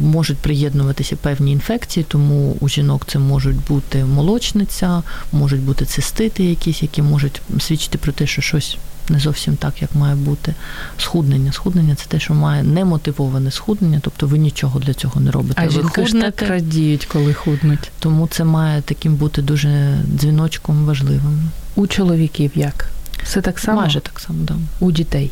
можуть 0.00 0.38
приєднуватися 0.38 1.16
певні 1.16 1.52
інфекції, 1.52 2.06
тому 2.08 2.56
у 2.60 2.68
жінок 2.68 3.02
це 3.06 3.18
можуть 3.18 3.56
бути 3.68 4.04
молочниця, 4.04 5.02
можуть 5.32 5.60
бути 5.60 5.84
цистити 5.84 6.44
якісь, 6.44 6.82
які 6.82 7.02
можуть 7.02 7.42
свідчити 7.58 7.98
про 7.98 8.12
те, 8.12 8.26
що 8.26 8.42
щось 8.42 8.78
не 9.08 9.18
зовсім 9.18 9.56
так, 9.56 9.82
як 9.82 9.94
має 9.94 10.14
бути. 10.14 10.54
Схуднення. 10.98 11.52
Схуднення 11.52 11.94
це 11.94 12.06
те, 12.08 12.20
що 12.20 12.34
має 12.34 12.62
немотивоване 12.62 13.50
схуднення, 13.50 14.00
тобто 14.02 14.26
ви 14.26 14.38
нічого 14.38 14.80
для 14.80 14.94
цього 14.94 15.20
не 15.20 15.30
робите. 15.30 15.62
А 15.64 15.68
жінки 15.68 16.06
ж 16.06 16.12
так 16.12 16.42
радіють, 16.42 17.04
коли 17.04 17.34
худнуть. 17.34 17.90
Тому 17.98 18.26
це 18.26 18.44
має 18.44 18.82
таким 18.82 19.14
бути 19.14 19.42
дуже 19.42 19.98
дзвіночком 20.18 20.84
важливим. 20.84 21.50
У 21.74 21.86
чоловіків 21.86 22.50
як? 22.54 22.88
Все 23.22 23.40
так 23.40 23.58
само? 23.58 23.80
Майже 23.80 24.00
так 24.00 24.20
само, 24.20 24.38
да. 24.42 24.54
У 24.80 24.90
дітей 24.90 25.30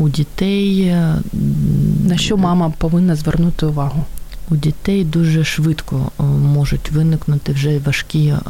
у 0.00 0.08
дітей. 0.08 0.96
Е, 2.04 2.08
На 2.08 2.16
що 2.16 2.36
мама 2.36 2.72
повинна 2.78 3.16
звернути 3.16 3.66
увагу? 3.66 4.04
У 4.50 4.56
дітей 4.56 5.04
дуже 5.04 5.44
швидко 5.44 6.10
е, 6.20 6.22
можуть 6.22 6.90
виникнути 6.90 7.52
вже 7.52 7.78
важкі 7.78 8.26
е, 8.26 8.40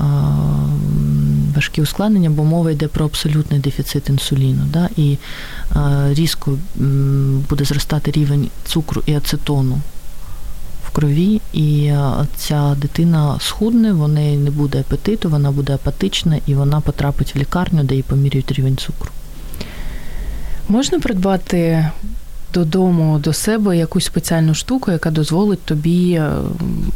важкі 1.55 1.83
ускладнення, 1.83 2.31
бо 2.31 2.45
мова 2.45 2.71
йде 2.71 2.89
про 2.89 3.05
абсолютний 3.05 3.61
дефіцит 3.61 4.09
інсуліну. 4.09 4.63
Да? 4.73 4.89
І 4.97 5.19
різко 6.11 6.59
буде 7.51 7.65
зростати 7.65 8.11
рівень 8.11 8.49
цукру 8.65 9.03
і 9.07 9.15
ацетону 9.15 9.75
в 9.75 9.81
в 10.91 10.93
крові, 10.93 11.41
і 11.53 11.93
ця 12.37 12.75
дитина 12.75 13.37
схудне, 13.41 13.93
в 13.93 14.09
неї 14.09 14.39
не 14.39 14.51
буде 14.51 14.81
апетиту, 14.81 15.31
вона 15.31 15.51
буде 15.51 15.75
апатична 15.75 16.39
і 16.47 16.55
вона 16.55 16.81
потрапить 16.81 17.35
в 17.35 17.39
лікарню, 17.39 17.85
де 17.85 17.95
їй 17.95 18.03
помірюють 18.03 18.53
рівень 18.53 18.77
цукру. 18.77 19.11
Можна 20.69 21.01
придбати 21.01 21.91
додому 22.55 23.19
до 23.19 23.33
себе 23.33 23.77
якусь 23.77 24.05
спеціальну 24.05 24.55
штуку, 24.55 24.91
яка 24.91 25.11
дозволить 25.11 25.63
тобі 25.63 26.23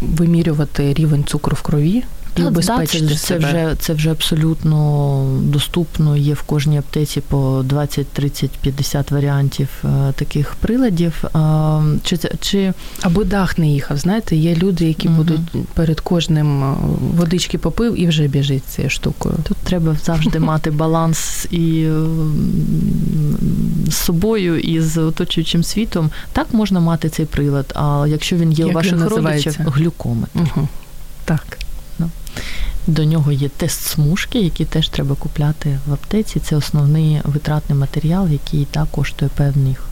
вимірювати 0.00 0.94
рівень 0.94 1.24
цукру 1.24 1.56
в 1.56 1.62
крові? 1.62 2.04
І 2.36 2.42
убезпечити 2.42 3.08
це, 3.08 3.16
себе. 3.16 3.40
Це 3.40 3.46
вже, 3.48 3.76
це 3.78 3.94
вже 3.94 4.10
абсолютно 4.10 5.40
доступно. 5.42 6.16
Є 6.16 6.34
в 6.34 6.42
кожній 6.42 6.78
аптеці 6.78 7.20
по 7.20 7.62
20, 7.64 8.06
30, 8.06 8.50
50 8.50 9.10
варіантів 9.10 9.68
е, 9.84 10.12
таких 10.12 10.54
приладів. 10.54 11.24
Чи 12.04 12.18
чи 12.40 12.72
аби 13.02 13.24
дах 13.24 13.58
не 13.58 13.68
їхав? 13.68 13.98
Знаєте, 13.98 14.36
є 14.36 14.56
люди, 14.56 14.84
які 14.84 15.08
угу. 15.08 15.16
будуть 15.16 15.40
перед 15.74 16.00
кожним 16.00 16.64
е, 16.64 16.76
водички 17.16 17.58
попив 17.58 18.00
і 18.00 18.06
вже 18.06 18.26
біжить 18.26 18.66
цією 18.66 18.90
штукою. 18.90 19.34
Тут 19.44 19.56
треба 19.56 19.96
завжди 20.04 20.38
мати 20.50 20.70
баланс 20.70 21.46
і 21.50 21.88
з 23.88 23.96
собою, 23.96 24.58
і 24.58 24.80
з 24.80 24.98
оточуючим 24.98 25.64
світом. 25.64 26.10
Так 26.32 26.46
можна 26.52 26.80
мати 26.80 27.08
цей 27.08 27.26
прилад. 27.26 27.72
А 27.74 28.06
якщо 28.08 28.36
він 28.36 28.52
є 28.52 28.64
Як 28.64 28.72
у 28.72 28.74
ваших 28.74 29.10
родичів, 29.10 29.56
глюкометр. 29.58 30.30
Угу. 30.34 30.68
Так. 31.24 31.63
До 32.86 33.04
нього 33.04 33.32
є 33.32 33.48
тест 33.48 33.80
смужки, 33.80 34.40
які 34.40 34.64
теж 34.64 34.88
треба 34.88 35.16
купляти 35.16 35.78
в 35.86 35.92
аптеці. 35.92 36.40
Це 36.40 36.56
основний 36.56 37.20
витратний 37.24 37.78
матеріал, 37.78 38.28
який 38.28 38.64
так 38.64 38.90
коштує 38.90 39.30
певних 39.34 39.84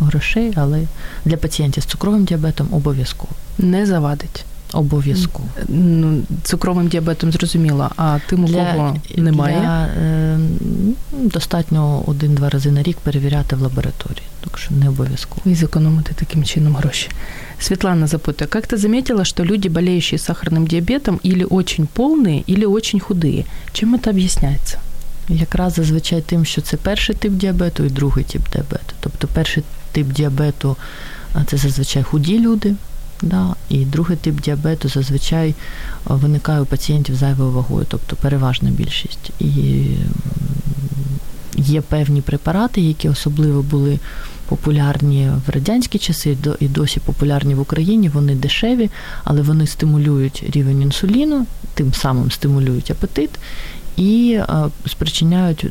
грошей, 0.00 0.52
але 0.56 0.82
для 1.24 1.36
пацієнтів 1.36 1.82
з 1.82 1.86
цукровим 1.86 2.24
діабетом 2.24 2.68
обов'язково. 2.72 3.32
Не 3.58 3.86
завадить. 3.86 4.44
Обов'язково. 4.73 5.47
Ну, 5.67 6.21
Цукровим 6.43 6.87
діабетом 6.87 7.31
зрозуміло, 7.31 7.89
а 7.95 8.19
тим, 8.29 8.45
у 8.45 8.47
кого 8.47 8.97
немає? 9.17 9.59
Для, 9.59 9.85
е, 9.85 10.39
достатньо 11.11 12.03
один-два 12.07 12.49
рази 12.49 12.71
на 12.71 12.83
рік 12.83 12.97
перевіряти 12.97 13.55
в 13.55 13.61
лабораторії, 13.61 14.23
так 14.41 14.57
що 14.57 14.73
не 14.73 14.89
обов'язково. 14.89 15.41
І 15.45 15.55
зекономити 15.55 16.13
таким 16.15 16.43
чином 16.43 16.75
гроші. 16.75 17.09
Светлана 17.59 18.07
запутая, 18.07 18.47
как 18.47 18.67
ты 18.67 18.77
заметила, 18.77 19.25
что 19.25 19.45
люди, 19.45 19.69
болеющие 19.69 20.19
сахарным 20.19 20.67
диабетом, 20.67 21.19
или 21.25 21.45
очень 21.49 21.87
полные, 21.95 22.43
или 22.49 22.65
очень 22.65 22.99
худые? 22.99 23.45
Чем 23.73 23.95
это 23.95 24.09
об'ясняється? 24.09 24.79
Якраз 25.29 25.73
зазвичай 25.73 26.21
тим, 26.21 26.45
що 26.45 26.61
це 26.61 26.77
перший 26.77 27.15
тип 27.15 27.33
діабету 27.33 27.83
і 27.83 27.89
другий 27.89 28.23
тип 28.23 28.41
діабету. 28.53 28.93
Тобто 28.99 29.27
перший 29.27 29.63
тип 29.91 30.07
діабету 30.07 30.77
це 31.47 31.57
зазвичай 31.57 32.03
худі 32.03 32.39
люди, 32.39 32.75
да, 33.22 33.54
і 33.68 33.84
другий 33.84 34.16
тип 34.16 34.40
діабету 34.40 34.88
зазвичай 34.88 35.54
виникає 36.04 36.60
у 36.60 36.66
пацієнтів 36.66 37.14
зайвою 37.14 37.50
вагою, 37.50 37.86
тобто 37.88 38.16
переважна 38.16 38.70
більшість. 38.70 39.30
І 39.38 39.84
є 41.56 41.80
певні 41.80 42.22
препарати, 42.22 42.80
які 42.80 43.08
особливо 43.08 43.62
були 43.62 43.98
популярні 44.48 45.30
в 45.46 45.50
радянські 45.50 45.98
часи 45.98 46.36
і 46.60 46.68
досі 46.68 47.00
популярні 47.00 47.54
в 47.54 47.60
Україні. 47.60 48.08
Вони 48.08 48.34
дешеві, 48.34 48.90
але 49.24 49.42
вони 49.42 49.66
стимулюють 49.66 50.44
рівень 50.50 50.82
інсуліну, 50.82 51.46
тим 51.74 51.94
самим 51.94 52.30
стимулюють 52.30 52.90
апетит 52.90 53.30
і 53.96 54.40
спричиняють 54.86 55.66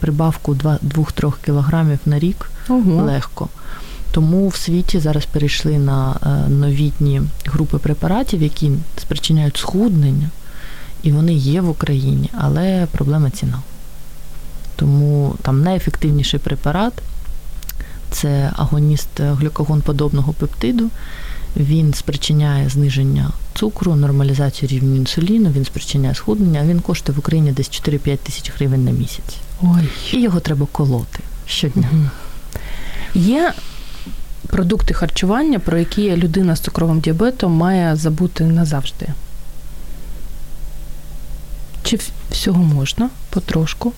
прибавку 0.00 0.54
2-3 0.54 1.32
кілограмів 1.44 1.98
на 2.06 2.18
рік 2.18 2.50
Ого. 2.68 3.02
легко. 3.02 3.48
Тому 4.14 4.48
в 4.48 4.56
світі 4.56 4.98
зараз 4.98 5.26
перейшли 5.26 5.78
на 5.78 6.16
новітні 6.48 7.22
групи 7.46 7.78
препаратів, 7.78 8.42
які 8.42 8.72
спричиняють 8.96 9.56
схуднення, 9.56 10.30
і 11.02 11.12
вони 11.12 11.34
є 11.34 11.60
в 11.60 11.68
Україні, 11.68 12.30
але 12.38 12.86
проблема 12.92 13.30
ціна. 13.30 13.62
Тому 14.76 15.34
там 15.42 15.62
найефективніший 15.62 16.40
препарат 16.40 16.92
це 18.10 18.52
агоніст 18.56 19.08
глюкогонподобного 19.18 20.32
пептиду. 20.32 20.90
Він 21.56 21.94
спричиняє 21.94 22.68
зниження 22.68 23.30
цукру, 23.54 23.94
нормалізацію 23.94 24.68
рівня 24.68 24.96
інсуліну, 24.96 25.50
він 25.50 25.64
спричиняє 25.64 26.14
схуднення, 26.14 26.60
а 26.60 26.66
він 26.66 26.80
коштує 26.80 27.16
в 27.16 27.18
Україні 27.18 27.52
десь 27.52 27.70
4-5 27.70 28.16
тисяч 28.16 28.52
гривень 28.56 28.84
на 28.84 28.90
місяць. 28.90 29.36
Ой. 29.62 29.88
І 30.12 30.20
його 30.20 30.40
треба 30.40 30.66
колоти 30.72 31.20
щодня. 31.46 31.88
Угу. 31.92 32.02
Є 33.14 33.52
продукти 34.54 34.94
харчування, 34.94 35.58
про 35.58 35.78
які 35.78 36.16
людина 36.16 36.56
з 36.56 36.60
цукровим 36.60 37.00
діабетом 37.00 37.52
має 37.52 37.96
забути 37.96 38.44
назавжди. 38.44 39.06
Чи 41.82 41.98
всього 42.30 42.64
можна 42.64 43.10
потрошку? 43.30 43.92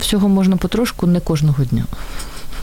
Всього 0.00 0.28
можна 0.28 0.56
потрошку 0.56 1.06
не 1.06 1.20
кожного 1.20 1.64
дня. 1.64 1.84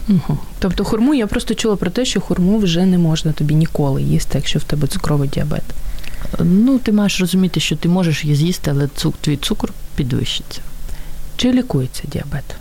Угу. 0.09 0.37
Тобто 0.59 0.83
хурму, 0.83 1.13
я 1.13 1.27
просто 1.27 1.55
чула 1.55 1.75
про 1.75 1.91
те, 1.91 2.05
що 2.05 2.21
хурму 2.21 2.57
вже 2.57 2.85
не 2.85 2.97
можна 2.97 3.31
тобі 3.31 3.55
ніколи 3.55 4.03
їсти, 4.03 4.37
якщо 4.37 4.59
в 4.59 4.63
тебе 4.63 4.87
цукровий 4.87 5.29
діабет. 5.29 5.63
Ну, 6.39 6.79
ти 6.79 6.91
маєш 6.91 7.19
розуміти, 7.19 7.59
що 7.59 7.75
ти 7.75 7.89
можеш 7.89 8.23
її 8.23 8.35
з'їсти, 8.35 8.71
але 8.71 8.87
цук, 8.95 9.15
твій 9.21 9.37
цукор 9.37 9.73
підвищиться. 9.95 10.61
Чи 11.37 11.51
лікується 11.51 12.03
діабет? 12.07 12.55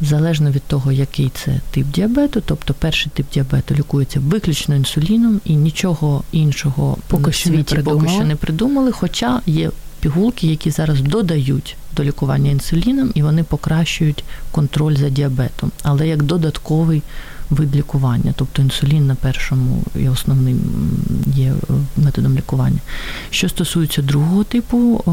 Залежно 0.00 0.50
від 0.50 0.62
того, 0.62 0.92
який 0.92 1.30
це 1.34 1.60
тип 1.70 1.86
діабету, 1.86 2.42
тобто 2.46 2.74
перший 2.74 3.12
тип 3.14 3.26
діабету 3.32 3.74
лікується 3.74 4.20
виключно 4.20 4.76
інсуліном 4.76 5.40
і 5.44 5.56
нічого 5.56 6.22
іншого 6.32 6.96
поки 7.08 7.30
в 7.30 7.34
світі 7.34 7.74
не 7.74 7.82
поки 7.82 8.08
що 8.08 8.24
не 8.24 8.36
придумали, 8.36 8.92
хоча 8.92 9.40
є 9.46 9.70
пігулки, 10.00 10.46
які 10.46 10.70
зараз 10.70 11.00
додають 11.00 11.76
до 11.96 12.04
лікування 12.04 12.50
інсуліном, 12.50 13.10
і 13.14 13.22
вони 13.22 13.42
покращують 13.42 14.24
контроль 14.50 14.96
за 14.96 15.08
діабетом, 15.08 15.72
але 15.82 16.08
як 16.08 16.22
додатковий 16.22 17.02
вид 17.50 17.76
лікування, 17.76 18.34
тобто 18.36 18.62
інсулін 18.62 19.06
на 19.06 19.14
першому 19.14 19.82
і 19.96 20.08
основним 20.08 20.60
є 21.26 21.46
е, 21.46 21.54
методом 21.96 22.36
лікування. 22.36 22.78
Що 23.30 23.48
стосується 23.48 24.02
другого 24.02 24.44
типу. 24.44 25.04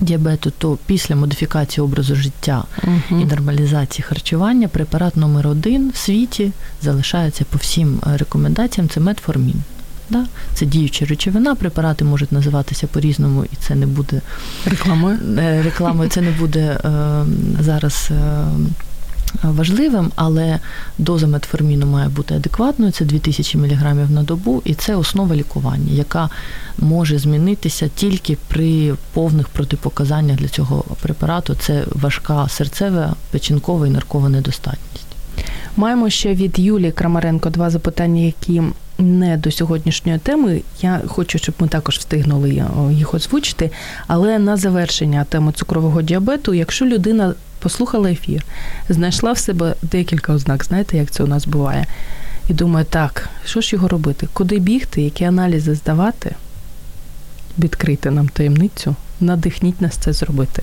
Діабету, 0.00 0.52
то 0.58 0.78
після 0.86 1.16
модифікації 1.16 1.84
образу 1.84 2.16
життя 2.16 2.64
uh-huh. 2.78 3.22
і 3.22 3.24
нормалізації 3.24 4.04
харчування 4.08 4.68
препарат 4.68 5.16
номер 5.16 5.48
один 5.48 5.90
в 5.90 5.96
світі 5.96 6.52
залишається 6.82 7.44
по 7.44 7.58
всім 7.58 8.00
е, 8.06 8.16
рекомендаціям. 8.16 8.88
Це 8.88 9.00
метформін. 9.00 9.62
Да? 10.10 10.26
Це 10.54 10.66
діюча 10.66 11.04
речовина, 11.04 11.54
препарати 11.54 12.04
можуть 12.04 12.32
називатися 12.32 12.86
по-різному, 12.86 13.44
і 13.44 13.56
це 13.60 13.74
не 13.74 13.86
буде 13.86 14.20
рекламою. 14.64 15.18
Е, 15.38 15.62
рекламою 15.62 16.10
це 16.10 16.20
не 16.20 16.30
буде 16.30 16.60
е, 16.60 17.24
зараз. 17.60 18.10
Е, 18.10 18.46
важливим, 19.42 20.12
але 20.14 20.58
доза 20.98 21.26
метформіну 21.26 21.86
має 21.86 22.08
бути 22.08 22.34
адекватною, 22.34 22.92
це 22.92 23.04
2000 23.04 23.58
мг 23.58 23.94
на 24.10 24.22
добу, 24.22 24.62
і 24.64 24.74
це 24.74 24.96
основа 24.96 25.36
лікування, 25.36 25.92
яка 25.92 26.30
може 26.78 27.18
змінитися 27.18 27.88
тільки 27.88 28.36
при 28.48 28.94
повних 29.12 29.48
протипоказаннях 29.48 30.38
для 30.38 30.48
цього 30.48 30.84
препарату. 31.02 31.54
Це 31.54 31.84
важка 31.94 32.48
серцева, 32.48 33.14
печінкова 33.30 33.86
і 33.86 33.90
наркова 33.90 34.28
недостатність. 34.28 35.06
Маємо 35.76 36.10
ще 36.10 36.34
від 36.34 36.58
Юлії 36.58 36.92
Крамаренко 36.92 37.50
два 37.50 37.70
запитання, 37.70 38.20
які 38.22 38.62
не 38.98 39.36
до 39.36 39.50
сьогоднішньої 39.50 40.18
теми. 40.18 40.60
Я 40.82 41.00
хочу, 41.06 41.38
щоб 41.38 41.54
ми 41.58 41.68
також 41.68 41.98
встигнули 41.98 42.64
їх 42.92 43.14
озвучити. 43.14 43.70
Але 44.06 44.38
на 44.38 44.56
завершення 44.56 45.24
теми 45.24 45.52
цукрового 45.52 46.02
діабету, 46.02 46.54
якщо 46.54 46.86
людина 46.86 47.34
послухала 47.64 48.10
ефір, 48.10 48.44
знайшла 48.88 49.32
в 49.32 49.38
себе 49.38 49.74
декілька 49.82 50.32
ознак, 50.32 50.64
знаєте, 50.64 50.96
як 50.96 51.10
це 51.10 51.24
у 51.24 51.26
нас 51.26 51.46
буває, 51.46 51.86
і 52.48 52.54
думаю, 52.54 52.86
так, 52.90 53.28
що 53.44 53.60
ж 53.60 53.76
його 53.76 53.88
робити? 53.88 54.28
Куди 54.32 54.58
бігти, 54.58 55.02
які 55.02 55.24
аналізи 55.24 55.74
здавати? 55.74 56.34
Відкрити 57.58 58.10
нам 58.10 58.28
таємницю, 58.28 58.96
надихніть 59.20 59.80
нас 59.80 59.96
це 59.96 60.12
зробити. 60.12 60.62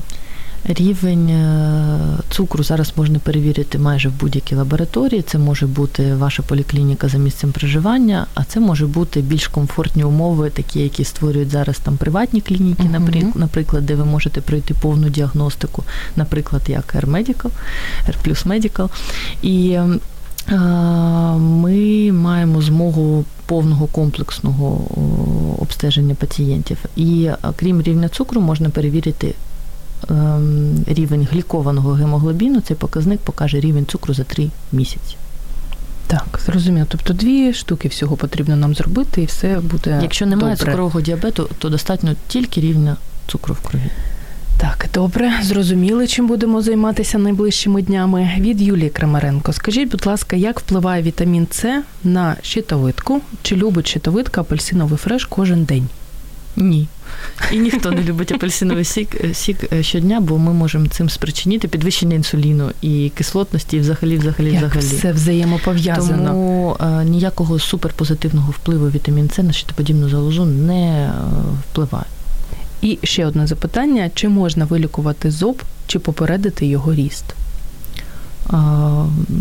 Рівень 0.64 1.30
е, 1.30 2.18
цукру 2.30 2.64
зараз 2.64 2.94
можна 2.96 3.20
перевірити 3.20 3.80
майже 3.80 4.10
в 4.10 4.20
будь-якій 4.20 4.56
лабораторії. 4.56 5.22
Це 5.22 5.38
може 5.38 5.68
бути 5.68 6.16
ваша 6.16 6.44
поліклініка 6.44 7.08
за 7.08 7.18
місцем 7.18 7.52
проживання, 7.52 8.26
а 8.34 8.44
це 8.44 8.60
може 8.60 8.88
бути 8.88 9.22
більш 9.22 9.48
комфортні 9.48 10.04
умови, 10.04 10.50
такі, 10.50 10.80
які 10.80 11.04
створюють 11.04 11.50
зараз 11.50 11.80
там 11.80 11.98
приватні 11.98 12.42
клініки, 12.42 12.84
uh-huh. 12.84 13.38
наприклад, 13.38 13.86
де 13.86 13.96
ви 13.96 14.06
можете 14.06 14.42
пройти 14.42 14.74
повну 14.74 15.10
діагностику, 15.10 15.84
наприклад, 16.16 16.62
як 16.68 16.96
Air 16.96 17.06
Medical, 17.06 17.50
Air 18.10 18.16
Plus 18.28 18.48
Medical. 18.48 18.90
І 19.42 19.72
е, 19.72 20.58
ми 21.38 22.12
маємо 22.12 22.62
змогу 22.62 23.26
повного 23.46 23.88
комплексного 23.88 24.82
обстеження 25.60 26.16
пацієнтів. 26.16 26.78
І 26.96 27.30
крім 27.56 27.82
рівня 27.82 28.10
цукру, 28.10 28.42
можна 28.42 28.70
перевірити 28.70 29.34
рівень 30.88 31.28
глікованого 31.32 31.92
гемоглобіну, 31.92 32.62
цей 32.62 32.78
показник 32.78 33.20
покаже 33.20 33.60
рівень 33.60 33.86
цукру 33.86 34.14
за 34.14 34.24
3 34.24 34.50
місяці. 34.72 35.16
Так, 36.08 36.40
зрозуміло. 36.46 36.86
Тобто 36.90 37.14
дві 37.14 37.54
штуки 37.54 37.88
всього 37.88 38.18
потрібно 38.18 38.56
нам 38.56 38.76
зробити, 38.76 39.22
і 39.22 39.26
все 39.26 39.60
буде. 39.60 40.00
Якщо 40.02 40.26
немає 40.26 40.56
добре. 40.56 40.72
цукрового 40.72 41.02
діабету, 41.02 41.50
то 41.58 41.70
достатньо 41.70 42.16
тільки 42.28 42.62
рівня 42.62 42.98
цукру 43.28 43.54
в 43.54 43.68
крові. 43.68 43.92
Так, 44.58 44.86
добре, 44.94 45.32
зрозуміли, 45.44 46.08
чим 46.08 46.28
будемо 46.28 46.62
займатися 46.62 47.18
найближчими 47.18 47.82
днями. 47.82 48.32
Від 48.38 48.62
Юлії 48.62 48.90
Крамаренко. 48.90 49.54
Скажіть, 49.54 49.92
будь 49.92 50.06
ласка, 50.06 50.36
як 50.36 50.60
впливає 50.60 51.04
вітамін 51.04 51.48
С 51.52 51.84
на 52.04 52.36
щитовидку? 52.42 53.22
Чи 53.42 53.56
любить 53.56 53.88
щитовидка 53.88 54.42
апельсиновий 54.42 54.98
фреш 54.98 55.26
кожен 55.26 55.64
день? 55.64 55.88
Ні. 56.56 56.88
І 57.52 57.60
ніхто 57.60 57.92
не 57.92 58.04
любить 58.04 58.32
апельсиновий 58.32 58.86
сік, 58.86 59.16
сік 59.34 59.58
е, 59.74 59.84
щодня, 59.84 60.22
бо 60.22 60.38
ми 60.38 60.54
можемо 60.54 60.88
цим 60.88 61.10
спричинити 61.10 61.68
підвищення 61.68 62.16
інсуліну 62.16 62.72
і 62.82 63.12
кислотності, 63.16 63.78
і 63.78 63.80
взагалі, 63.80 64.18
взагалі, 64.18 64.54
Як 64.54 64.64
взагалі. 64.64 64.98
все 64.98 65.12
взаємопов'язано. 65.12 66.28
Тому 66.28 66.78
е, 66.82 67.06
ніякого 67.06 67.60
суперпозитивного 67.60 68.52
впливу 68.52 68.90
вітамін 68.90 69.30
С 69.30 69.44
на 69.44 69.52
щитоподібну 69.54 70.10
залозу 70.10 70.46
не 70.46 70.84
е, 70.84 71.12
впливає. 71.72 72.06
І 72.82 73.00
ще 73.04 73.26
одне 73.26 73.48
запитання: 73.48 74.12
чи 74.14 74.30
можна 74.30 74.66
вилікувати 74.66 75.32
зоб, 75.32 75.62
чи 75.88 76.00
попередити 76.00 76.66
його 76.66 76.96
ріст? 76.96 77.26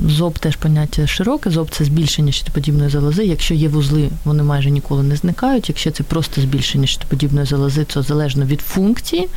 Зоб 0.09 0.39
теж 0.39 0.57
поняття 0.57 1.07
широке. 1.07 1.51
Зоб 1.51 1.71
це 1.71 1.85
збільшення 1.85 2.33
щитоподібної 2.33 2.91
залози. 2.91 3.25
Якщо 3.25 3.55
є 3.55 3.69
вузли, 3.69 4.11
вони 4.25 4.43
майже 4.43 4.71
ніколи 4.71 5.03
не 5.03 5.17
зникають. 5.17 5.69
Якщо 5.69 5.91
це 5.91 6.03
просто 6.03 6.41
збільшення 6.41 6.87
щитоподібної 6.87 7.47
залози, 7.47 7.85
це 7.85 8.03
залежно 8.03 8.45
від 8.45 8.61
функції. 8.61 9.29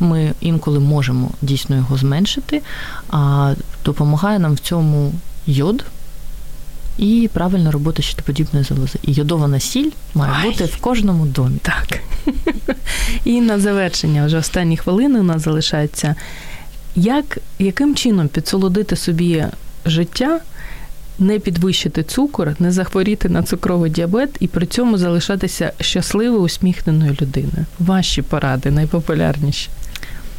Ми 0.00 0.32
інколи 0.40 0.80
можемо 0.80 1.30
дійсно 1.42 1.76
його 1.76 1.96
зменшити, 1.96 2.62
а 3.10 3.54
допомагає 3.84 4.38
нам 4.38 4.54
в 4.54 4.58
цьому 4.58 5.12
йод. 5.46 5.84
І 6.98 7.30
правильна 7.32 7.70
робота 7.70 8.02
щитоподібної 8.02 8.64
залози. 8.64 8.98
І 9.02 9.12
йодована 9.12 9.60
сіль 9.60 9.90
має 10.14 10.32
Ай. 10.32 10.50
бути 10.50 10.64
в 10.64 10.76
кожному 10.76 11.26
домі. 11.26 11.58
Так. 11.62 12.00
І 13.24 13.40
на 13.40 13.60
завершення, 13.60 14.26
вже 14.26 14.38
останні 14.38 14.76
хвилини 14.76 15.20
у 15.20 15.22
нас 15.22 15.42
залишаються. 15.42 16.14
Як, 16.96 17.38
яким 17.58 17.94
чином 17.94 18.28
підсолодити 18.28 18.96
собі 18.96 19.44
життя, 19.86 20.40
не 21.18 21.38
підвищити 21.38 22.02
цукор, 22.02 22.54
не 22.58 22.70
захворіти 22.70 23.28
на 23.28 23.42
цукровий 23.42 23.90
діабет 23.90 24.30
і 24.40 24.48
при 24.48 24.66
цьому 24.66 24.98
залишатися 24.98 25.72
щасливою, 25.80 26.42
усміхненою 26.42 27.16
людиною? 27.20 27.66
Ваші 27.78 28.22
поради 28.22 28.70
найпопулярніші. 28.70 29.68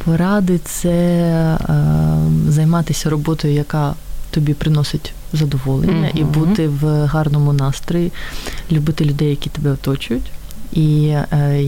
Поради 0.06 0.58
це 0.58 0.90
е, 0.90 1.58
займатися 2.50 3.10
роботою, 3.10 3.54
яка 3.54 3.94
тобі 4.32 4.54
приносить 4.54 5.14
задоволення, 5.34 6.10
і 6.14 6.24
бути 6.24 6.68
в 6.68 7.06
гарному 7.06 7.54
настрої, 7.54 8.12
любити 8.72 9.06
людей, 9.06 9.30
які 9.30 9.50
тебе 9.50 9.72
оточують. 9.72 10.32
І 10.74 11.08
е, 11.32 11.64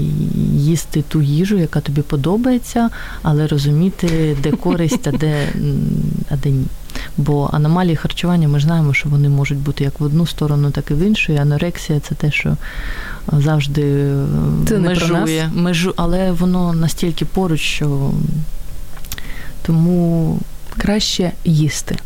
їсти 0.55 1.01
ту 1.01 1.21
їжу, 1.21 1.57
яка 1.57 1.81
тобі 1.81 2.01
подобається, 2.01 2.89
але 3.21 3.47
розуміти, 3.47 4.37
де 4.43 4.51
користь, 4.51 5.07
а 5.07 5.11
де, 5.11 5.47
а 6.29 6.35
де 6.35 6.49
ні. 6.49 6.65
Бо 7.17 7.49
аномалії 7.53 7.95
харчування 7.95 8.47
ми 8.47 8.59
ж 8.59 8.65
знаємо, 8.65 8.93
що 8.93 9.09
вони 9.09 9.29
можуть 9.29 9.57
бути 9.57 9.83
як 9.83 9.99
в 9.99 10.03
одну 10.03 10.27
сторону, 10.27 10.71
так 10.71 10.91
і 10.91 10.93
в 10.93 10.99
іншу. 10.99 11.33
І 11.33 11.37
анорексія 11.37 11.99
це 11.99 12.15
те, 12.15 12.31
що 12.31 12.57
завжди 13.31 14.13
Це 14.67 14.79
межує, 14.79 15.49
межу, 15.53 15.93
але 15.95 16.31
воно 16.31 16.73
настільки 16.73 17.25
поруч, 17.25 17.61
що 17.61 18.11
тому 19.61 20.39
Краще 20.77 21.31
їсти 21.45 21.97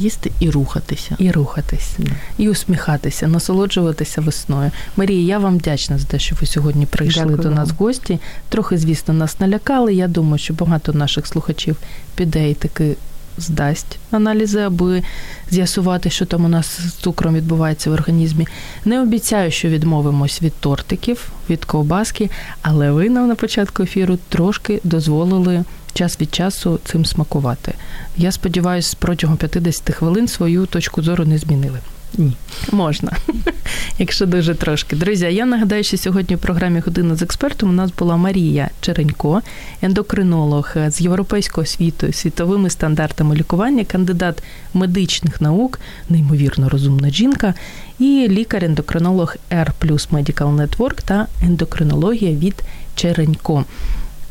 їсти 0.00 0.32
і 0.40 0.50
рухатися. 0.50 1.16
і 1.18 1.30
рухатись, 1.30 1.90
Да. 1.98 2.10
і 2.38 2.48
усміхатися, 2.48 3.26
насолоджуватися 3.26 4.20
весною. 4.20 4.70
Марія, 4.96 5.22
я 5.22 5.38
вам 5.38 5.58
вдячна 5.58 5.98
за 5.98 6.06
те, 6.06 6.18
що 6.18 6.36
ви 6.40 6.46
сьогодні 6.46 6.86
прийшли 6.86 7.22
Дякую 7.22 7.38
до 7.38 7.50
нас 7.50 7.68
в 7.70 7.74
гості. 7.74 8.18
Трохи, 8.48 8.78
звісно, 8.78 9.14
нас 9.14 9.40
налякали. 9.40 9.94
Я 9.94 10.08
думаю, 10.08 10.38
що 10.38 10.54
багато 10.54 10.92
наших 10.92 11.26
слухачів 11.26 11.76
піде 12.14 12.50
і 12.50 12.54
таки 12.54 12.96
здасть 13.38 13.98
аналізи, 14.10 14.60
аби 14.60 15.02
з'ясувати, 15.50 16.10
що 16.10 16.26
там 16.26 16.44
у 16.44 16.48
нас 16.48 16.80
з 16.80 16.92
цукром 16.92 17.34
відбувається 17.34 17.90
в 17.90 17.92
організмі. 17.92 18.46
Не 18.84 19.02
обіцяю, 19.02 19.50
що 19.50 19.68
відмовимось 19.68 20.42
від 20.42 20.52
тортиків, 20.54 21.28
від 21.50 21.64
ковбаски, 21.64 22.30
але 22.62 22.90
ви 22.90 23.08
нам 23.10 23.28
на 23.28 23.34
початку 23.34 23.82
ефіру 23.82 24.18
трошки 24.28 24.80
дозволили 24.84 25.64
час 25.98 26.20
від 26.20 26.34
часу 26.34 26.80
цим 26.84 27.06
смакувати. 27.06 27.74
Я 28.16 28.32
сподіваюся, 28.32 28.96
протягом 28.98 29.36
50 29.36 29.94
хвилин 29.94 30.28
свою 30.28 30.66
точку 30.66 31.02
зору 31.02 31.24
не 31.24 31.38
змінили. 31.38 31.78
Ні. 32.14 32.32
Можна, 32.72 33.12
якщо 33.98 34.26
дуже 34.26 34.54
трошки. 34.54 34.96
Друзі, 34.96 35.26
я 35.26 35.46
нагадаю, 35.46 35.84
що 35.84 35.96
сьогодні 35.96 36.36
в 36.36 36.38
програмі 36.38 36.80
Година 36.80 37.16
з 37.16 37.22
експертом 37.22 37.70
у 37.70 37.72
нас 37.72 37.90
була 37.98 38.16
Марія 38.16 38.70
Черенько, 38.80 39.42
ендокринолог 39.82 40.76
з 40.88 41.00
європейського 41.00 41.66
світу, 41.66 42.12
світовими 42.12 42.70
стандартами 42.70 43.34
лікування, 43.34 43.84
кандидат 43.84 44.42
медичних 44.74 45.40
наук, 45.40 45.80
неймовірно 46.08 46.68
розумна 46.68 47.10
жінка, 47.10 47.54
і 47.98 48.28
лікар-ендокринолог 48.28 49.36
R 49.50 49.68
Medical 50.10 50.56
Network 50.56 51.02
та 51.04 51.26
ендокринологія 51.42 52.32
від 52.32 52.62
Черенько. 52.94 53.64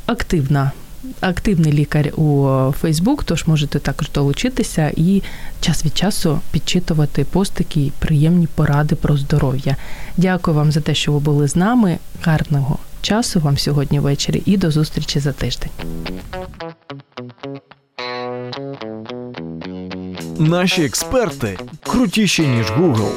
Активна 0.05 0.71
активний 1.19 1.73
лікар 1.73 2.07
у 2.07 2.47
Фейсбук, 2.79 3.23
тож 3.23 3.47
можете 3.47 3.79
також 3.79 4.11
долучитися 4.11 4.91
і 4.95 5.23
час 5.61 5.85
від 5.85 5.97
часу 5.97 6.39
підчитувати 6.51 7.23
постики 7.23 7.85
і 7.85 7.91
приємні 7.99 8.47
поради 8.55 8.95
про 8.95 9.17
здоров'я. 9.17 9.75
Дякую 10.17 10.57
вам 10.57 10.71
за 10.71 10.81
те, 10.81 10.95
що 10.95 11.11
ви 11.11 11.19
були 11.19 11.47
з 11.47 11.55
нами. 11.55 11.97
Гарного 12.21 12.77
часу 13.01 13.39
вам 13.39 13.57
сьогодні 13.57 13.99
ввечері 13.99 14.41
і 14.45 14.57
до 14.57 14.71
зустрічі 14.71 15.19
за 15.19 15.31
тиждень. 15.31 15.69
Наші 20.37 20.85
експерти 20.85 21.59
крутіші, 21.83 22.47
ніж 22.47 22.65
Google. 22.65 23.11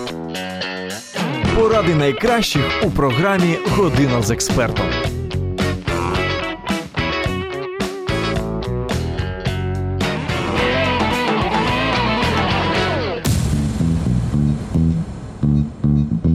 Поради 1.55 1.95
найкращих 1.95 2.64
у 2.82 2.91
програмі 2.91 3.57
Година 3.76 4.22
з 4.22 4.30
експертом. 4.30 4.86